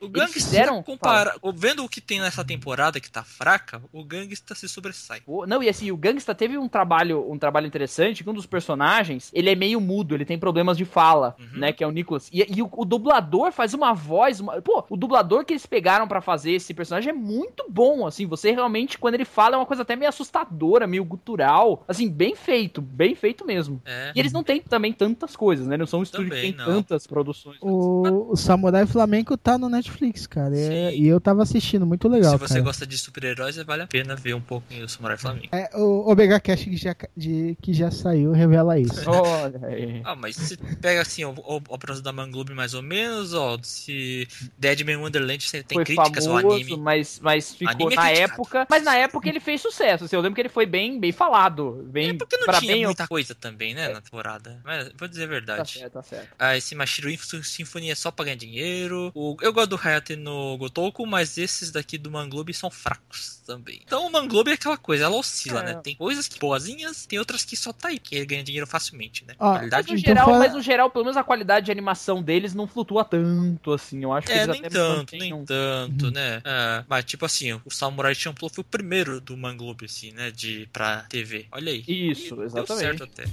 O 0.00 0.08
Gangsta, 0.08 0.34
fizeram... 0.34 0.82
compara... 0.82 1.34
vendo 1.54 1.84
o 1.84 1.88
que 1.88 2.00
tem 2.00 2.20
nessa 2.20 2.44
temporada 2.44 3.00
que 3.00 3.10
tá 3.10 3.22
fraca, 3.22 3.82
o 3.92 4.04
Gangsta 4.04 4.54
se 4.54 4.68
sobressai. 4.68 5.20
Pô, 5.20 5.46
Não, 5.46 5.62
e 5.62 5.68
assim, 5.68 5.90
o 5.90 5.96
Gangsta 5.96 6.34
teve 6.34 6.56
um 6.58 6.68
trabalho, 6.68 7.30
um 7.30 7.38
trabalho 7.38 7.66
interessante, 7.66 8.22
que 8.22 8.30
um 8.30 8.34
dos 8.34 8.46
personagens, 8.46 9.30
ele 9.34 9.50
é 9.50 9.54
meio 9.54 9.80
mudo, 9.80 10.14
ele 10.14 10.24
tem 10.24 10.38
problemas 10.38 10.76
de 10.76 10.84
fala, 10.84 11.34
Uhum. 11.38 11.58
né, 11.60 11.72
que 11.72 11.82
é 11.82 11.86
o 11.86 11.90
Nicholas. 11.90 12.28
E, 12.32 12.46
e 12.56 12.62
o, 12.62 12.68
o 12.72 12.84
dublador 12.84 13.52
faz 13.52 13.74
uma 13.74 13.92
voz, 13.92 14.40
uma- 14.40 14.60
pô, 14.62 14.84
o 14.88 14.96
dublador 14.96 15.44
que 15.44 15.52
eles 15.52 15.66
pegaram 15.66 16.06
pra 16.08 16.20
fazer 16.20 16.52
esse 16.52 16.72
personagem 16.74 17.10
é 17.10 17.12
muito 17.12 17.64
bom, 17.68 18.06
assim, 18.06 18.26
você 18.26 18.50
realmente, 18.52 18.98
quando 18.98 19.14
ele 19.14 19.24
fala, 19.24 19.54
é 19.56 19.58
uma 19.58 19.66
coisa 19.66 19.82
até 19.82 19.96
meio 19.96 20.08
assustadora, 20.08 20.86
meio 20.86 21.04
gutural, 21.04 21.84
assim, 21.88 22.08
bem 22.08 22.34
feito, 22.34 22.80
bem 22.80 23.14
feito 23.14 23.44
mesmo. 23.46 23.80
É. 23.84 24.12
E 24.14 24.20
eles 24.20 24.32
não 24.32 24.42
têm 24.42 24.60
também 24.60 24.92
tantas 24.92 25.34
coisas, 25.36 25.66
né, 25.66 25.76
não 25.76 25.86
são 25.86 26.00
um 26.00 26.02
estúdio 26.02 26.30
que 26.30 26.36
Também 26.36 26.52
tem 26.52 26.58
não. 26.66 26.74
tantas 26.74 27.06
produções. 27.06 27.56
O, 27.60 28.32
o 28.32 28.36
Samurai 28.36 28.86
Flamengo 28.86 29.36
tá 29.36 29.56
no 29.58 29.68
Netflix, 29.70 30.26
cara. 30.26 30.56
é- 30.58 30.94
e 30.94 31.06
eu 31.06 31.20
tava 31.20 31.42
assistindo, 31.42 31.86
muito 31.86 32.08
legal, 32.08 32.32
Se 32.32 32.38
você 32.38 32.54
cara. 32.54 32.60
gosta 32.64 32.86
de 32.86 32.98
super-heróis, 32.98 33.56
vale 33.56 33.82
a 33.82 33.86
pena 33.86 34.14
ver 34.16 34.34
um 34.34 34.40
pouquinho 34.40 34.84
o 34.84 34.88
Samurai 34.88 35.16
Flamengo. 35.16 35.48
É, 35.52 35.70
o 35.76 36.10
Omega 36.10 36.38
Cash 36.40 36.64
que 36.64 36.76
já, 36.76 36.94
de- 37.16 37.56
que 37.62 37.72
já 37.72 37.90
saiu 37.90 38.32
revela 38.32 38.78
isso. 38.78 38.92
Olha 39.08 39.66
aí. 39.66 40.02
Ah, 40.04 40.14
mas 40.14 40.36
se 40.36 40.56
pega 40.56 41.00
assim, 41.02 41.24
o, 41.24 41.30
o, 41.36 41.60
da 42.02 42.12
Manglobe 42.12 42.52
mais 42.54 42.74
ou 42.74 42.82
menos, 42.82 43.32
ó, 43.34 43.58
se 43.62 44.26
Deadman 44.58 44.96
Wonderland 44.98 45.42
você 45.42 45.62
tem 45.62 45.76
foi 45.76 45.84
críticas 45.84 46.26
ao 46.26 46.36
famoso, 46.36 46.56
anime. 46.56 46.76
mas, 46.76 47.20
mas 47.22 47.54
ficou 47.54 47.68
Anime 47.74 47.92
é 47.92 47.96
na 47.96 48.02
criticado. 48.06 48.32
época. 48.32 48.66
Mas 48.70 48.82
na 48.82 48.96
época 48.96 49.28
ele 49.28 49.40
fez 49.40 49.60
sucesso. 49.60 50.04
Assim, 50.04 50.16
eu 50.16 50.22
lembro 50.22 50.34
que 50.34 50.40
ele 50.42 50.48
foi 50.48 50.66
bem, 50.66 50.98
bem 50.98 51.12
falado. 51.12 51.86
Bem, 51.90 52.10
É 52.10 52.14
porque 52.14 52.36
não 52.36 52.44
pra 52.46 52.58
tinha 52.60 52.72
bem, 52.74 52.84
muita 52.84 53.06
coisa 53.06 53.34
também, 53.34 53.74
né, 53.74 53.88
na 53.88 54.00
temporada. 54.00 54.60
Mas 54.64 54.90
vou 54.98 55.08
dizer 55.08 55.24
a 55.24 55.26
Tá 55.26 55.32
verdade. 55.32 55.78
certo, 55.78 55.92
tá 55.92 56.02
certo. 56.02 56.28
Ah, 56.38 56.56
esse 56.56 56.74
Mashiro 56.74 57.10
Info 57.10 57.42
Symphony 57.42 57.90
é 57.90 57.94
só 57.94 58.10
pra 58.10 58.24
ganhar 58.24 58.36
dinheiro. 58.36 59.10
O, 59.14 59.36
eu 59.40 59.52
gosto 59.60 59.70
do 59.70 59.80
Hayate 59.88 60.16
no 60.16 60.56
Gotoku, 60.58 61.06
mas 61.06 61.36
esses 61.38 61.70
daqui 61.70 61.98
do 61.98 62.10
Manglobe 62.10 62.52
são 62.54 62.70
fracos 62.70 63.40
também. 63.46 63.80
Então 63.84 64.06
o 64.06 64.12
Manglobe 64.12 64.50
é 64.50 64.54
aquela 64.54 64.76
coisa, 64.76 65.04
ela 65.04 65.16
oscila, 65.16 65.60
É. 65.60 65.64
né? 65.64 65.80
Tem 65.82 65.94
coisas 65.94 66.28
que 66.28 66.38
boazinhas, 66.38 67.04
tem 67.06 67.18
outras 67.18 67.44
que 67.44 67.56
só 67.56 67.72
tá 67.72 67.88
aí, 67.88 67.98
porque 68.00 68.14
ele 68.14 68.26
ganha 68.26 68.42
dinheiro 68.44 68.66
facilmente, 68.66 69.24
né? 69.26 69.34
Mas 69.38 69.58
Qualidade 69.58 69.88
no, 69.88 69.94
Então 69.98 70.08
geral, 70.14 70.24
fala- 70.26 70.38
mas 70.38 70.52
no 70.52 70.62
geral, 70.62 70.90
pelo 70.90 71.04
menos 71.04 71.16
a 71.16 71.24
qualidade 71.24 71.66
de 71.66 71.72
animação 71.72 72.22
deles 72.22 72.54
não 72.54 72.66
flutua 72.66 73.04
tanto, 73.04 73.72
assim. 73.72 74.02
Eu 74.02 74.12
acho 74.12 74.26
que 74.26 74.32
É, 74.32 74.36
eles 74.44 74.48
nem 74.48 74.60
até 74.60 74.68
tanto, 74.70 75.16
nem 75.16 75.32
um- 75.34 75.44
tanto, 75.44 76.10
né? 76.10 76.40
É, 76.44 76.84
mas 76.88 77.04
tipo 77.04 77.24
assim, 77.26 77.52
o 77.64 77.70
Samurai 77.70 78.14
Champloo 78.14 78.50
foi 78.50 78.62
o 78.62 78.64
primeiro 78.64 79.20
do 79.20 79.36
Manglobe, 79.36 79.86
assim, 79.86 80.12
né? 80.12 80.30
De, 80.30 80.68
pra 80.72 81.02
TV. 81.08 81.46
Olha 81.52 81.72
aí. 81.72 81.84
Isso, 81.86 82.34
E 82.34 82.36
Deu 82.36 82.44
exatamente. 82.44 82.80
certo 82.98 83.04
até. 83.04 83.24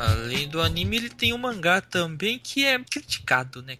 Além 0.00 0.48
do 0.48 0.60
anime, 0.62 0.96
ele 0.96 1.10
tem 1.10 1.32
um 1.34 1.38
mangá 1.38 1.80
também 1.80 2.38
que 2.42 2.64
é 2.64 2.78
criticado, 2.78 3.60
né? 3.62 3.76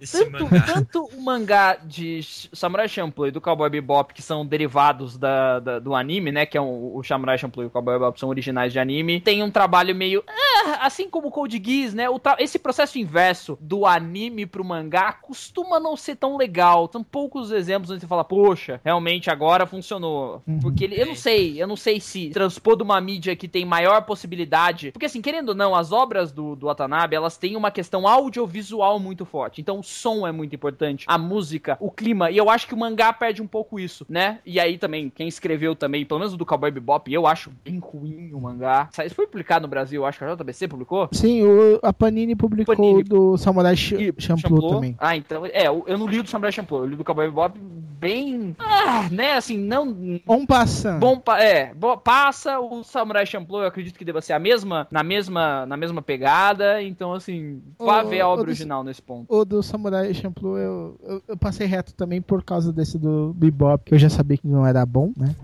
Esse 0.00 0.24
Tanto, 0.24 0.44
mangá. 0.44 0.62
tanto 0.66 1.04
o 1.14 1.20
mangá 1.22 1.74
de 1.76 2.20
Samurai 2.52 2.88
Champloo 2.88 3.28
e 3.28 3.30
do 3.30 3.40
Cowboy 3.40 3.68
Bebop, 3.68 4.14
que 4.14 4.22
são 4.22 4.44
derivados 4.46 5.18
da, 5.18 5.60
da- 5.60 5.78
do 5.78 5.94
anime, 5.94 6.32
né? 6.32 6.46
Que 6.46 6.56
é 6.56 6.60
um, 6.60 6.96
o 6.96 7.02
Samurai 7.04 7.36
Champloo 7.36 7.64
e 7.64 7.66
o 7.66 7.70
Cowboy 7.70 7.94
Bebop 7.98 8.18
são 8.18 8.28
originais 8.30 8.72
de 8.72 8.78
anime. 8.78 9.20
Tem 9.20 9.42
um 9.42 9.50
trabalho 9.50 9.94
meio. 9.94 10.24
ah, 10.26 10.86
assim 10.86 11.10
como 11.10 11.28
o 11.28 11.30
Code 11.30 11.60
Geass, 11.62 11.92
né? 11.94 12.08
o 12.08 12.18
esse 12.38 12.58
processo 12.58 12.98
inverso 12.98 13.58
do 13.60 13.84
anime 13.86 14.46
pro 14.46 14.64
mangá 14.64 15.12
costuma 15.12 15.78
não 15.80 15.96
ser 15.96 16.16
tão 16.16 16.36
legal. 16.36 16.88
São 16.92 17.02
poucos 17.04 17.50
exemplos 17.50 17.90
onde 17.90 18.00
você 18.00 18.06
fala, 18.06 18.24
poxa, 18.24 18.80
realmente 18.84 19.28
agora 19.30 19.66
funcionou. 19.66 20.42
Uhum. 20.46 20.60
Porque 20.60 20.84
ele, 20.84 21.00
eu 21.00 21.06
não 21.06 21.14
sei, 21.16 21.60
eu 21.62 21.66
não 21.66 21.76
sei 21.76 22.00
se 22.00 22.30
transpor 22.30 22.76
de 22.76 22.82
uma 22.82 23.00
mídia 23.00 23.34
que 23.36 23.48
tem 23.48 23.64
maior 23.64 24.02
possibilidade. 24.02 24.92
Porque 24.92 25.06
assim, 25.06 25.20
querendo 25.20 25.49
ou 25.50 25.54
não, 25.54 25.74
as 25.74 25.92
obras 25.92 26.32
do, 26.32 26.56
do 26.56 26.66
Watanabe, 26.66 27.14
elas 27.14 27.36
têm 27.36 27.56
uma 27.56 27.70
questão 27.70 28.06
audiovisual 28.06 28.98
muito 28.98 29.24
forte. 29.24 29.60
Então 29.60 29.80
o 29.80 29.82
som 29.82 30.26
é 30.26 30.32
muito 30.32 30.54
importante, 30.54 31.04
a 31.08 31.18
música, 31.18 31.76
o 31.80 31.90
clima. 31.90 32.30
E 32.30 32.36
eu 32.36 32.48
acho 32.48 32.66
que 32.66 32.74
o 32.74 32.76
mangá 32.76 33.12
perde 33.12 33.42
um 33.42 33.46
pouco 33.46 33.78
isso, 33.78 34.06
né? 34.08 34.38
E 34.44 34.58
aí 34.58 34.78
também, 34.78 35.10
quem 35.10 35.28
escreveu 35.28 35.74
também, 35.74 36.04
pelo 36.04 36.20
menos 36.20 36.36
do 36.36 36.46
Cowboy 36.46 36.70
Bebop, 36.70 37.12
eu 37.12 37.26
acho 37.26 37.50
bem 37.64 37.78
ruim 37.78 38.32
o 38.32 38.40
mangá. 38.40 38.88
Isso 39.04 39.14
foi 39.14 39.26
publicado 39.26 39.62
no 39.62 39.68
Brasil, 39.68 40.02
eu 40.02 40.06
acho 40.06 40.18
que 40.18 40.24
a 40.24 40.34
JBC 40.34 40.68
publicou. 40.68 41.08
Sim, 41.12 41.42
o, 41.42 41.78
a 41.82 41.92
Panini 41.92 42.34
publicou 42.34 42.76
Panini. 42.76 43.02
do 43.02 43.36
Samurai 43.36 43.76
Sh 43.76 43.94
Champloo 44.18 44.70
também. 44.74 44.96
Ah, 44.98 45.16
então, 45.16 45.44
é, 45.46 45.66
eu 45.66 45.98
não 45.98 46.06
li 46.06 46.20
o 46.20 46.22
do 46.22 46.28
Samurai 46.28 46.52
Champloo, 46.52 46.82
eu 46.82 46.88
li 46.88 46.96
do 46.96 47.04
Cowboy 47.04 47.26
Bebop 47.26 47.58
bem, 48.00 48.56
ah, 48.58 49.08
né, 49.10 49.34
assim, 49.34 49.58
não 49.58 50.18
Um 50.26 50.46
passando. 50.46 51.00
Bom, 51.00 51.18
pa- 51.20 51.40
é, 51.42 51.74
bo- 51.74 51.98
passa 51.98 52.58
o 52.58 52.82
Samurai 52.82 53.26
Champloo, 53.26 53.60
eu 53.62 53.68
acredito 53.68 53.98
que 53.98 54.04
deva 54.04 54.22
ser 54.22 54.32
a 54.32 54.38
mesma, 54.38 54.88
na 54.90 55.02
mesma, 55.02 55.66
na 55.66 55.76
mesma 55.76 56.00
pegada, 56.00 56.82
então 56.82 57.12
assim, 57.12 57.60
vá 57.78 58.02
ver 58.02 58.20
a 58.22 58.28
obra 58.28 58.44
do- 58.44 58.48
original 58.48 58.82
nesse 58.82 59.02
ponto. 59.02 59.26
O 59.32 59.44
do 59.44 59.62
Samurai 59.62 60.12
Champloo 60.14 60.56
eu, 60.58 60.96
eu, 61.02 61.22
eu 61.28 61.36
passei 61.36 61.66
reto 61.66 61.92
também 61.94 62.22
por 62.22 62.42
causa 62.42 62.72
desse 62.72 62.98
do 62.98 63.34
Bebop, 63.34 63.84
que 63.84 63.94
eu 63.94 63.98
já 63.98 64.08
sabia 64.08 64.38
que 64.38 64.48
não 64.48 64.66
era 64.66 64.84
bom, 64.86 65.12
né? 65.16 65.34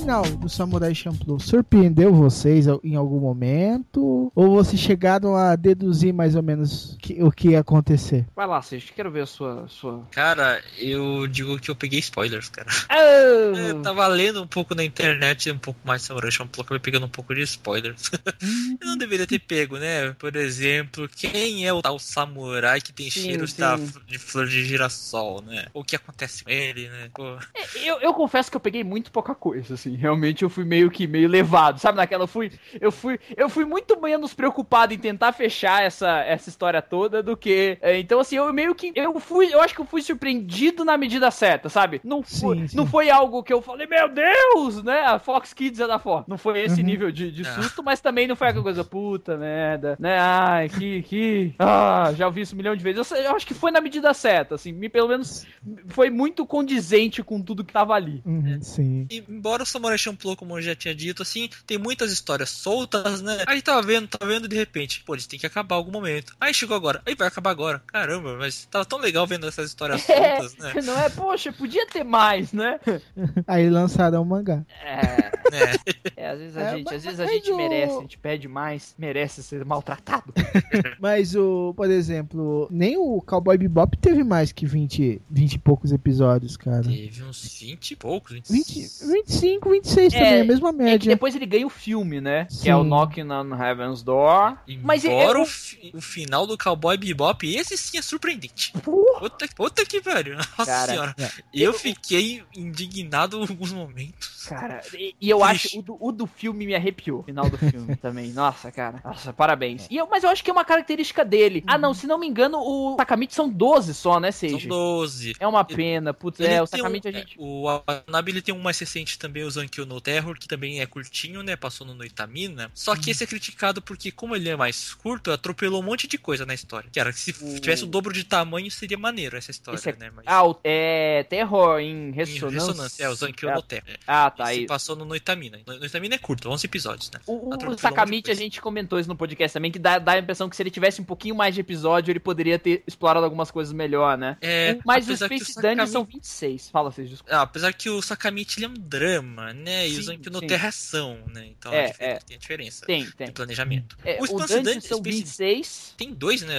final 0.00 0.22
do 0.22 0.48
Samurai 0.48 0.94
Champloo 0.94 1.38
surpreendeu 1.38 2.12
vocês 2.14 2.66
em 2.82 2.96
algum 2.96 3.20
momento? 3.20 4.32
Ou 4.34 4.50
vocês 4.50 4.80
chegaram 4.80 5.36
a 5.36 5.54
deduzir 5.54 6.12
mais 6.12 6.34
ou 6.34 6.42
menos 6.42 6.96
que- 7.00 7.22
o 7.22 7.30
que 7.30 7.50
ia 7.50 7.60
acontecer? 7.60 8.26
Vai 8.34 8.46
lá, 8.46 8.62
Seixas, 8.62 8.90
quero 8.90 9.10
ver 9.10 9.22
a 9.22 9.26
sua... 9.26 9.66
sua... 9.68 10.02
Cara, 10.10 10.60
eu 10.78 11.26
digo 11.26 11.58
que 11.58 11.70
eu 11.70 11.76
peguei 11.76 11.98
spoilers, 11.98 12.48
cara. 12.48 12.68
Ah, 12.88 12.96
Eu 13.70 13.82
tava 13.82 14.06
lendo 14.06 14.42
um 14.42 14.46
pouco 14.46 14.74
na 14.74 14.82
internet, 14.84 15.50
um 15.50 15.58
pouco 15.58 15.78
mais 15.84 16.08
o 16.08 16.30
Champloo, 16.30 16.62
acabei 16.64 16.80
pegando 16.80 17.06
um 17.06 17.10
pouco 17.10 17.34
de 17.34 17.42
spoilers. 17.42 18.10
eu 18.80 18.86
não 18.86 18.96
deveria 18.96 19.26
ter 19.26 19.38
pego, 19.38 19.76
né? 19.76 20.12
Por 20.18 20.34
exemplo, 20.34 21.08
quem 21.08 21.66
é 21.66 21.72
o 21.72 21.82
tal 21.82 21.98
samurai 21.98 22.80
que 22.80 22.92
tem 22.92 23.10
Sim, 23.10 23.22
cheiros 23.22 23.52
sim. 23.52 23.60
da 23.60 23.76
de 24.06 24.18
flor 24.18 24.46
de 24.46 24.64
girassol, 24.64 25.42
né? 25.42 25.66
O 25.74 25.84
que 25.84 25.94
acontece 25.94 26.42
com 26.42 26.50
ele, 26.50 26.88
né? 26.88 27.10
Pô, 27.14 27.36
Eu, 27.84 28.00
eu 28.00 28.14
confesso 28.14 28.50
que 28.50 28.56
eu 28.56 28.60
peguei 28.60 28.82
muito 28.82 29.10
pouca 29.12 29.34
coisa, 29.34 29.74
assim. 29.74 29.90
Realmente 30.00 30.42
eu 30.42 30.48
fui 30.50 30.64
meio 30.64 30.90
que 30.90 31.06
meio 31.06 31.28
levado, 31.28 31.78
sabe? 31.78 31.96
Naquela 31.98 32.24
eu 32.24 32.28
fui, 32.28 32.50
eu 32.80 32.90
fui, 32.90 33.18
eu 33.36 33.48
fui 33.48 33.64
muito 33.64 34.00
menos 34.00 34.32
preocupado 34.34 34.94
em 34.94 34.98
tentar 34.98 35.32
fechar 35.32 35.82
essa, 35.82 36.20
essa 36.20 36.48
história 36.48 36.80
toda 36.80 37.22
do 37.22 37.36
que. 37.36 37.76
é, 37.82 37.98
então 37.98 38.18
assim, 38.20 38.36
eu 38.36 38.50
meio 38.52 38.74
que 38.74 38.92
eu 38.94 39.20
fui, 39.20 39.52
eu 39.52 39.60
acho 39.60 39.74
que 39.74 39.80
eu 39.80 39.84
fui 39.86 40.00
surpreendido 40.02 40.84
na 40.84 40.96
medida 40.96 41.30
certa, 41.30 41.68
sabe? 41.68 42.00
Não 42.02 42.22
foi, 42.22 42.56
Sim, 42.60 42.68
sim. 42.68 42.76
não 42.76 42.86
foi 42.86 43.10
algo 43.10 43.42
que 43.42 43.52
eu 43.52 43.60
falei, 43.60 43.86
meu 43.86 44.08
Deus, 44.08 44.82
né? 44.82 45.00
A 45.02 45.18
Fox 45.18 45.52
Kids 45.52 45.80
é 45.80 45.86
da 45.86 45.98
Fox. 45.98 46.26
Não 46.28 46.38
foi 46.38 46.60
esse 46.62 46.80
Uhum. 46.80 46.86
nível 46.86 47.12
de, 47.12 47.30
de 47.30 47.42
Ah. 47.42 47.54
susto, 47.54 47.82
mas 47.82 48.00
também 48.00 48.26
não 48.26 48.34
foi 48.36 48.48
aquela 48.48 48.62
coisa 48.64 48.82
puta 48.84 49.36
merda, 49.36 49.96
né? 50.00 50.18
Ai, 50.18 50.68
que 50.68 51.02
que 51.02 51.54
ah, 51.58 52.12
já 52.16 52.26
ouvi 52.26 52.40
isso 52.42 52.54
um 52.54 52.58
milhão 52.58 52.74
de 52.74 52.82
vezes. 52.82 53.10
Eu, 53.10 53.16
eu 53.18 53.36
acho 53.36 53.46
que 53.46 53.54
foi 53.54 53.70
na 53.70 53.80
medida 53.80 54.12
certa, 54.14 54.54
assim, 54.54 54.72
me 54.72 54.88
pelo 54.88 55.08
menos 55.08 55.46
foi 55.88 56.08
muito 56.10 56.46
condizente 56.46 57.22
com 57.22 57.40
tudo 57.42 57.64
que 57.64 57.72
tava 57.72 57.94
ali. 57.94 58.22
Uhum, 58.24 58.58
sim. 58.62 59.06
E 59.10 59.22
embora 59.28 59.62
o 59.62 59.66
Samurai 59.80 59.96
Champloo, 59.98 60.36
como 60.36 60.58
eu 60.58 60.62
já 60.62 60.74
tinha 60.76 60.94
dito, 60.94 61.22
assim, 61.22 61.48
tem 61.66 61.78
muitas 61.78 62.12
histórias 62.12 62.50
soltas, 62.50 63.22
né? 63.22 63.44
Aí 63.46 63.62
tava 63.62 63.80
vendo, 63.80 64.06
tava 64.08 64.30
vendo 64.30 64.46
de 64.46 64.54
repente, 64.56 65.02
pô, 65.06 65.14
eles 65.14 65.26
têm 65.26 65.38
que 65.38 65.46
acabar 65.46 65.76
algum 65.76 65.90
momento. 65.90 66.34
Aí 66.38 66.52
chegou 66.52 66.76
agora, 66.76 67.00
aí 67.06 67.14
vai 67.14 67.28
acabar 67.28 67.50
agora. 67.50 67.82
Caramba, 67.86 68.36
mas 68.36 68.66
tava 68.70 68.84
tão 68.84 68.98
legal 68.98 69.26
vendo 69.26 69.46
essas 69.48 69.68
histórias 69.70 70.02
soltas, 70.04 70.54
né? 70.58 70.74
Não 70.82 70.98
é, 71.00 71.08
poxa, 71.08 71.50
podia 71.52 71.86
ter 71.86 72.04
mais, 72.04 72.52
né? 72.52 72.78
Aí 73.46 73.70
lançaram 73.70 74.20
o 74.22 74.24
mangá. 74.26 74.62
É. 74.84 75.30
É. 75.52 75.74
É, 76.16 76.28
às 76.30 76.38
vezes 76.38 76.56
a 76.56 76.60
É, 76.60 76.76
gente, 76.76 76.94
às 76.94 77.02
vezes 77.04 77.20
a 77.20 77.26
gente 77.26 77.50
o- 77.50 77.56
merece, 77.56 77.96
a 77.96 78.00
gente 78.00 78.18
pede 78.18 78.46
mais, 78.48 78.94
merece 78.98 79.42
ser 79.42 79.64
maltratado. 79.64 80.32
Mas 81.00 81.34
o, 81.34 81.72
por 81.76 81.90
exemplo, 81.90 82.68
nem 82.70 82.96
o 82.96 83.20
Cowboy 83.22 83.56
Bebop 83.58 83.96
teve 83.96 84.22
mais 84.22 84.52
que 84.52 84.66
20, 84.66 85.20
20 85.30 85.54
e 85.54 85.58
poucos 85.58 85.90
episódios, 85.92 86.56
cara. 86.56 86.82
Teve 86.82 87.22
uns 87.24 87.58
20 87.60 87.90
e 87.92 87.96
poucos. 87.96 88.40
20, 88.48 88.88
25, 89.08 89.69
26 89.70 90.12
É, 90.14 90.18
também, 90.18 90.40
a 90.40 90.44
mesma 90.44 90.68
É 90.68 90.72
que 90.72 90.78
média. 90.78 91.08
depois 91.10 91.34
ele 91.34 91.46
ganha 91.46 91.66
o 91.66 91.70
filme, 91.70 92.20
né? 92.20 92.46
Que 92.62 92.68
é 92.68 92.76
o 92.76 92.82
Sim. 92.82 92.88
Knocking 92.88 93.30
on 93.30 93.54
Heaven's 93.54 94.02
Door. 94.02 94.56
Mas 94.82 95.04
Embora 95.04 95.38
eu- 95.38 95.42
o, 95.42 95.46
fi- 95.46 95.90
o 95.94 96.00
final 96.00 96.46
do 96.46 96.58
Cowboy 96.58 96.96
Bebop, 96.96 97.46
esse 97.46 97.76
sim 97.76 97.98
é 97.98 98.02
surpreendente. 98.02 98.72
Porra. 98.82 99.20
Puta, 99.20 99.48
puta 99.54 99.84
que 99.86 100.00
pariu. 100.00 100.36
Nossa 100.58 100.66
Cara, 100.66 100.92
senhora. 100.92 101.14
é. 101.18 101.28
Eu 101.54 101.72
fiquei 101.72 102.42
indignado 102.56 103.38
em 103.38 103.40
alguns 103.40 103.72
momentos. 103.72 104.39
Cara, 104.48 104.80
e, 104.94 105.14
e 105.20 105.28
eu 105.30 105.42
acho 105.44 105.78
o 105.78 105.82
do, 105.82 105.96
o 106.00 106.12
do 106.12 106.26
filme 106.26 106.66
me 106.66 106.74
arrepiou. 106.74 107.22
Final 107.24 107.48
do 107.50 107.58
filme 107.58 107.94
também. 108.00 108.30
Nossa, 108.32 108.70
cara. 108.72 109.00
Nossa, 109.04 109.32
parabéns. 109.32 109.86
E 109.90 109.96
eu, 109.96 110.06
mas 110.08 110.24
eu 110.24 110.30
acho 110.30 110.42
que 110.42 110.50
é 110.50 110.52
uma 110.52 110.64
característica 110.64 111.24
dele. 111.24 111.62
Ah, 111.66 111.76
não, 111.78 111.92
se 111.94 112.06
não 112.06 112.18
me 112.18 112.26
engano, 112.26 112.58
o 112.58 112.96
Takamichi 112.96 113.34
são 113.34 113.48
12 113.48 113.94
só, 113.94 114.18
né, 114.18 114.30
São 114.32 114.48
Seiji? 114.48 114.68
12. 114.68 115.34
É 115.38 115.46
uma 115.46 115.64
pena, 115.64 116.12
putz, 116.14 116.40
Ele 116.40 116.54
é, 116.54 116.62
o 116.62 116.66
Takamichi 116.66 117.06
um, 117.06 117.10
a 117.10 117.12
gente. 117.12 117.36
é, 117.38 117.42
O 117.42 117.64
Watanabe 117.64 118.30
ele 118.32 118.42
tem 118.42 118.54
um 118.54 118.60
mais 118.60 118.78
recente 118.78 119.18
também, 119.18 119.42
o 119.44 119.50
Zankyo 119.50 119.84
no 119.86 120.00
Terror, 120.00 120.38
que 120.38 120.48
também 120.48 120.80
é 120.80 120.86
curtinho, 120.86 121.42
né? 121.42 121.56
Passou 121.56 121.86
no 121.86 121.94
Noitamina. 121.94 122.70
Só 122.74 122.92
Uhum. 122.92 123.00
que 123.00 123.10
esse 123.10 123.24
é 123.24 123.26
criticado 123.26 123.80
porque, 123.82 124.10
como 124.10 124.34
ele 124.36 124.48
é 124.48 124.56
mais 124.56 124.94
curto, 124.94 125.30
atropelou 125.32 125.80
um 125.80 125.84
monte 125.84 126.06
de 126.06 126.16
coisa 126.18 126.44
na 126.46 126.54
história. 126.54 126.88
Que 126.92 126.98
era 127.00 127.12
que 127.12 127.18
se 127.20 127.30
O- 127.40 127.60
tivesse 127.60 127.84
o 127.84 127.86
dobro 127.86 128.12
de 128.12 128.24
tamanho, 128.24 128.70
seria 128.70 128.96
maneiro 128.98 129.36
essa 129.36 129.50
história, 129.50 129.78
é- 129.84 129.96
né? 129.96 130.10
Mas 130.14 130.24
Ah, 130.26 130.46
o, 130.46 130.56
é. 130.64 131.24
Terror 131.28 131.78
em 131.80 131.90
em 131.90 132.12
ressonância. 132.12 132.48
ressonância, 132.72 133.04
é 133.04 133.08
o 133.08 133.14
Zankyo 133.14 133.48
Ah, 133.50 133.54
no 133.54 133.62
Terror. 133.62 133.98
Ah, 134.06 134.29
tá. 134.30 134.44
Esse 134.52 134.60
Aí. 134.60 134.66
passou 134.66 134.96
no 134.96 135.04
Noitamina. 135.04 135.58
No- 135.66 135.78
Noitamina 135.78 136.14
é 136.14 136.18
curto, 136.18 136.48
11 136.48 136.66
episódios, 136.66 137.10
né? 137.10 137.20
O, 137.26 137.52
o, 137.54 137.56
de 137.74 137.80
Sakamichi, 137.80 138.30
a 138.30 138.34
gente 138.34 138.60
comentou 138.60 138.98
isso 138.98 139.08
no 139.08 139.16
podcast 139.16 139.52
também, 139.54 139.70
que 139.70 139.78
dá, 139.78 139.98
dá 139.98 140.12
a 140.12 140.18
impressão 140.18 140.48
que 140.48 140.56
se 140.56 140.62
ele 140.62 140.70
tivesse 140.70 141.00
um 141.00 141.04
pouquinho 141.04 141.34
mais 141.34 141.54
de 141.54 141.60
episódio, 141.60 142.10
ele 142.12 142.20
poderia 142.20 142.58
ter 142.58 142.82
explorado 142.86 143.24
algumas 143.24 143.50
coisas 143.50 143.72
melhor, 143.72 144.16
né? 144.18 144.36
É, 144.40 144.78
Mas 144.84 145.08
os 145.08 145.18
Space 145.18 145.54
Dungeons 145.54 145.54
Sakami- 145.54 145.88
são 145.90 146.04
26. 146.04 146.70
Fala, 146.70 146.90
vocês, 146.90 147.08
desculpa. 147.08 147.34
Ah, 147.34 147.42
apesar 147.42 147.72
que 147.72 147.88
o 147.90 148.00
Sakamichi 148.02 148.58
ele 148.60 148.66
é 148.66 148.68
um 148.68 148.74
drama, 148.74 149.52
né? 149.52 149.86
E 149.86 149.94
Sim, 149.94 149.98
o 149.98 150.02
Zankyo 150.02 150.32
no 150.32 150.38
sim. 150.40 150.46
Terra 150.46 150.66
é 150.66 150.68
ação, 150.68 151.18
né? 151.32 151.46
Então 151.58 151.72
É, 151.72 151.94
é. 151.98 152.18
tem 152.18 152.36
a 152.36 152.38
diferença 152.38 152.86
Tem, 152.86 153.04
de 153.04 153.12
tem. 153.14 153.30
planejamento. 153.32 153.96
É, 154.04 154.18
o 154.20 154.26
Space 154.26 154.32
Dungeons 154.34 154.64
Dungeon- 154.64 154.80
são 154.80 154.98
Space- 154.98 155.16
26. 155.18 155.94
Tem 155.96 156.12
dois, 156.14 156.42
né? 156.42 156.54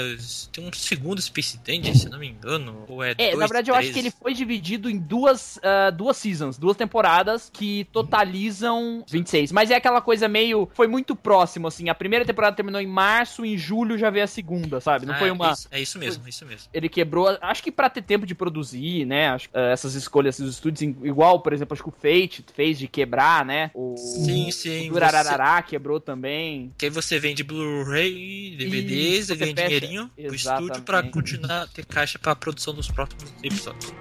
Tem 0.51 0.65
um 0.67 0.74
segundo 0.74 1.22
Space 1.22 1.57
Dungeon, 1.57 1.93
se 1.95 2.05
eu 2.05 2.11
não 2.11 2.19
me 2.19 2.28
engano. 2.28 2.86
Ou 2.88 3.03
é, 3.03 3.11
É, 3.11 3.15
dois, 3.15 3.39
na 3.39 3.47
verdade 3.47 3.69
eu 3.72 3.76
acho 3.76 3.89
três? 3.89 3.93
que 3.93 3.99
ele 3.99 4.11
foi 4.11 4.34
dividido 4.34 4.89
em 4.89 4.97
duas, 4.97 5.59
ah, 5.63 5.89
duas 5.89 6.17
seasons, 6.17 6.57
duas 6.57 6.76
temporadas 6.78 7.49
que 7.62 7.84
totalizam 7.91 9.03
26. 9.09 9.51
Mas 9.51 9.70
é 9.70 9.76
aquela 9.76 10.01
coisa 10.01 10.28
meio. 10.28 10.68
Foi 10.74 10.88
muito 10.88 11.16
próximo, 11.16 11.68
assim. 11.68 11.89
A 11.89 11.95
primeira 11.95 12.26
temporada 12.26 12.55
terminou 12.55 12.82
em 12.82 12.88
março, 12.88 13.45
em 13.45 13.57
julho 13.57 13.97
já 13.97 14.09
veio 14.09 14.24
a 14.26 14.28
segunda, 14.28 14.80
sabe? 14.82 15.05
Não 15.05 15.14
Ah, 15.14 15.20
foi 15.20 15.30
é 15.30 15.32
uma. 15.32 15.51
isso- 15.51 15.68
É 15.72 15.80
isso 15.80 15.99
mesmo, 15.99 16.26
é 16.26 16.30
isso 16.30 16.45
mesmo. 16.45 16.70
Ele 16.74 16.89
quebrou, 16.89 17.38
acho 17.41 17.62
que 17.62 17.72
pra 17.72 17.89
ter 17.89 18.01
tempo 18.01 18.26
de 18.26 18.34
produzir, 18.34 19.05
né? 19.05 19.30
Acho, 19.30 19.49
ah, 19.53 19.70
essas 19.72 19.93
escolhas, 19.95 20.39
esses 20.39 20.55
estúdios, 20.55 20.82
igual, 21.03 21.39
por 21.41 21.53
exemplo, 21.53 21.74
acho 21.74 21.84
que 21.84 21.89
o 21.89 21.91
Fate 21.91 22.43
fez 22.53 22.80
de 22.80 22.88
quebrar, 22.88 23.45
né? 23.45 23.70
O, 23.74 23.95
Sim, 23.97 24.49
sim. 24.51 24.70
o 24.70 24.84
Você, 24.86 24.89
Durararará 24.89 25.62
quebrou 25.62 25.99
também. 25.99 26.74
que 26.78 26.86
aí 26.86 26.89
você 26.91 27.20
vende 27.20 27.43
Blu-ray, 27.43 28.55
DVDs, 28.57 29.30
ganha 29.30 29.45
você 29.47 29.53
dinheirinho 29.53 30.09
pro 30.16 30.36
estúdio 30.36 30.68
pra 30.84 30.99
Exatamente. 30.99 31.12
continuar 31.14 31.62
a 31.64 31.68
ter 31.68 31.86
caixa 31.86 32.18
pra 32.18 32.36
produção 32.36 32.74
dos 32.74 32.89
próximos 32.89 33.32
episódios. 33.43 33.93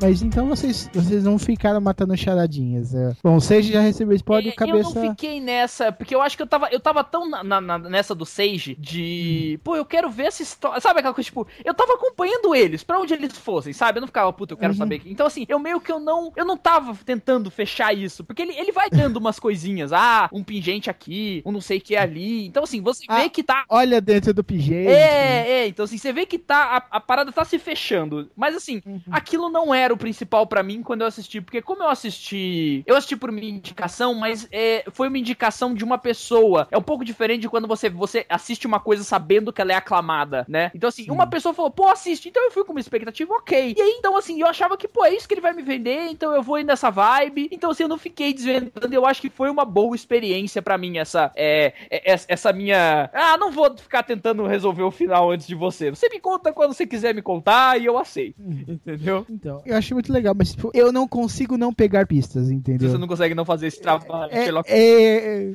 Mas 0.00 0.20
então 0.22 0.46
vocês, 0.48 0.90
vocês 0.92 1.22
não 1.24 1.38
ficaram 1.38 1.80
matando 1.80 2.16
charadinhas. 2.16 2.94
É. 2.94 3.12
Bom, 3.22 3.36
o 3.36 3.40
Sage 3.40 3.72
já 3.72 3.80
recebeu 3.80 4.16
spoiler, 4.16 4.52
É, 4.52 4.56
cabeça. 4.56 4.98
Eu 4.98 5.04
não 5.04 5.10
fiquei 5.10 5.40
nessa, 5.40 5.92
porque 5.92 6.14
eu 6.14 6.20
acho 6.20 6.36
que 6.36 6.42
eu 6.42 6.46
tava, 6.46 6.68
eu 6.72 6.80
tava 6.80 7.04
tão 7.04 7.28
na, 7.28 7.60
na- 7.60 7.78
nessa 7.78 8.14
do 8.14 8.26
Sage 8.26 8.74
de. 8.78 9.60
Pô, 9.62 9.76
eu 9.76 9.84
quero 9.84 10.10
ver 10.10 10.24
essa 10.24 10.42
história. 10.42 10.80
Sabe 10.80 10.98
aquela 11.00 11.14
coisa, 11.14 11.26
tipo, 11.26 11.46
eu 11.64 11.72
tava 11.74 11.94
acompanhando 11.94 12.54
eles, 12.54 12.82
pra 12.82 12.98
onde 12.98 13.14
eles 13.14 13.36
fossem, 13.38 13.72
sabe? 13.72 13.98
Eu 13.98 14.00
não 14.00 14.08
ficava, 14.08 14.32
puta, 14.32 14.54
eu 14.54 14.58
quero 14.58 14.72
Uhum. 14.72 14.78
saber. 14.78 15.02
Então, 15.06 15.26
assim, 15.26 15.44
eu 15.48 15.58
meio 15.58 15.80
que 15.80 15.92
eu 15.92 16.00
não. 16.00 16.32
Eu 16.36 16.44
não 16.44 16.56
tava 16.56 16.96
tentando 17.04 17.50
fechar 17.50 17.92
isso. 17.96 18.24
Porque 18.24 18.42
ele, 18.42 18.56
ele 18.58 18.72
vai 18.72 18.90
dando 18.90 19.16
umas 19.18 19.38
coisinhas. 19.38 19.92
Ah, 19.92 20.28
um 20.32 20.42
pingente 20.42 20.90
aqui, 20.90 21.42
um 21.46 21.52
não 21.52 21.60
sei 21.60 21.78
o 21.78 21.80
que 21.80 21.94
ali. 21.96 22.46
Então, 22.46 22.64
assim, 22.64 22.80
você 22.80 23.04
Ah, 23.08 23.20
vê 23.20 23.28
que 23.28 23.42
tá. 23.42 23.64
Olha 23.68 24.00
dentro 24.00 24.34
do 24.34 24.42
PJ. 24.42 24.74
É, 24.88 25.48
é, 25.62 25.66
então 25.68 25.84
assim, 25.84 25.98
você 25.98 26.12
vê 26.12 26.26
que 26.26 26.38
tá, 26.38 26.76
a, 26.90 26.96
a 26.96 27.00
parada 27.00 27.30
tá 27.30 27.44
se 27.44 27.58
fechando. 27.58 28.28
Mas 28.36 28.56
assim, 28.56 28.82
Uhum. 28.84 29.00
aquilo 29.10 29.48
não 29.48 29.74
era 29.82 29.92
o 29.94 29.96
principal 29.96 30.46
pra 30.46 30.62
mim 30.62 30.82
quando 30.82 31.02
eu 31.02 31.06
assisti. 31.06 31.40
Porque 31.40 31.60
como 31.62 31.82
eu 31.82 31.88
assisti. 31.88 32.82
Eu 32.86 32.96
assisti 32.96 33.16
por 33.16 33.30
minha 33.32 33.48
indicação, 33.50 34.14
mas 34.14 34.48
é, 34.52 34.84
foi 34.92 35.08
uma 35.08 35.18
indicação 35.18 35.74
de 35.74 35.84
uma 35.84 35.98
pessoa. 35.98 36.68
É 36.70 36.78
um 36.78 36.82
pouco 36.82 37.04
diferente 37.04 37.42
de 37.42 37.48
quando 37.48 37.66
você, 37.68 37.88
você 37.90 38.24
assiste 38.28 38.66
uma 38.66 38.80
coisa 38.80 39.02
sabendo 39.04 39.52
que 39.52 39.60
ela 39.60 39.72
é 39.72 39.76
aclamada, 39.76 40.44
né? 40.48 40.70
Então 40.74 40.88
assim, 40.88 41.10
uma 41.10 41.26
pessoa 41.26 41.54
falou, 41.54 41.70
pô, 41.70 41.88
assiste. 41.88 42.28
Então 42.28 42.42
eu 42.44 42.50
fui 42.50 42.64
com 42.64 42.72
uma 42.72 42.80
expectativa, 42.80 43.32
ok. 43.34 43.74
E 43.76 43.80
aí, 43.82 43.96
então 43.98 44.16
assim, 44.16 44.40
eu 44.40 44.46
achava 44.46 44.76
que, 44.76 44.86
pô, 44.88 45.04
é 45.04 45.14
isso 45.14 45.26
que 45.28 45.34
ele 45.34 45.40
vai 45.40 45.52
me 45.52 45.62
vender, 45.62 46.08
então 46.10 46.34
eu 46.34 46.42
vou 46.42 46.58
ir 46.58 46.64
nessa 46.64 46.90
vibe. 46.90 47.48
Então 47.50 47.70
assim, 47.70 47.82
eu 47.84 47.88
não 47.88 47.98
fiquei 47.98 48.32
desvendando. 48.32 48.92
Eu 48.92 49.06
acho 49.06 49.20
que 49.20 49.30
foi 49.30 49.50
uma 49.50 49.64
boa 49.64 49.94
experiência 49.96 50.62
pra 50.62 50.78
mim 50.78 50.98
essa, 50.98 51.32
é, 51.34 51.72
é, 51.90 52.12
essa- 52.12 52.26
essa 52.28 52.52
minha. 52.52 53.10
Ah, 53.12 53.36
não 53.36 53.50
vou 53.50 53.76
ficar 53.76 54.02
tentando 54.02 54.46
resolver 54.46 54.82
o 54.82 54.90
final 54.90 55.30
antes 55.30 55.46
de 55.46 55.54
você. 55.54 55.90
Você 55.90 56.08
me 56.08 56.20
conta 56.20 56.52
quando 56.52 56.72
você 56.72 56.86
quiser 56.86 57.14
me 57.14 57.22
contar 57.22 57.80
e 57.80 57.86
eu 57.86 57.98
aceito. 57.98 58.36
Entendeu? 58.68 59.26
Então, 59.28 59.62
eu 59.72 59.78
acho 59.78 59.94
muito 59.94 60.12
legal, 60.12 60.34
mas 60.36 60.52
tipo, 60.52 60.70
eu 60.74 60.92
não 60.92 61.06
consigo 61.08 61.56
não 61.56 61.72
pegar 61.72 62.06
pistas, 62.06 62.50
entendeu? 62.50 62.90
você 62.90 62.98
não 62.98 63.08
consegue 63.08 63.34
não 63.34 63.44
fazer 63.44 63.66
esse 63.68 63.80
trabalho, 63.80 64.32
É, 64.32 64.44
Sherlock 64.44 64.70
é, 64.70 64.76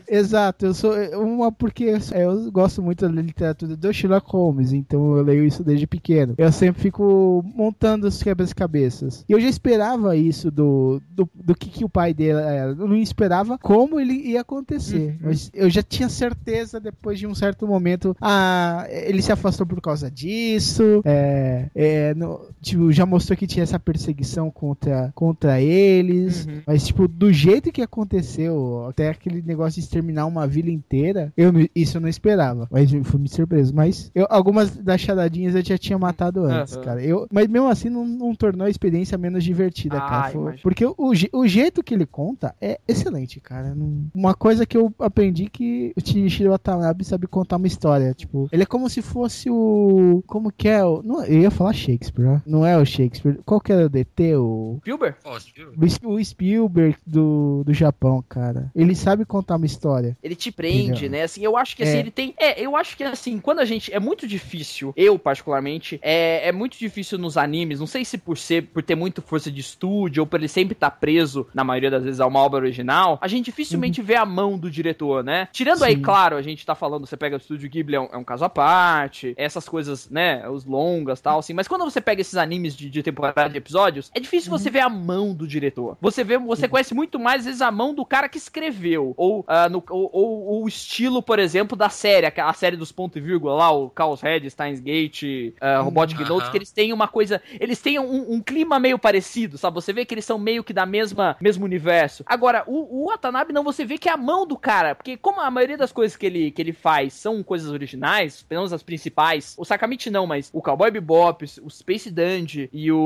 é, 0.10 0.18
exato, 0.18 0.66
eu 0.66 0.74
sou 0.74 0.94
uma 1.22 1.52
porque 1.52 1.86
é, 2.14 2.24
eu 2.26 2.52
gosto 2.52 2.82
muito 2.82 3.08
da 3.08 3.22
literatura 3.22 3.76
do 3.76 3.94
Sherlock 3.94 4.30
Holmes, 4.32 4.74
então 4.74 5.16
eu 5.18 5.24
leio 5.24 5.46
isso 5.46 5.64
desde 5.64 5.88
pequeno. 5.88 6.36
Eu 6.38 6.52
sempre 6.52 6.82
fico 6.82 7.44
montando 7.56 8.08
os 8.08 8.22
quebras-cabeças. 8.24 9.24
E 9.28 9.32
eu 9.32 9.40
já 9.40 9.48
esperava 9.48 10.16
isso 10.16 10.50
do, 10.52 11.02
do, 11.10 11.30
do 11.34 11.56
que, 11.56 11.70
que 11.70 11.86
o 11.86 11.90
pai 11.90 12.14
dele 12.14 12.40
era. 12.40 12.72
Eu 12.72 12.88
não 12.88 12.96
esperava 12.96 13.58
como 13.58 14.00
ele 14.00 14.14
ia 14.14 14.42
acontecer. 14.42 15.18
Mas 15.22 15.50
eu 15.54 15.70
já 15.70 15.82
tinha 15.84 16.10
certeza 16.10 16.80
depois 16.80 17.20
de 17.20 17.28
um 17.28 17.36
certo 17.36 17.68
momento. 17.68 18.16
Ah, 18.22 18.86
ele 18.90 19.22
se 19.22 19.32
afastou 19.32 19.66
por 19.66 19.82
causa 19.82 20.10
disso. 20.10 21.02
É, 21.06 21.70
é, 21.76 22.14
no- 22.16 22.42
tipo, 22.62 22.92
já 22.92 23.06
mostrou 23.06 23.38
que 23.38 23.48
tinha 23.48 23.64
essa 23.64 23.80
perseguição 23.98 24.52
contra, 24.52 25.12
contra 25.16 25.60
eles. 25.62 26.46
Uhum. 26.46 26.62
Mas, 26.66 26.86
tipo, 26.86 27.08
do 27.08 27.32
jeito 27.34 27.72
que 27.72 27.82
aconteceu, 27.82 28.86
até 28.90 29.10
aquele 29.10 29.42
negócio 29.42 29.74
de 29.74 29.86
exterminar 29.86 30.26
uma 30.26 30.46
vila 30.48 30.70
inteira, 30.70 31.34
eu 31.36 31.52
isso 31.76 31.98
eu 31.98 32.02
não 32.02 32.08
esperava. 32.10 32.68
Mas 32.72 32.94
eu 32.94 33.04
fui 33.04 33.20
me 33.20 33.28
surpreso. 33.30 33.74
Mas 33.76 34.12
eu- 34.14 34.28
algumas 34.30 34.76
das 34.78 35.02
charadinhas 35.02 35.56
eu 35.56 35.64
já 35.66 35.78
tinha 35.78 35.98
matado 35.98 36.44
antes, 36.44 36.76
Aham. 36.76 36.84
cara. 36.84 37.04
Eu, 37.04 37.28
mas 37.32 37.48
mesmo 37.48 37.68
assim 37.68 37.90
não, 37.90 38.06
não 38.06 38.36
tornou 38.36 38.66
a 38.68 38.70
experiência 38.70 39.18
menos 39.18 39.44
divertida, 39.44 39.98
Ah, 39.98 40.10
cara. 40.10 40.32
Foi- 40.32 40.58
porque 40.62 40.86
o, 40.86 40.96
o 41.34 41.48
jeito 41.48 41.84
que 41.84 41.94
ele 41.94 42.06
conta 42.06 42.54
é 42.62 42.80
excelente, 42.88 43.40
cara. 43.40 43.76
Uma 44.14 44.34
coisa 44.34 44.66
que 44.66 44.78
eu 44.78 44.94
aprendi 45.00 45.50
que 45.50 45.94
o 45.98 46.02
Shinichiro 46.08 46.52
Watanabe 46.52 47.04
sabe 47.04 47.28
contar 47.28 47.58
uma 47.58 47.68
história. 47.68 48.14
Tipo, 48.14 48.48
ele 48.52 48.64
é 48.64 48.66
como 48.66 48.90
se 48.90 49.02
fosse 49.02 49.50
o. 49.50 50.24
Como 50.28 50.52
que 50.52 50.68
é? 50.68 50.84
O, 50.86 51.02
não, 51.04 51.24
eu 51.24 51.42
ia 51.42 51.52
falar 51.52 51.74
Shakespeare, 51.74 52.26
né? 52.26 52.42
Não 52.46 52.66
é 52.66 52.78
o 52.78 52.86
Shakespeare. 52.86 53.40
Qual 53.46 53.60
que 53.60 53.72
era 53.72 53.87
o 53.88 53.90
DT? 53.90 54.36
O. 54.36 54.78
Spielberg? 54.82 55.18
Ó, 55.26 55.38
viu? 55.56 55.74
O 55.78 55.86
Sp- 55.88 56.06
O 56.08 56.24
Spielberg 56.24 56.98
do, 57.06 57.64
do 57.66 57.74
Japão, 57.74 58.24
cara. 58.28 58.72
Ele 58.76 58.96
sabe 58.96 59.26
contar 59.26 59.56
uma 59.56 59.66
história. 59.66 60.18
Ele 60.24 60.36
te 60.36 60.52
prende, 60.52 60.92
Entendeu? 60.92 61.10
né? 61.12 61.24
Assim, 61.24 61.42
eu 61.44 61.58
acho 61.58 61.76
que 61.76 61.84
assim, 61.84 61.98
É. 61.98 62.00
ele 62.00 62.12
tem. 62.12 62.34
É, 62.38 62.62
eu 62.62 62.76
acho 62.76 62.96
que 62.96 63.04
assim, 63.04 63.40
quando 63.40 63.60
a 63.60 63.66
gente. 63.66 63.94
É 63.94 64.00
muito 64.00 64.28
difícil, 64.28 64.94
eu 64.96 65.18
particularmente, 65.20 66.00
é, 66.02 66.48
é 66.48 66.52
muito 66.52 66.78
difícil 66.78 67.18
nos 67.18 67.38
animes, 67.38 67.80
não 67.80 67.88
sei 67.88 68.04
se 68.06 68.18
por 68.18 68.38
ser, 68.38 68.64
por 68.64 68.84
ter 68.84 68.96
muito 68.96 69.22
força 69.22 69.52
de 69.52 69.62
estúdio, 69.62 70.22
ou 70.24 70.28
por 70.28 70.40
ele 70.40 70.48
sempre 70.48 70.74
estar 70.74 70.92
preso, 70.92 71.48
na 71.54 71.64
maioria 71.64 71.90
das 71.92 72.04
vezes, 72.04 72.20
a 72.20 72.26
uma 72.28 72.40
obra 72.40 72.60
original, 72.60 73.18
a 73.22 73.28
gente 73.28 73.46
dificilmente 73.46 74.02
vê 74.02 74.16
a 74.16 74.26
mão 74.26 74.58
do 74.58 74.70
diretor, 74.70 75.24
né? 75.24 75.48
Tirando 75.52 75.84
aí, 75.84 75.96
Sim. 75.96 76.02
claro, 76.02 76.36
a 76.36 76.42
gente 76.42 76.66
tá 76.66 76.76
falando, 76.76 77.06
você 77.06 77.16
pega 77.16 77.36
o 77.36 77.40
estúdio 77.40 77.70
Ghibli, 77.70 77.96
é 77.96 78.00
um, 78.02 78.10
é 78.12 78.18
um 78.18 78.24
caso 78.24 78.44
à 78.46 78.50
parte, 78.50 79.34
essas 79.38 79.68
coisas, 79.70 80.10
né? 80.10 80.48
Os 80.50 80.66
longas 80.66 81.22
tal, 81.22 81.40
assim. 81.40 81.54
Mas 81.54 81.68
quando 81.68 81.84
você 81.86 82.02
pega 82.02 82.22
esses 82.22 82.36
animes 82.36 82.76
de, 82.76 82.90
de 82.90 83.02
temporada 83.04 83.50
de 83.50 83.58
episódio, 83.58 83.77
episódios, 83.78 84.12
é 84.14 84.20
difícil 84.20 84.50
você 84.50 84.70
ver 84.70 84.80
a 84.80 84.90
mão 84.90 85.34
do 85.34 85.48
diretor. 85.48 85.98
Você 86.02 86.24
vê, 86.24 86.38
você 86.38 86.68
conhece 86.68 86.94
muito 86.94 87.20
mais, 87.20 87.42
às 87.42 87.46
vezes, 87.46 87.62
a 87.62 87.72
mão 87.72 87.94
do 87.94 88.06
cara 88.06 88.28
que 88.28 88.38
escreveu. 88.38 89.14
Ou, 89.16 89.46
ah, 89.48 89.70
no- 89.70 89.84
ou, 89.90 90.10
ou- 90.12 90.64
o 90.64 90.68
estilo, 90.68 91.22
por 91.22 91.38
exemplo, 91.40 91.78
da 91.78 91.90
série, 91.90 92.26
aquela 92.26 92.54
série 92.54 92.76
dos 92.76 92.92
pontos 92.92 93.18
e 93.18 93.22
vírgula 93.22 93.54
lá, 93.54 93.72
o 93.72 93.92
Chaos 93.96 94.22
Head, 94.22 94.50
Steins 94.50 94.80
Gate, 94.80 95.54
ah, 95.62 95.80
Robotic 95.80 96.20
Aham. 96.20 96.30
Note, 96.30 96.50
que 96.50 96.58
eles 96.58 96.72
têm 96.72 96.92
uma 96.92 97.08
coisa. 97.08 97.42
Eles 97.60 97.80
têm 97.82 98.00
um, 98.00 98.34
um 98.34 98.42
clima 98.42 98.80
meio 98.80 98.98
parecido, 98.98 99.58
sabe? 99.58 99.76
Você 99.76 99.94
vê 99.94 100.06
que 100.06 100.14
eles 100.14 100.26
são 100.26 100.40
meio 100.40 100.64
que 100.64 100.74
da 100.74 100.86
mesma 100.86 101.38
mesmo 101.40 101.64
universo. 101.66 102.24
Agora, 102.26 102.64
o, 102.68 103.04
o 103.04 103.08
Watanabe 103.10 103.54
não, 103.54 103.64
você 103.64 103.86
vê 103.86 103.98
que 103.98 104.10
é 104.10 104.12
a 104.12 104.18
mão 104.18 104.46
do 104.48 104.58
cara, 104.58 104.96
porque 104.96 105.16
como 105.18 105.40
a 105.40 105.52
maioria 105.52 105.78
das 105.78 105.92
coisas 105.92 106.18
que 106.18 106.26
ele, 106.26 106.52
que 106.52 106.62
ele 106.62 106.74
faz 106.74 107.14
são 107.14 107.44
coisas 107.44 107.70
originais, 107.72 108.42
pelo 108.44 108.62
menos 108.62 108.74
as 108.74 108.82
principais, 108.84 109.54
o 109.58 109.64
Sakamichi 109.66 110.10
não, 110.10 110.26
mas 110.26 110.50
o 110.54 110.62
Cowboy 110.62 110.90
Bebop, 110.92 111.46
o 111.62 111.70
Space 111.70 112.10
Dandy 112.10 112.70
e 112.74 112.92
o, 112.92 112.98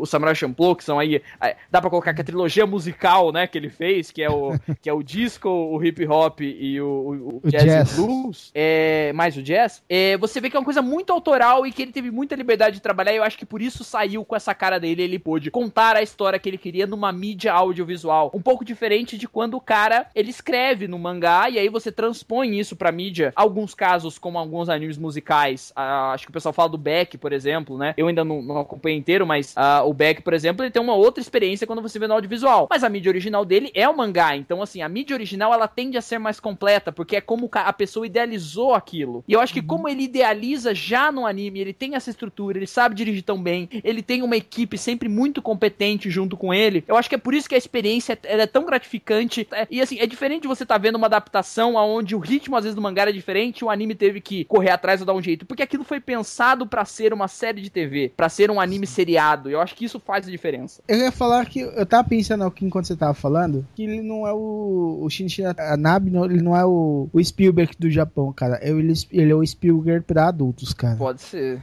o 0.00 0.06
Samurai 0.06 0.34
Champloo, 0.34 0.76
que 0.76 0.84
são 0.84 0.98
aí, 0.98 1.22
é, 1.40 1.56
dá 1.70 1.80
pra 1.80 1.90
colocar 1.90 2.14
que 2.14 2.20
a 2.20 2.24
trilogia 2.24 2.66
musical, 2.66 3.32
né, 3.32 3.46
que 3.46 3.58
ele 3.58 3.68
fez, 3.70 4.10
que 4.10 4.22
é 4.22 4.30
o, 4.30 4.52
que 4.80 4.88
é 4.88 4.92
o 4.92 5.02
disco, 5.02 5.48
o 5.48 5.82
hip 5.84 6.06
hop 6.06 6.40
e 6.40 6.80
o, 6.80 6.86
o, 6.86 7.40
O 7.44 7.50
jazz, 7.50 7.64
jazz. 7.64 7.92
e 7.92 8.00
blues, 8.00 8.50
é, 8.54 9.12
mais 9.14 9.36
o 9.36 9.42
jazz, 9.42 9.82
é, 9.88 10.16
você 10.16 10.40
vê 10.40 10.50
que 10.50 10.56
é 10.56 10.58
uma 10.58 10.64
coisa 10.64 10.82
muito 10.82 11.12
autoral 11.12 11.66
e 11.66 11.72
que 11.72 11.82
ele 11.82 11.92
teve 11.92 12.10
muita 12.10 12.34
liberdade 12.34 12.76
de 12.76 12.82
trabalhar, 12.82 13.12
e 13.12 13.16
eu 13.16 13.22
acho 13.22 13.38
que 13.38 13.46
por 13.46 13.60
isso 13.60 13.84
saiu 13.84 14.24
com 14.24 14.36
essa 14.36 14.54
cara 14.54 14.78
dele, 14.78 15.02
ele 15.02 15.18
pôde 15.18 15.50
contar 15.50 15.96
a 15.96 16.02
história 16.02 16.38
que 16.38 16.48
ele 16.48 16.58
queria 16.58 16.86
numa 16.86 17.12
mídia 17.12 17.52
audiovisual, 17.52 18.30
um 18.34 18.42
pouco 18.42 18.64
diferente 18.64 19.16
de 19.16 19.28
quando 19.28 19.54
o 19.54 19.60
cara, 19.60 20.06
ele 20.14 20.30
escreve 20.30 20.88
no 20.88 20.98
mangá, 20.98 21.48
e 21.50 21.58
aí 21.58 21.68
você 21.68 21.90
transpõe 21.92 22.58
isso 22.58 22.76
pra 22.76 22.92
mídia, 22.92 23.32
alguns 23.36 23.74
casos, 23.74 24.18
como 24.18 24.38
alguns 24.38 24.68
animes 24.68 24.98
musicais, 24.98 25.72
ah, 25.76 26.12
acho 26.12 26.24
que 26.24 26.30
o 26.30 26.32
pessoal 26.32 26.52
fala 26.52 26.68
do 26.68 26.78
Beck, 26.78 27.16
por 27.18 27.32
exemplo, 27.32 27.76
né, 27.78 27.94
eu 27.96 28.08
ainda 28.08 28.24
não, 28.24 28.42
não 28.42 28.58
acompanhei 28.58 28.98
inteiro, 28.98 29.26
mas 29.26 29.52
ah, 29.56 29.69
o 29.84 29.92
Beck, 29.92 30.22
por 30.22 30.32
exemplo, 30.32 30.64
ele 30.64 30.70
tem 30.70 30.82
uma 30.82 30.94
outra 30.94 31.20
experiência 31.20 31.66
quando 31.66 31.82
você 31.82 31.98
vê 31.98 32.06
no 32.06 32.14
audiovisual, 32.14 32.68
mas 32.70 32.84
a 32.84 32.88
mídia 32.88 33.10
original 33.10 33.44
dele 33.44 33.70
é 33.74 33.88
o 33.88 33.96
mangá, 33.96 34.36
então 34.36 34.62
assim, 34.62 34.82
a 34.82 34.88
mídia 34.88 35.14
original, 35.14 35.52
ela 35.52 35.68
tende 35.68 35.96
a 35.96 36.02
ser 36.02 36.18
mais 36.18 36.40
completa, 36.40 36.92
porque 36.92 37.16
é 37.16 37.20
como 37.20 37.48
a 37.52 37.72
pessoa 37.72 38.06
idealizou 38.06 38.74
aquilo, 38.74 39.24
e 39.26 39.32
eu 39.32 39.40
acho 39.40 39.52
que 39.52 39.62
como 39.62 39.88
ele 39.88 40.04
idealiza 40.04 40.74
já 40.74 41.12
no 41.12 41.26
anime, 41.26 41.60
ele 41.60 41.72
tem 41.72 41.94
essa 41.94 42.10
estrutura, 42.10 42.58
ele 42.58 42.66
sabe 42.66 42.94
dirigir 42.94 43.22
tão 43.22 43.40
bem, 43.40 43.68
ele 43.84 44.02
tem 44.02 44.22
uma 44.22 44.36
equipe 44.36 44.76
sempre 44.76 45.08
muito 45.08 45.42
competente 45.42 46.10
junto 46.10 46.36
com 46.36 46.52
ele. 46.52 46.84
Eu 46.88 46.96
acho 46.96 47.08
que 47.08 47.14
é 47.14 47.18
por 47.18 47.34
isso 47.34 47.48
que 47.48 47.54
a 47.54 47.58
experiência 47.58 48.18
ela 48.24 48.42
é 48.42 48.46
tão 48.46 48.64
gratificante. 48.64 49.46
É, 49.52 49.66
e 49.70 49.80
assim, 49.80 49.98
é 49.98 50.06
diferente 50.06 50.42
de 50.42 50.48
você 50.48 50.62
estar 50.62 50.78
vendo 50.78 50.96
uma 50.96 51.06
adaptação 51.06 51.74
onde 51.74 52.14
o 52.14 52.18
ritmo 52.18 52.56
às 52.56 52.64
vezes 52.64 52.74
do 52.74 52.80
mangá 52.82 53.02
era 53.02 53.12
diferente, 53.12 53.60
e 53.60 53.64
o 53.64 53.70
anime 53.70 53.94
teve 53.94 54.20
que 54.20 54.44
correr 54.44 54.70
atrás 54.70 55.00
ou 55.00 55.06
dar 55.06 55.14
um 55.14 55.22
jeito, 55.22 55.46
porque 55.46 55.62
aquilo 55.62 55.84
foi 55.84 56.00
pensado 56.00 56.66
pra 56.66 56.84
ser 56.84 57.12
uma 57.12 57.28
série 57.28 57.60
de 57.60 57.70
TV, 57.70 58.12
pra 58.16 58.28
ser 58.28 58.50
um 58.50 58.60
anime 58.60 58.86
seriado. 58.86 59.50
Eu 59.50 59.59
acho 59.60 59.74
que 59.74 59.84
isso 59.84 60.00
faz 60.00 60.26
a 60.26 60.30
diferença. 60.30 60.82
Eu 60.88 60.98
ia 60.98 61.12
falar 61.12 61.46
que 61.46 61.60
eu 61.60 61.86
tava 61.86 62.08
pensando 62.08 62.44
aqui 62.44 62.64
enquanto 62.64 62.86
você 62.86 62.96
tava 62.96 63.14
falando 63.14 63.66
que 63.74 63.82
ele 63.82 64.02
não 64.02 64.26
é 64.26 64.32
o, 64.32 64.98
o 65.02 65.10
Shinichi 65.10 65.42
Anabe, 65.44 66.10
não, 66.10 66.24
ele 66.24 66.40
não 66.40 66.56
é 66.56 66.64
o, 66.64 67.08
o 67.12 67.22
Spielberg 67.22 67.74
do 67.78 67.90
Japão, 67.90 68.32
cara. 68.32 68.58
Ele, 68.62 68.92
ele 69.10 69.30
é 69.30 69.34
o 69.34 69.46
Spielberg 69.46 70.04
pra 70.04 70.28
adultos, 70.28 70.72
cara. 70.72 70.96
Pode 70.96 71.22
ser. 71.22 71.62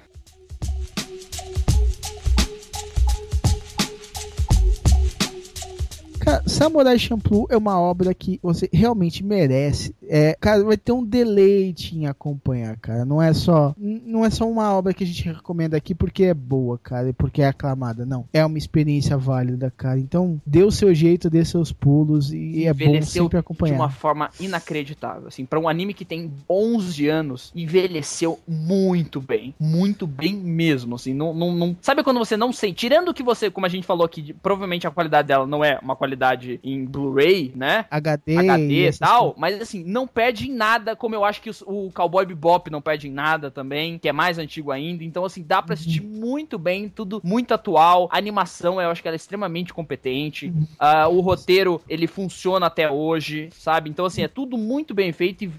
Cara, 6.28 6.44
Samurai 6.46 7.00
Champloo 7.00 7.48
é 7.50 7.56
uma 7.56 7.80
obra 7.80 8.14
que 8.14 8.38
você 8.44 8.70
realmente 8.74 9.24
merece. 9.24 9.96
É, 10.10 10.36
cara, 10.38 10.62
vai 10.62 10.76
ter 10.76 10.92
um 10.92 11.02
deleite 11.02 11.98
em 11.98 12.06
acompanhar, 12.06 12.76
cara. 12.78 13.06
Não 13.06 13.22
é 13.22 13.32
só, 13.32 13.74
não 13.78 14.26
é 14.26 14.30
só 14.30 14.46
uma 14.46 14.74
obra 14.74 14.94
que 14.94 15.06
a 15.06 15.08
gente 15.08 15.24
recomenda 15.24 15.78
aqui 15.78 15.96
porque 15.96 16.26
é 16.26 16.34
boa, 16.34 16.78
cara, 16.78 17.08
e 17.08 17.14
porque 17.14 17.42
é 17.42 17.48
aclamada. 17.48 18.06
Não, 18.06 18.26
é 18.34 18.46
uma 18.46 18.58
experiência 18.58 19.18
válida, 19.18 19.72
cara. 19.78 19.98
Então, 20.02 20.42
dê 20.46 20.64
o 20.64 20.72
seu 20.72 20.94
jeito, 20.94 21.30
dê 21.30 21.46
seus 21.46 21.72
pulos 21.72 22.34
e 22.34 22.66
é 22.66 22.74
bom 22.74 22.84
Envelheceu 22.84 23.24
sempre 23.24 23.38
de 23.38 23.40
acompanhar. 23.40 23.76
uma 23.76 23.90
forma 23.90 24.30
inacreditável. 24.38 25.30
Assim, 25.30 25.46
para 25.46 25.58
um 25.60 25.70
anime 25.70 25.94
que 25.94 26.04
tem 26.04 26.30
11 26.50 27.08
anos, 27.08 27.54
envelheceu 27.56 28.38
muito 28.46 29.22
bem. 29.22 29.56
Muito 29.58 30.06
bem 30.06 30.34
mesmo. 30.36 30.96
Assim, 30.96 31.14
não, 31.14 31.34
não, 31.34 31.54
não- 31.56 31.78
Sabe 31.82 32.04
quando 32.04 32.18
você 32.20 32.36
não 32.36 32.52
sente. 32.52 32.76
Tirando 32.76 33.14
que 33.14 33.24
você, 33.24 33.50
como 33.50 33.66
a 33.66 33.70
gente 33.70 33.88
falou 33.88 34.06
aqui, 34.06 34.22
de- 34.22 34.34
provavelmente 34.34 34.86
a 34.86 34.92
qualidade 34.92 35.30
dela 35.30 35.48
não 35.48 35.64
é 35.64 35.80
uma 35.82 35.96
qualidade 35.96 36.17
em 36.64 36.86
Blu-ray, 36.86 37.52
né? 37.56 37.86
HD, 37.90 38.38
HD 38.38 38.90
e 38.90 38.98
tal, 38.98 39.36
mas 39.38 39.62
assim, 39.62 39.84
não 39.84 40.08
perde 40.08 40.50
em 40.50 40.54
nada, 40.54 40.96
como 40.96 41.16
eu 41.16 41.24
acho 41.24 41.42
que 41.42 41.50
o 41.66 41.92
Cowboy 41.94 42.26
Bebop 42.26 42.70
não 42.70 42.82
perde 42.82 43.08
em 43.08 43.12
nada 43.12 43.52
também, 43.52 43.98
que 43.98 44.10
é 44.10 44.14
mais 44.14 44.38
antigo 44.38 44.72
ainda, 44.72 45.04
então 45.04 45.24
assim, 45.24 45.44
dá 45.44 45.62
pra 45.62 45.74
assistir 45.74 46.02
muito 46.02 46.58
bem, 46.58 46.90
tudo 46.90 47.22
muito 47.24 47.54
atual, 47.54 48.10
a 48.12 48.18
animação 48.18 48.82
eu 48.82 48.90
acho 48.90 49.02
que 49.02 49.08
ela 49.08 49.16
é 49.16 49.18
extremamente 49.18 49.74
competente, 49.74 50.54
ah, 50.80 51.08
o 51.08 51.22
roteiro, 51.22 51.82
ele 51.88 52.08
funciona 52.08 52.66
até 52.66 52.90
hoje, 52.90 53.50
sabe? 53.52 53.90
Então 53.90 54.06
assim, 54.06 54.24
é 54.24 54.28
tudo 54.28 54.58
muito 54.58 54.94
bem 54.94 55.12
feito 55.12 55.44
e 55.44 55.52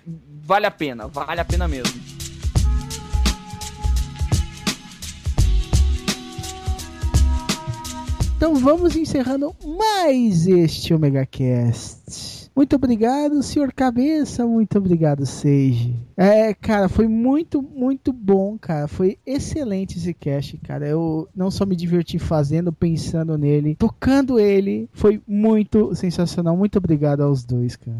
vale 0.43 0.67
a 0.67 0.71
pena, 0.71 1.07
vale 1.09 1.41
a 1.41 1.45
pena 1.45 1.69
mesmo. 1.69 2.18
Então 8.39 8.55
vamos 8.55 8.95
encerrando 8.95 9.53
mais 9.67 10.47
este 10.47 10.95
Omega 10.95 11.27
Cast. 11.27 12.49
Muito 12.55 12.77
obrigado, 12.77 13.43
senhor 13.43 13.73
Cabeça. 13.73 14.47
Muito 14.47 14.79
obrigado, 14.79 15.27
Seiji. 15.27 15.97
É, 16.17 16.55
cara, 16.55 16.89
foi 16.89 17.09
muito, 17.09 17.61
muito 17.61 18.13
bom, 18.13 18.57
cara. 18.57 18.87
Foi 18.87 19.19
excelente 19.27 19.99
esse 19.99 20.15
cast, 20.15 20.57
cara. 20.59 20.87
Eu 20.87 21.29
não 21.35 21.51
só 21.51 21.67
me 21.67 21.75
diverti 21.75 22.17
fazendo, 22.21 22.73
pensando 22.73 23.37
nele, 23.37 23.75
tocando 23.75 24.39
ele. 24.39 24.89
Foi 24.93 25.21
muito 25.27 25.93
sensacional. 25.97 26.57
Muito 26.57 26.79
obrigado 26.79 27.23
aos 27.23 27.43
dois, 27.43 27.75
cara. 27.75 27.99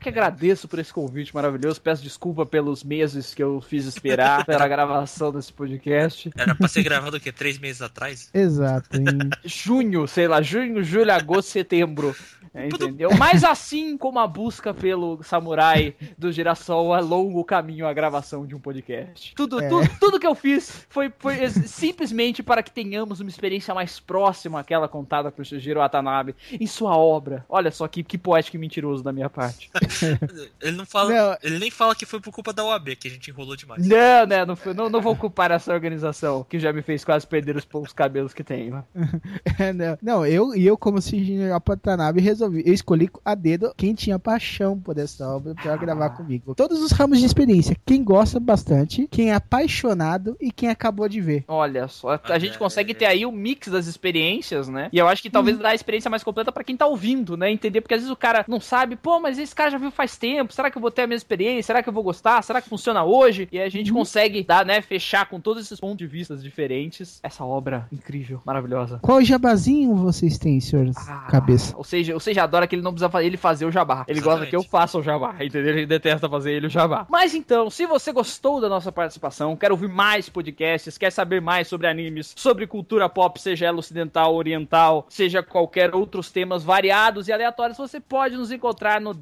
Que 0.00 0.08
agradeço 0.08 0.66
por 0.66 0.78
esse 0.78 0.92
convite 0.92 1.34
maravilhoso, 1.34 1.80
peço 1.80 2.02
desculpa 2.02 2.46
pelos 2.46 2.82
meses 2.82 3.34
que 3.34 3.42
eu 3.42 3.60
fiz 3.60 3.84
esperar 3.84 4.44
pela 4.46 4.66
gravação 4.66 5.30
desse 5.30 5.52
podcast. 5.52 6.30
Era 6.36 6.54
pra 6.54 6.68
ser 6.68 6.82
gravado 6.82 7.16
o 7.16 7.20
quê? 7.20 7.30
Três 7.30 7.58
meses 7.58 7.82
atrás? 7.82 8.30
Exato. 8.32 8.88
Em 8.96 9.04
junho, 9.44 10.06
sei 10.08 10.26
lá, 10.26 10.40
junho, 10.40 10.82
julho, 10.82 11.12
agosto, 11.12 11.48
setembro. 11.50 12.14
É, 12.52 12.66
entendeu? 12.66 13.10
Mas 13.16 13.44
assim 13.44 13.96
como 13.96 14.18
a 14.18 14.26
busca 14.26 14.74
pelo 14.74 15.22
samurai 15.22 15.94
do 16.18 16.32
girassol 16.32 16.96
é 16.96 17.00
longo 17.00 17.44
caminho 17.44 17.86
a 17.86 17.92
gravação 17.92 18.44
de 18.44 18.56
um 18.56 18.58
podcast. 18.58 19.34
Tudo, 19.36 19.62
É. 19.62 19.68
tudo, 19.68 19.88
tudo 20.00 20.18
que 20.18 20.26
eu 20.26 20.34
fiz 20.34 20.84
foi, 20.88 21.12
foi 21.16 21.48
simplesmente 21.50 22.42
para 22.42 22.60
que 22.60 22.72
tenhamos 22.72 23.20
uma 23.20 23.30
experiência 23.30 23.72
mais 23.72 24.00
próxima 24.00 24.58
àquela 24.58 24.88
contada 24.88 25.30
por 25.30 25.46
Shujiro 25.46 25.78
Watanabe 25.78 26.34
em 26.50 26.66
sua 26.66 26.96
obra. 26.96 27.44
Olha 27.48 27.70
só 27.70 27.86
que, 27.86 28.02
que 28.02 28.18
poético 28.18 28.56
e 28.56 28.60
mentiroso 28.60 29.04
da 29.04 29.12
minha 29.12 29.30
parte. 29.30 29.70
Ele 30.60 30.76
não 30.76 30.86
fala. 30.86 31.10
Não. 31.10 31.38
Ele 31.42 31.58
nem 31.58 31.70
fala 31.70 31.94
que 31.94 32.06
foi 32.06 32.20
por 32.20 32.32
culpa 32.32 32.52
da 32.52 32.64
OAB, 32.64 32.96
que 32.96 33.08
a 33.08 33.10
gente 33.10 33.30
enrolou 33.30 33.56
demais. 33.56 33.86
Não, 33.86 34.26
né? 34.26 34.44
Não, 34.44 34.56
foi- 34.56 34.74
não, 34.74 34.88
não 34.88 35.00
vou 35.00 35.16
culpar 35.16 35.50
essa 35.50 35.72
organização 35.72 36.44
que 36.48 36.58
já 36.58 36.72
me 36.72 36.82
fez 36.82 37.04
quase 37.04 37.26
perder 37.26 37.56
os 37.56 37.64
poucos 37.64 37.92
cabelos 37.92 38.32
que 38.34 38.44
tenho. 38.44 38.84
É, 39.58 39.72
não, 39.72 39.98
não, 40.00 40.26
eu 40.26 40.54
e 40.54 40.66
eu, 40.66 40.76
como 40.76 41.02
Shinji 41.02 41.36
Watanabe, 41.50 42.20
resolvi. 42.20 42.62
Eu 42.64 42.72
escolhi 42.72 43.10
a 43.24 43.34
dedo 43.34 43.74
quem 43.76 43.94
tinha 43.94 44.18
paixão 44.18 44.78
por 44.78 44.96
essa 44.96 45.28
obra 45.28 45.54
pra 45.54 45.76
gravar 45.76 46.10
comigo. 46.10 46.54
Todos 46.54 46.80
os 46.80 46.92
ramos 46.92 47.18
de 47.18 47.26
experiência. 47.26 47.76
Quem 47.84 48.02
gosta 48.02 48.40
bastante, 48.40 49.06
quem 49.10 49.30
é 49.30 49.34
apaixonado 49.34 50.36
e 50.40 50.50
quem 50.50 50.68
acabou 50.68 51.08
de 51.08 51.20
ver. 51.20 51.44
Olha 51.46 51.88
só, 51.88 52.18
a 52.24 52.38
gente 52.38 52.54
é. 52.54 52.58
consegue 52.58 52.94
ter 52.94 53.06
aí 53.06 53.26
o 53.26 53.32
mix 53.32 53.68
das 53.68 53.86
experiências, 53.86 54.68
né? 54.68 54.88
E 54.92 54.98
eu 54.98 55.08
acho 55.08 55.22
que 55.22 55.30
talvez 55.30 55.58
dá 55.58 55.70
a 55.70 55.74
experiência 55.74 56.10
mais 56.10 56.22
completa 56.22 56.52
pra 56.52 56.64
quem 56.64 56.76
tá 56.76 56.86
ouvindo, 56.86 57.36
né? 57.36 57.50
Entender, 57.50 57.80
porque 57.80 57.94
às 57.94 58.00
vezes 58.00 58.12
o 58.12 58.16
cara 58.16 58.44
não 58.48 58.60
sabe, 58.60 58.96
pô, 58.96 59.20
mas 59.20 59.38
esse 59.38 59.54
cara 59.54 59.70
já 59.70 59.78
viu 59.80 59.90
faz 59.90 60.16
tempo, 60.16 60.52
será 60.52 60.70
que 60.70 60.76
eu 60.78 60.82
vou 60.82 60.90
ter 60.90 61.02
a 61.02 61.06
mesma 61.06 61.16
experiência? 61.18 61.62
Será 61.64 61.82
que 61.82 61.88
eu 61.88 61.92
vou 61.92 62.02
gostar? 62.02 62.42
Será 62.42 62.60
que 62.60 62.68
funciona 62.68 63.02
hoje? 63.04 63.48
E 63.50 63.58
a 63.60 63.68
gente 63.68 63.92
consegue 63.92 64.42
dar, 64.42 64.64
né, 64.64 64.80
fechar 64.80 65.26
com 65.28 65.40
todos 65.40 65.62
esses 65.64 65.78
pontos 65.80 65.98
de 65.98 66.06
vista 66.06 66.36
diferentes 66.36 67.18
essa 67.22 67.44
obra 67.44 67.86
incrível, 67.92 68.40
maravilhosa. 68.44 68.98
Qual 69.02 69.22
jabazinho 69.22 69.94
vocês 69.96 70.38
têm, 70.38 70.60
senhor 70.60 70.90
Ah, 71.08 71.26
Cabeça? 71.30 71.74
Ou 71.76 71.84
seja, 71.84 72.14
ou 72.14 72.20
seja, 72.20 72.42
adora 72.42 72.66
que 72.66 72.74
ele 72.74 72.82
não 72.82 72.92
precisa 72.92 73.08
fa- 73.10 73.22
ele 73.22 73.36
fazer 73.36 73.64
o 73.66 73.70
jabá. 73.72 74.04
Ele 74.06 74.20
gosta 74.20 74.30
Exatamente. 74.44 74.50
que 74.50 74.56
eu 74.56 74.62
faça 74.62 74.98
o 74.98 75.02
jabá, 75.02 75.34
entendeu? 75.42 75.70
Ele 75.76 75.86
detesta 75.86 76.28
fazer 76.28 76.52
ele 76.52 76.66
o 76.66 76.70
jabá. 76.70 77.06
Mas 77.08 77.34
então, 77.34 77.70
se 77.70 77.86
você 77.86 78.12
gostou 78.12 78.60
da 78.60 78.68
nossa 78.68 78.90
participação, 78.92 79.56
quer 79.56 79.70
ouvir 79.72 79.88
mais 79.88 80.28
podcasts, 80.28 80.98
quer 80.98 81.10
saber 81.10 81.40
mais 81.40 81.68
sobre 81.68 81.86
animes, 81.86 82.32
sobre 82.36 82.66
cultura 82.66 83.08
pop, 83.08 83.40
seja 83.40 83.66
ela 83.66 83.78
ocidental, 83.78 84.34
oriental, 84.34 85.06
seja 85.08 85.42
qualquer 85.42 85.94
outros 85.94 86.30
temas 86.30 86.62
variados 86.62 87.28
e 87.28 87.32
aleatórios, 87.32 87.78
você 87.78 88.00
pode 88.00 88.36
nos 88.36 88.50
encontrar 88.52 89.00
no 89.00 89.14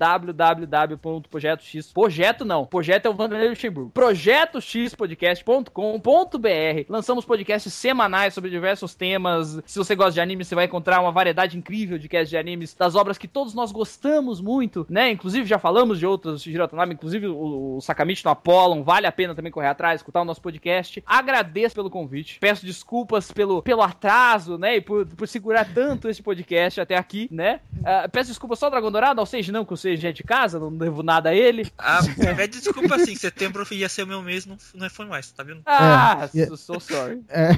www.projetox. 0.55 1.93
Projeto 1.93 2.45
não, 2.45 2.67
projeto 2.67 3.07
é 3.07 3.11
o 3.11 3.15
Vanderlei 3.15 3.49
Luxemburgo. 3.49 3.91
projetoxpodcast.com.br. 3.91 6.85
Lançamos 6.89 7.25
podcasts 7.25 7.73
semanais 7.73 8.35
sobre 8.35 8.51
diversos 8.51 8.95
temas. 8.95 9.61
Se 9.67 9.79
você 9.79 9.95
gosta 9.95 10.13
de 10.13 10.21
anime, 10.21 10.45
você 10.45 10.55
vai 10.55 10.67
encontrar 10.67 11.01
uma 11.01 11.13
variedade 11.13 11.59
incrível 11.59 11.99
de 11.99 12.09
casts 12.09 12.31
de 12.31 12.37
animes 12.37 12.75
das 12.75 12.95
obras 12.95 13.19
que 13.19 13.29
todos 13.29 13.55
nós 13.55 13.73
gostamos 13.73 14.41
muito, 14.41 14.87
né? 14.89 15.11
Inclusive 15.11 15.47
já 15.47 15.59
falamos 15.59 15.99
de 15.99 16.07
outras 16.07 16.43
Shihiro 16.43 16.63
Watanabe, 16.63 16.95
inclusive 16.95 17.27
o, 17.27 17.77
o 17.77 17.81
Sakamichi 17.81 18.25
no 18.25 18.31
Apollon, 18.31 18.83
vale 18.83 19.07
a 19.07 19.13
pena 19.13 19.35
também 19.35 19.53
correr 19.53 19.69
atrás, 19.69 20.01
escutar 20.01 20.23
o 20.23 20.25
nosso 20.25 20.41
podcast. 20.41 21.03
Agradeço 21.07 21.75
pelo 21.75 21.91
convite, 21.91 22.39
peço 22.41 22.65
desculpas 22.65 23.31
pelo, 23.33 23.63
pelo 23.63 23.83
atraso, 23.83 24.59
né? 24.59 24.77
E 24.77 24.81
por, 24.81 25.07
por 25.07 25.29
segurar 25.29 25.65
tanto 25.65 26.09
esse 26.09 26.23
podcast 26.23 26.81
até 26.81 26.97
aqui, 26.97 27.29
né? 27.31 27.61
Uh, 27.79 28.09
peço 28.11 28.31
desculpas 28.31 28.59
só 28.59 28.67
ao 28.67 28.71
Dragão 28.71 28.91
Dourado, 28.91 29.21
ao 29.21 29.27
Sage 29.27 29.53
não, 29.53 29.65
que 29.65 29.73
o 29.73 29.77
Sage 29.77 30.07
é 30.07 30.13
de 30.13 30.23
casa, 30.23 30.38
não 30.61 30.77
devo 30.77 31.03
nada 31.03 31.31
a 31.31 31.35
ele. 31.35 31.71
Ah, 31.79 32.01
pede 32.37 32.61
desculpa 32.61 32.97
assim, 32.97 33.15
setembro 33.17 33.67
ia 33.71 33.89
ser 33.89 34.03
o 34.03 34.07
meu 34.07 34.23
mês, 34.23 34.47
não, 34.47 34.57
não 34.75 34.89
foi 34.91 35.07
mais, 35.07 35.31
tá 35.31 35.43
vendo? 35.43 35.61
Ah, 35.67 36.29
É, 36.35 36.47
so, 36.47 36.57
so 36.57 36.81
sorry. 36.81 37.21
É. 37.29 37.51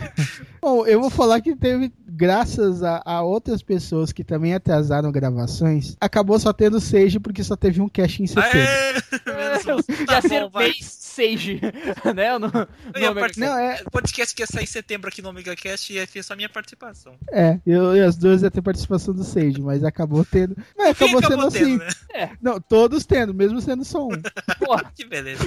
Bom, 0.60 0.86
eu 0.86 1.00
vou 1.00 1.10
falar 1.10 1.40
que 1.40 1.54
teve, 1.56 1.92
graças 2.06 2.82
a, 2.82 3.02
a 3.04 3.22
outras 3.22 3.62
pessoas 3.62 4.12
que 4.12 4.22
também 4.24 4.54
atrasaram 4.54 5.10
gravações, 5.12 5.96
acabou 6.00 6.38
só 6.38 6.52
tendo 6.52 6.80
Sage 6.80 7.18
porque 7.18 7.42
só 7.42 7.56
teve 7.56 7.80
um 7.80 7.88
cast 7.88 8.22
em 8.22 8.26
setembro. 8.26 8.58
Aê! 8.58 8.92
Menos 9.26 9.64
mal. 9.64 9.78
Ia 10.00 10.06
Tá 10.06 10.20
ser 10.22 10.40
bom, 10.48 10.50
Sage, 11.10 11.60
né? 12.14 12.38
No, 12.38 12.46
no- 12.48 12.50
participar. 13.20 13.46
Não, 13.46 13.58
é, 13.58 13.82
O 13.86 13.90
podcast 13.90 14.34
que 14.34 14.42
ia 14.42 14.46
sair 14.46 14.64
em 14.64 14.66
setembro 14.66 15.08
aqui 15.08 15.20
no 15.22 15.28
Omega 15.30 15.54
Cast 15.56 15.92
ia 15.92 16.06
ser 16.06 16.22
só 16.22 16.36
minha 16.36 16.48
participação. 16.48 17.14
é 17.32 17.58
eu 17.66 17.96
e 17.96 18.00
as 18.00 18.16
duas 18.16 18.42
ia 18.42 18.50
ter 18.50 18.62
participação 18.62 19.12
do 19.14 19.24
Sage, 19.24 19.60
mas 19.60 19.82
acabou 19.84 20.24
tendo. 20.24 20.56
Mas 20.76 20.96
Quem 20.96 21.08
acabou 21.16 21.30
sendo 21.30 21.46
assim. 21.46 21.78
tendo, 21.78 21.84
né? 22.14 22.30
Não, 22.40 22.60
todos 22.60 23.04
tendo, 23.04 23.34
mesmo 23.34 23.60
sendo 23.60 23.84
só 23.84 24.06
um. 24.06 24.10
Porra, 24.64 24.92
Que 24.94 25.04
beleza. 25.04 25.46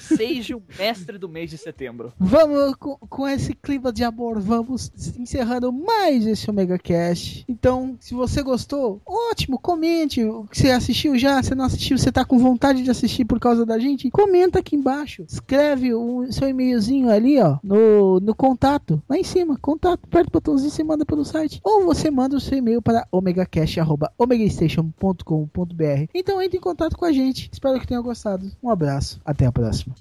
Sage, 0.00 0.54
o 0.54 0.62
mestre 0.78 1.18
do 1.18 1.28
mês 1.28 1.50
de 1.50 1.58
setembro. 1.58 2.12
Vamos 2.18 2.74
com, 2.76 2.96
com 2.96 3.28
esse 3.28 3.54
clima 3.54 3.92
de 3.92 4.04
amor, 4.04 4.40
vamos 4.40 4.90
encerrando 5.18 5.72
mais 5.72 6.26
esse 6.26 6.48
Omega 6.50 6.78
Cast. 6.78 7.44
Então, 7.48 7.96
se 8.00 8.14
você 8.14 8.42
gostou, 8.42 9.00
ótimo, 9.04 9.58
comente. 9.58 10.22
O 10.24 10.44
que 10.46 10.58
Você 10.58 10.70
assistiu 10.70 11.18
já? 11.18 11.42
Você 11.42 11.54
não 11.54 11.64
assistiu? 11.64 11.98
Você 11.98 12.10
tá 12.12 12.24
com 12.24 12.38
vontade 12.38 12.82
de 12.82 12.90
assistir 12.90 13.24
por 13.24 13.38
causa 13.40 13.66
da 13.66 13.78
gente? 13.78 14.10
Comenta 14.10 14.58
aqui 14.60 14.76
embaixo. 14.76 15.11
Escreve 15.20 15.92
o 15.94 16.32
seu 16.32 16.48
e-mailzinho 16.48 17.10
ali, 17.10 17.38
ó, 17.40 17.58
no, 17.62 18.18
no 18.20 18.34
contato. 18.34 19.02
Lá 19.08 19.18
em 19.18 19.24
cima, 19.24 19.58
contato, 19.58 20.00
aperta 20.04 20.28
o 20.28 20.32
botãozinho 20.32 20.70
você 20.70 20.82
manda 20.82 21.04
pelo 21.04 21.22
site. 21.24 21.60
Ou 21.62 21.84
você 21.84 22.10
manda 22.10 22.36
o 22.36 22.40
seu 22.40 22.56
e-mail 22.58 22.80
para 22.80 23.06
omegacast.omegastation.com.br. 23.10 26.06
Então 26.14 26.40
entre 26.40 26.56
em 26.58 26.60
contato 26.60 26.96
com 26.96 27.04
a 27.04 27.12
gente. 27.12 27.50
Espero 27.52 27.78
que 27.78 27.86
tenha 27.86 28.00
gostado. 28.00 28.50
Um 28.62 28.70
abraço. 28.70 29.20
Até 29.24 29.46
a 29.46 29.52
próxima. 29.52 29.94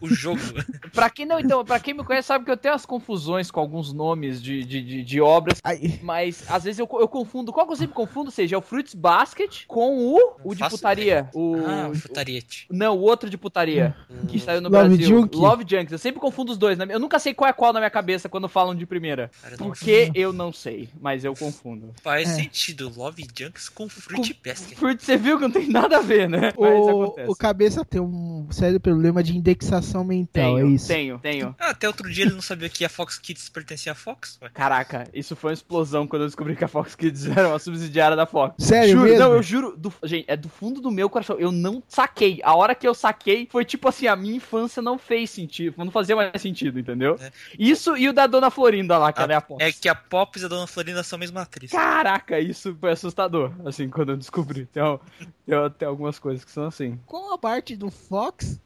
O 0.00 0.08
jogo. 0.08 0.40
Pra 0.92 1.08
quem 1.08 1.24
não, 1.24 1.38
então, 1.38 1.64
para 1.64 1.78
quem 1.78 1.94
me 1.94 2.02
conhece 2.04 2.26
sabe 2.28 2.44
que 2.44 2.50
eu 2.50 2.56
tenho 2.56 2.74
as 2.74 2.84
confusões 2.84 3.50
com 3.50 3.60
alguns 3.60 3.92
nomes 3.92 4.42
de, 4.42 4.64
de, 4.64 4.82
de, 4.82 5.02
de 5.04 5.20
obras, 5.20 5.58
Aí. 5.62 6.00
mas 6.02 6.44
às 6.50 6.64
vezes 6.64 6.78
eu, 6.80 6.88
eu 7.00 7.06
confundo. 7.06 7.52
Qual 7.52 7.64
que 7.66 7.72
eu 7.72 7.76
sempre 7.76 7.94
confundo? 7.94 8.30
Seja 8.30 8.56
é 8.56 8.58
o 8.58 8.62
Fruits 8.62 8.94
Basket 8.94 9.64
com 9.68 9.96
o, 10.14 10.18
o 10.44 10.54
de 10.54 10.68
putaria. 10.68 11.28
O, 11.32 11.54
Ah, 11.64 11.88
o 11.90 11.94
Futariete. 11.94 12.66
não, 12.70 12.96
o 12.98 13.00
outro 13.02 13.30
de 13.30 13.38
putaria 13.38 13.94
que 14.28 14.38
saiu 14.40 14.60
no 14.60 14.68
Love 14.68 14.88
Brasil. 14.96 15.06
Junk. 15.06 15.36
Love 15.36 15.64
Junks. 15.66 15.92
Eu 15.92 15.98
sempre 15.98 16.20
confundo 16.20 16.50
os 16.52 16.58
dois. 16.58 16.76
né? 16.76 16.86
Eu 16.90 16.98
nunca 16.98 17.18
sei 17.18 17.32
qual 17.32 17.48
é 17.48 17.52
qual 17.52 17.72
na 17.72 17.78
minha 17.80 17.90
cabeça 17.90 18.28
quando 18.28 18.48
falam 18.48 18.74
de 18.74 18.84
primeira. 18.84 19.30
Cara, 19.42 19.56
não 19.58 19.66
Porque 19.68 20.10
eu 20.14 20.32
não 20.32 20.52
sei, 20.52 20.88
mas 21.00 21.24
eu 21.24 21.34
confundo. 21.34 21.92
faz 22.02 22.28
É. 22.28 22.34
sentido. 22.34 22.92
Love 22.96 23.26
Junks 23.38 23.68
com 23.68 23.88
Fruit 23.88 24.38
Basket. 24.44 24.76
Fruits, 24.76 25.04
você 25.06 25.16
viu 25.16 25.36
que 25.36 25.42
não 25.44 25.50
tem 25.50 25.68
nada 25.68 25.98
a 25.98 26.00
ver, 26.00 26.28
né? 26.28 26.52
Mas 26.58 26.74
O, 26.80 26.88
acontece. 27.04 27.30
o 27.30 27.36
cabeça 27.36 27.84
tem 27.84 28.00
um 28.00 28.46
sério 28.50 28.80
problema 28.80 29.22
de 29.22 29.36
indexação 29.36 29.79
mental, 30.04 30.56
Tenho, 30.56 30.58
é 30.58 30.70
isso. 30.70 30.86
tenho, 30.88 31.18
tenho. 31.18 31.54
Ah, 31.58 31.70
até 31.70 31.86
outro 31.86 32.10
dia 32.10 32.24
ele 32.24 32.34
não 32.34 32.42
sabia 32.42 32.68
que 32.68 32.84
a 32.84 32.88
Fox 32.88 33.18
Kids 33.18 33.48
pertencia 33.48 33.92
à 33.92 33.94
Fox. 33.94 34.38
Ué. 34.42 34.48
Caraca, 34.52 35.04
isso 35.14 35.34
foi 35.36 35.50
uma 35.50 35.54
explosão 35.54 36.06
quando 36.06 36.22
eu 36.22 36.28
descobri 36.28 36.54
que 36.56 36.64
a 36.64 36.68
Fox 36.68 36.94
Kids 36.94 37.26
era 37.26 37.48
uma 37.48 37.58
subsidiária 37.58 38.16
da 38.16 38.26
Fox. 38.26 38.54
Sério 38.64 38.90
juro, 38.92 39.02
mesmo? 39.04 39.18
Não, 39.18 39.32
eu 39.34 39.42
juro. 39.42 39.76
do- 39.76 39.92
gente, 40.04 40.24
é 40.28 40.36
do 40.36 40.48
fundo 40.48 40.80
do 40.80 40.90
meu 40.90 41.08
coração. 41.10 41.36
Eu 41.38 41.52
não 41.52 41.82
saquei. 41.88 42.40
A 42.42 42.54
hora 42.54 42.74
que 42.74 42.86
eu 42.86 42.94
saquei 42.94 43.48
foi 43.50 43.64
tipo 43.64 43.88
assim: 43.88 44.06
a 44.06 44.16
minha 44.16 44.36
infância 44.36 44.80
não 44.82 44.98
fez 44.98 45.30
sentido. 45.30 45.74
Não 45.78 45.90
fazia 45.90 46.14
mais 46.16 46.40
sentido, 46.40 46.78
entendeu? 46.78 47.16
É. 47.20 47.30
Isso 47.58 47.96
e 47.96 48.08
o 48.08 48.12
da 48.12 48.26
Dona 48.26 48.50
Florinda 48.50 48.96
lá, 48.98 49.12
que 49.12 49.20
ela 49.20 49.32
é 49.32 49.36
a 49.36 49.40
Fox. 49.40 49.64
É 49.64 49.72
que 49.72 49.88
a 49.88 49.94
Pops 49.94 50.42
e 50.42 50.44
a 50.44 50.48
Dona 50.48 50.66
Florinda 50.66 51.02
são 51.02 51.16
a 51.16 51.20
mesma 51.20 51.42
atriz. 51.42 51.70
Caraca, 51.70 52.38
isso 52.40 52.76
foi 52.80 52.92
assustador. 52.92 53.52
Assim, 53.64 53.88
quando 53.88 54.10
eu 54.12 54.16
descobri. 54.16 54.66
Tem, 54.66 54.82
al- 54.82 55.00
tem, 55.46 55.70
tem 55.78 55.88
algumas 55.88 56.18
coisas 56.18 56.44
que 56.44 56.50
são 56.50 56.64
assim. 56.66 56.98
Com 57.06 57.32
a 57.32 57.38
parte 57.38 57.76
do 57.76 57.90
Fox 57.90 58.60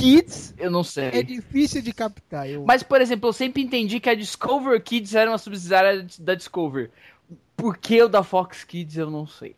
Kids 0.00 0.54
Eu 0.58 0.70
não 0.70 0.82
sei. 0.84 1.06
é 1.12 1.22
difícil 1.22 1.82
de 1.82 1.92
captar. 1.92 2.48
Eu... 2.48 2.64
Mas, 2.66 2.82
por 2.82 3.00
exemplo, 3.00 3.28
eu 3.28 3.32
sempre 3.32 3.62
entendi 3.62 4.00
que 4.00 4.08
a 4.08 4.14
Discover 4.14 4.82
Kids 4.82 5.14
era 5.14 5.30
uma 5.30 5.38
subsidiária 5.38 6.06
da 6.18 6.34
Discover. 6.34 6.90
Por 7.56 7.76
que 7.76 8.02
o 8.02 8.08
da 8.08 8.22
Fox 8.22 8.64
Kids 8.64 8.96
eu 8.96 9.10
não 9.10 9.26
sei. 9.26 9.54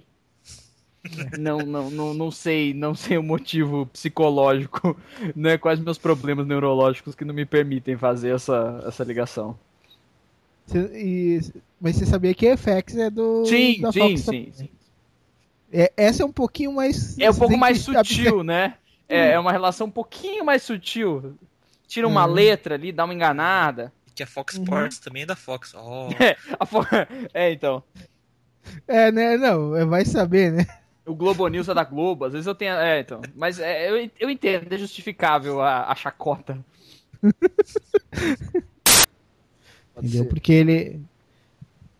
Não, 1.38 1.60
não, 1.60 1.90
não, 1.90 2.12
não 2.12 2.30
sei, 2.30 2.74
não 2.74 2.94
sei 2.94 3.16
o 3.16 3.22
motivo 3.22 3.86
psicológico, 3.86 4.94
né? 5.34 5.56
Quais 5.56 5.80
meus 5.80 5.96
problemas 5.96 6.46
neurológicos 6.46 7.14
que 7.14 7.24
não 7.24 7.32
me 7.32 7.46
permitem 7.46 7.96
fazer 7.96 8.34
essa, 8.34 8.84
essa 8.86 9.02
ligação. 9.02 9.58
Cê- 10.66 10.90
e- 10.92 11.40
Mas 11.80 11.96
você 11.96 12.04
sabia 12.04 12.34
que 12.34 12.46
a 12.46 12.54
FX 12.54 12.96
é 12.96 13.08
do. 13.08 13.46
Sim, 13.46 13.80
da 13.80 13.90
sim, 13.92 13.98
Fox 14.00 14.20
sim, 14.20 14.48
sim. 14.52 14.68
É, 15.72 15.90
essa 15.96 16.22
é 16.22 16.26
um 16.26 16.32
pouquinho 16.32 16.72
mais. 16.72 17.18
É 17.18 17.30
um 17.30 17.34
pouco 17.34 17.56
mais 17.56 17.80
sutil, 17.80 18.42
né? 18.44 18.74
É, 19.10 19.32
é 19.32 19.38
uma 19.38 19.52
relação 19.52 19.86
um 19.86 19.90
pouquinho 19.90 20.44
mais 20.44 20.62
sutil. 20.62 21.34
Tira 21.86 22.06
uma 22.06 22.24
Hum. 22.26 22.32
letra 22.32 22.74
ali, 22.76 22.92
dá 22.92 23.04
uma 23.04 23.12
enganada. 23.14 23.92
Que 24.14 24.22
a 24.22 24.26
Fox 24.26 24.56
Uhum. 24.56 24.62
Sports 24.64 24.98
também 24.98 25.22
é 25.22 25.26
da 25.26 25.34
Fox. 25.36 25.74
Oh, 25.74 26.08
A 26.60 26.66
fo- 26.66 26.84
É, 27.34 27.50
então. 27.52 27.82
É, 28.86 29.10
né? 29.10 29.36
Não, 29.36 29.74
é, 29.76 29.84
vai 29.84 30.04
saber, 30.04 30.52
né? 30.52 30.66
O 31.06 31.14
Globo 31.14 31.48
News 31.48 31.68
é 31.68 31.74
da 31.74 31.82
Globo, 31.82 32.26
às 32.26 32.32
vezes 32.32 32.46
eu 32.46 32.54
tenho. 32.54 32.74
É, 32.74 33.00
então. 33.00 33.20
Mas 33.34 33.58
é, 33.58 33.90
eu, 33.90 34.10
eu 34.20 34.30
entendo, 34.30 34.72
é 34.72 34.78
justificável 34.78 35.60
a, 35.60 35.90
a 35.90 35.94
chacota. 35.96 36.58
Entendeu? 39.96 40.22
ser. 40.24 40.28
Porque 40.28 40.52
ele. 40.52 41.00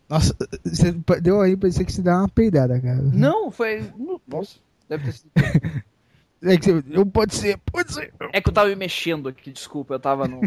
Nossa, 0.08 0.34
você 0.64 0.92
deu 1.22 1.40
aí, 1.40 1.56
pensei 1.56 1.84
que 1.84 1.92
você 1.92 2.02
dá 2.02 2.18
uma 2.18 2.28
peidada, 2.28 2.80
cara. 2.80 3.00
Não, 3.00 3.50
foi. 3.50 3.90
Nossa, 4.26 4.56
deve 4.88 5.04
ter 5.04 5.12
sido. 5.12 5.30
É 6.42 6.56
que. 6.56 6.72
Não 6.86 7.06
pode 7.06 7.34
ser, 7.34 7.58
pode 7.70 7.92
ser. 7.92 8.12
É 8.32 8.40
que 8.40 8.48
eu 8.48 8.52
tava 8.54 8.68
me 8.68 8.76
mexendo 8.76 9.28
aqui, 9.28 9.50
desculpa, 9.52 9.94
eu 9.94 10.00
tava 10.00 10.26
no. 10.26 10.40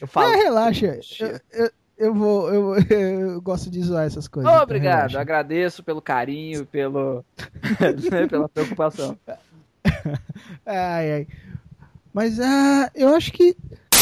Eu 0.00 0.06
falo. 0.06 0.30
Relaxa. 0.32 0.98
Eu, 1.18 1.40
eu, 1.52 1.70
eu 1.98 2.14
vou. 2.14 2.48
Eu, 2.52 2.74
eu 2.88 3.40
gosto 3.42 3.68
de 3.70 3.80
zoar 3.82 4.04
essas 4.06 4.28
coisas. 4.28 4.50
então 4.50 4.62
Obrigado, 4.62 4.96
relaxa. 5.10 5.20
agradeço 5.20 5.82
pelo 5.82 6.00
carinho, 6.00 6.64
pelo. 6.66 7.24
pela 8.30 8.48
preocupação. 8.48 9.18
Ai, 10.64 11.12
ai. 11.12 11.26
Mas 12.12 12.38
ah, 12.40 12.90
eu 12.94 13.14
acho 13.14 13.32
que. 13.32 13.56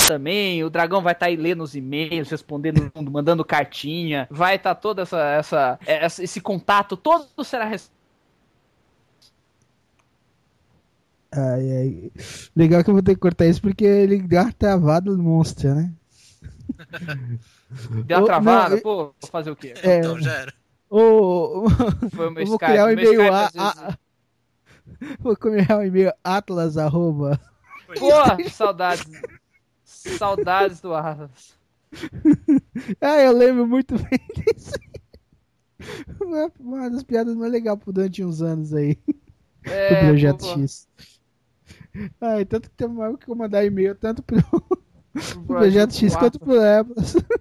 Também, 0.09 0.65
o 0.65 0.71
Dragão 0.71 1.01
vai 1.03 1.13
estar 1.13 1.27
aí 1.27 1.37
lendo 1.37 1.63
os 1.63 1.77
e-mails, 1.77 2.29
respondendo, 2.31 2.91
mandando 3.13 3.45
cartinha, 3.45 4.27
vai 4.29 4.57
estar 4.57 4.75
toda 4.75 5.03
essa, 5.03 5.21
essa, 5.21 5.79
essa- 5.87 6.25
esse 6.25 6.41
contato 6.41 6.97
todo 6.97 7.29
será 7.45 7.65
res- 7.65 7.93
Ai, 11.33 11.73
ai. 11.77 12.13
Legal 12.57 12.83
que 12.83 12.91
eu 12.91 12.95
vou 12.95 13.03
ter 13.03 13.15
que 13.15 13.21
cortar 13.21 13.47
isso 13.47 13.61
porque 13.63 13.85
ele 13.85 14.21
deu 14.23 14.43
uma 14.43 14.53
travada 14.53 15.11
no 15.11 15.23
monstro, 15.23 15.75
né? 15.75 15.93
Deu 18.05 18.19
uma 18.19 18.27
travada, 18.27 18.75
não, 18.77 18.83
pô, 18.83 18.97
vou 19.21 19.31
fazer 19.31 19.51
o 19.51 19.57
quê? 19.57 19.75
É, 19.83 19.99
Então 19.99 20.19
já 20.21 20.33
era. 20.33 20.55
ô, 20.89 21.65
Foi 22.15 22.29
o 22.29 22.31
meu 22.31 22.43
eu 22.43 22.47
vou 22.47 22.57
Skype. 22.57 22.59
criar 22.59 22.87
um 22.87 22.91
e-mail 22.91 23.33
a, 23.33 23.51
a- 23.57 23.99
Vou 25.21 25.37
criar 25.37 25.79
um 25.79 25.83
e-mail 25.85 26.13
atlas 26.25 26.77
arroba. 26.77 27.41
Pô, 27.99 28.11
saudades. 28.51 29.07
Saudades 29.85 30.81
do 30.81 30.95
Atlas. 30.95 31.59
Ah, 33.01 33.19
eu 33.21 33.33
lembro 33.33 33.67
muito 33.67 33.95
bem 33.97 34.21
disso. 34.35 34.73
Uma- 36.61 36.91
das 36.91 37.03
piadas 37.03 37.35
mais 37.37 37.51
legais 37.53 37.79
durante 37.87 38.25
uns 38.25 38.43
anos 38.43 38.73
aí. 38.75 38.97
do 39.07 39.71
É, 39.71 40.07
Projeto 40.07 40.39
pô, 40.41 40.47
X. 40.61 40.89
Ai, 42.21 42.45
tanto 42.45 42.71
que 42.71 42.77
tem 42.77 42.89
mais 42.89 43.17
que 43.17 43.29
eu 43.29 43.35
mandar 43.35 43.65
e-mail, 43.65 43.95
tanto 43.95 44.23
pro, 44.23 44.43
pro 45.13 45.43
Projeto 45.47 45.95
X 45.95 46.15
quanto 46.17 46.39
pro 46.39 46.63
Epos. 46.63 47.15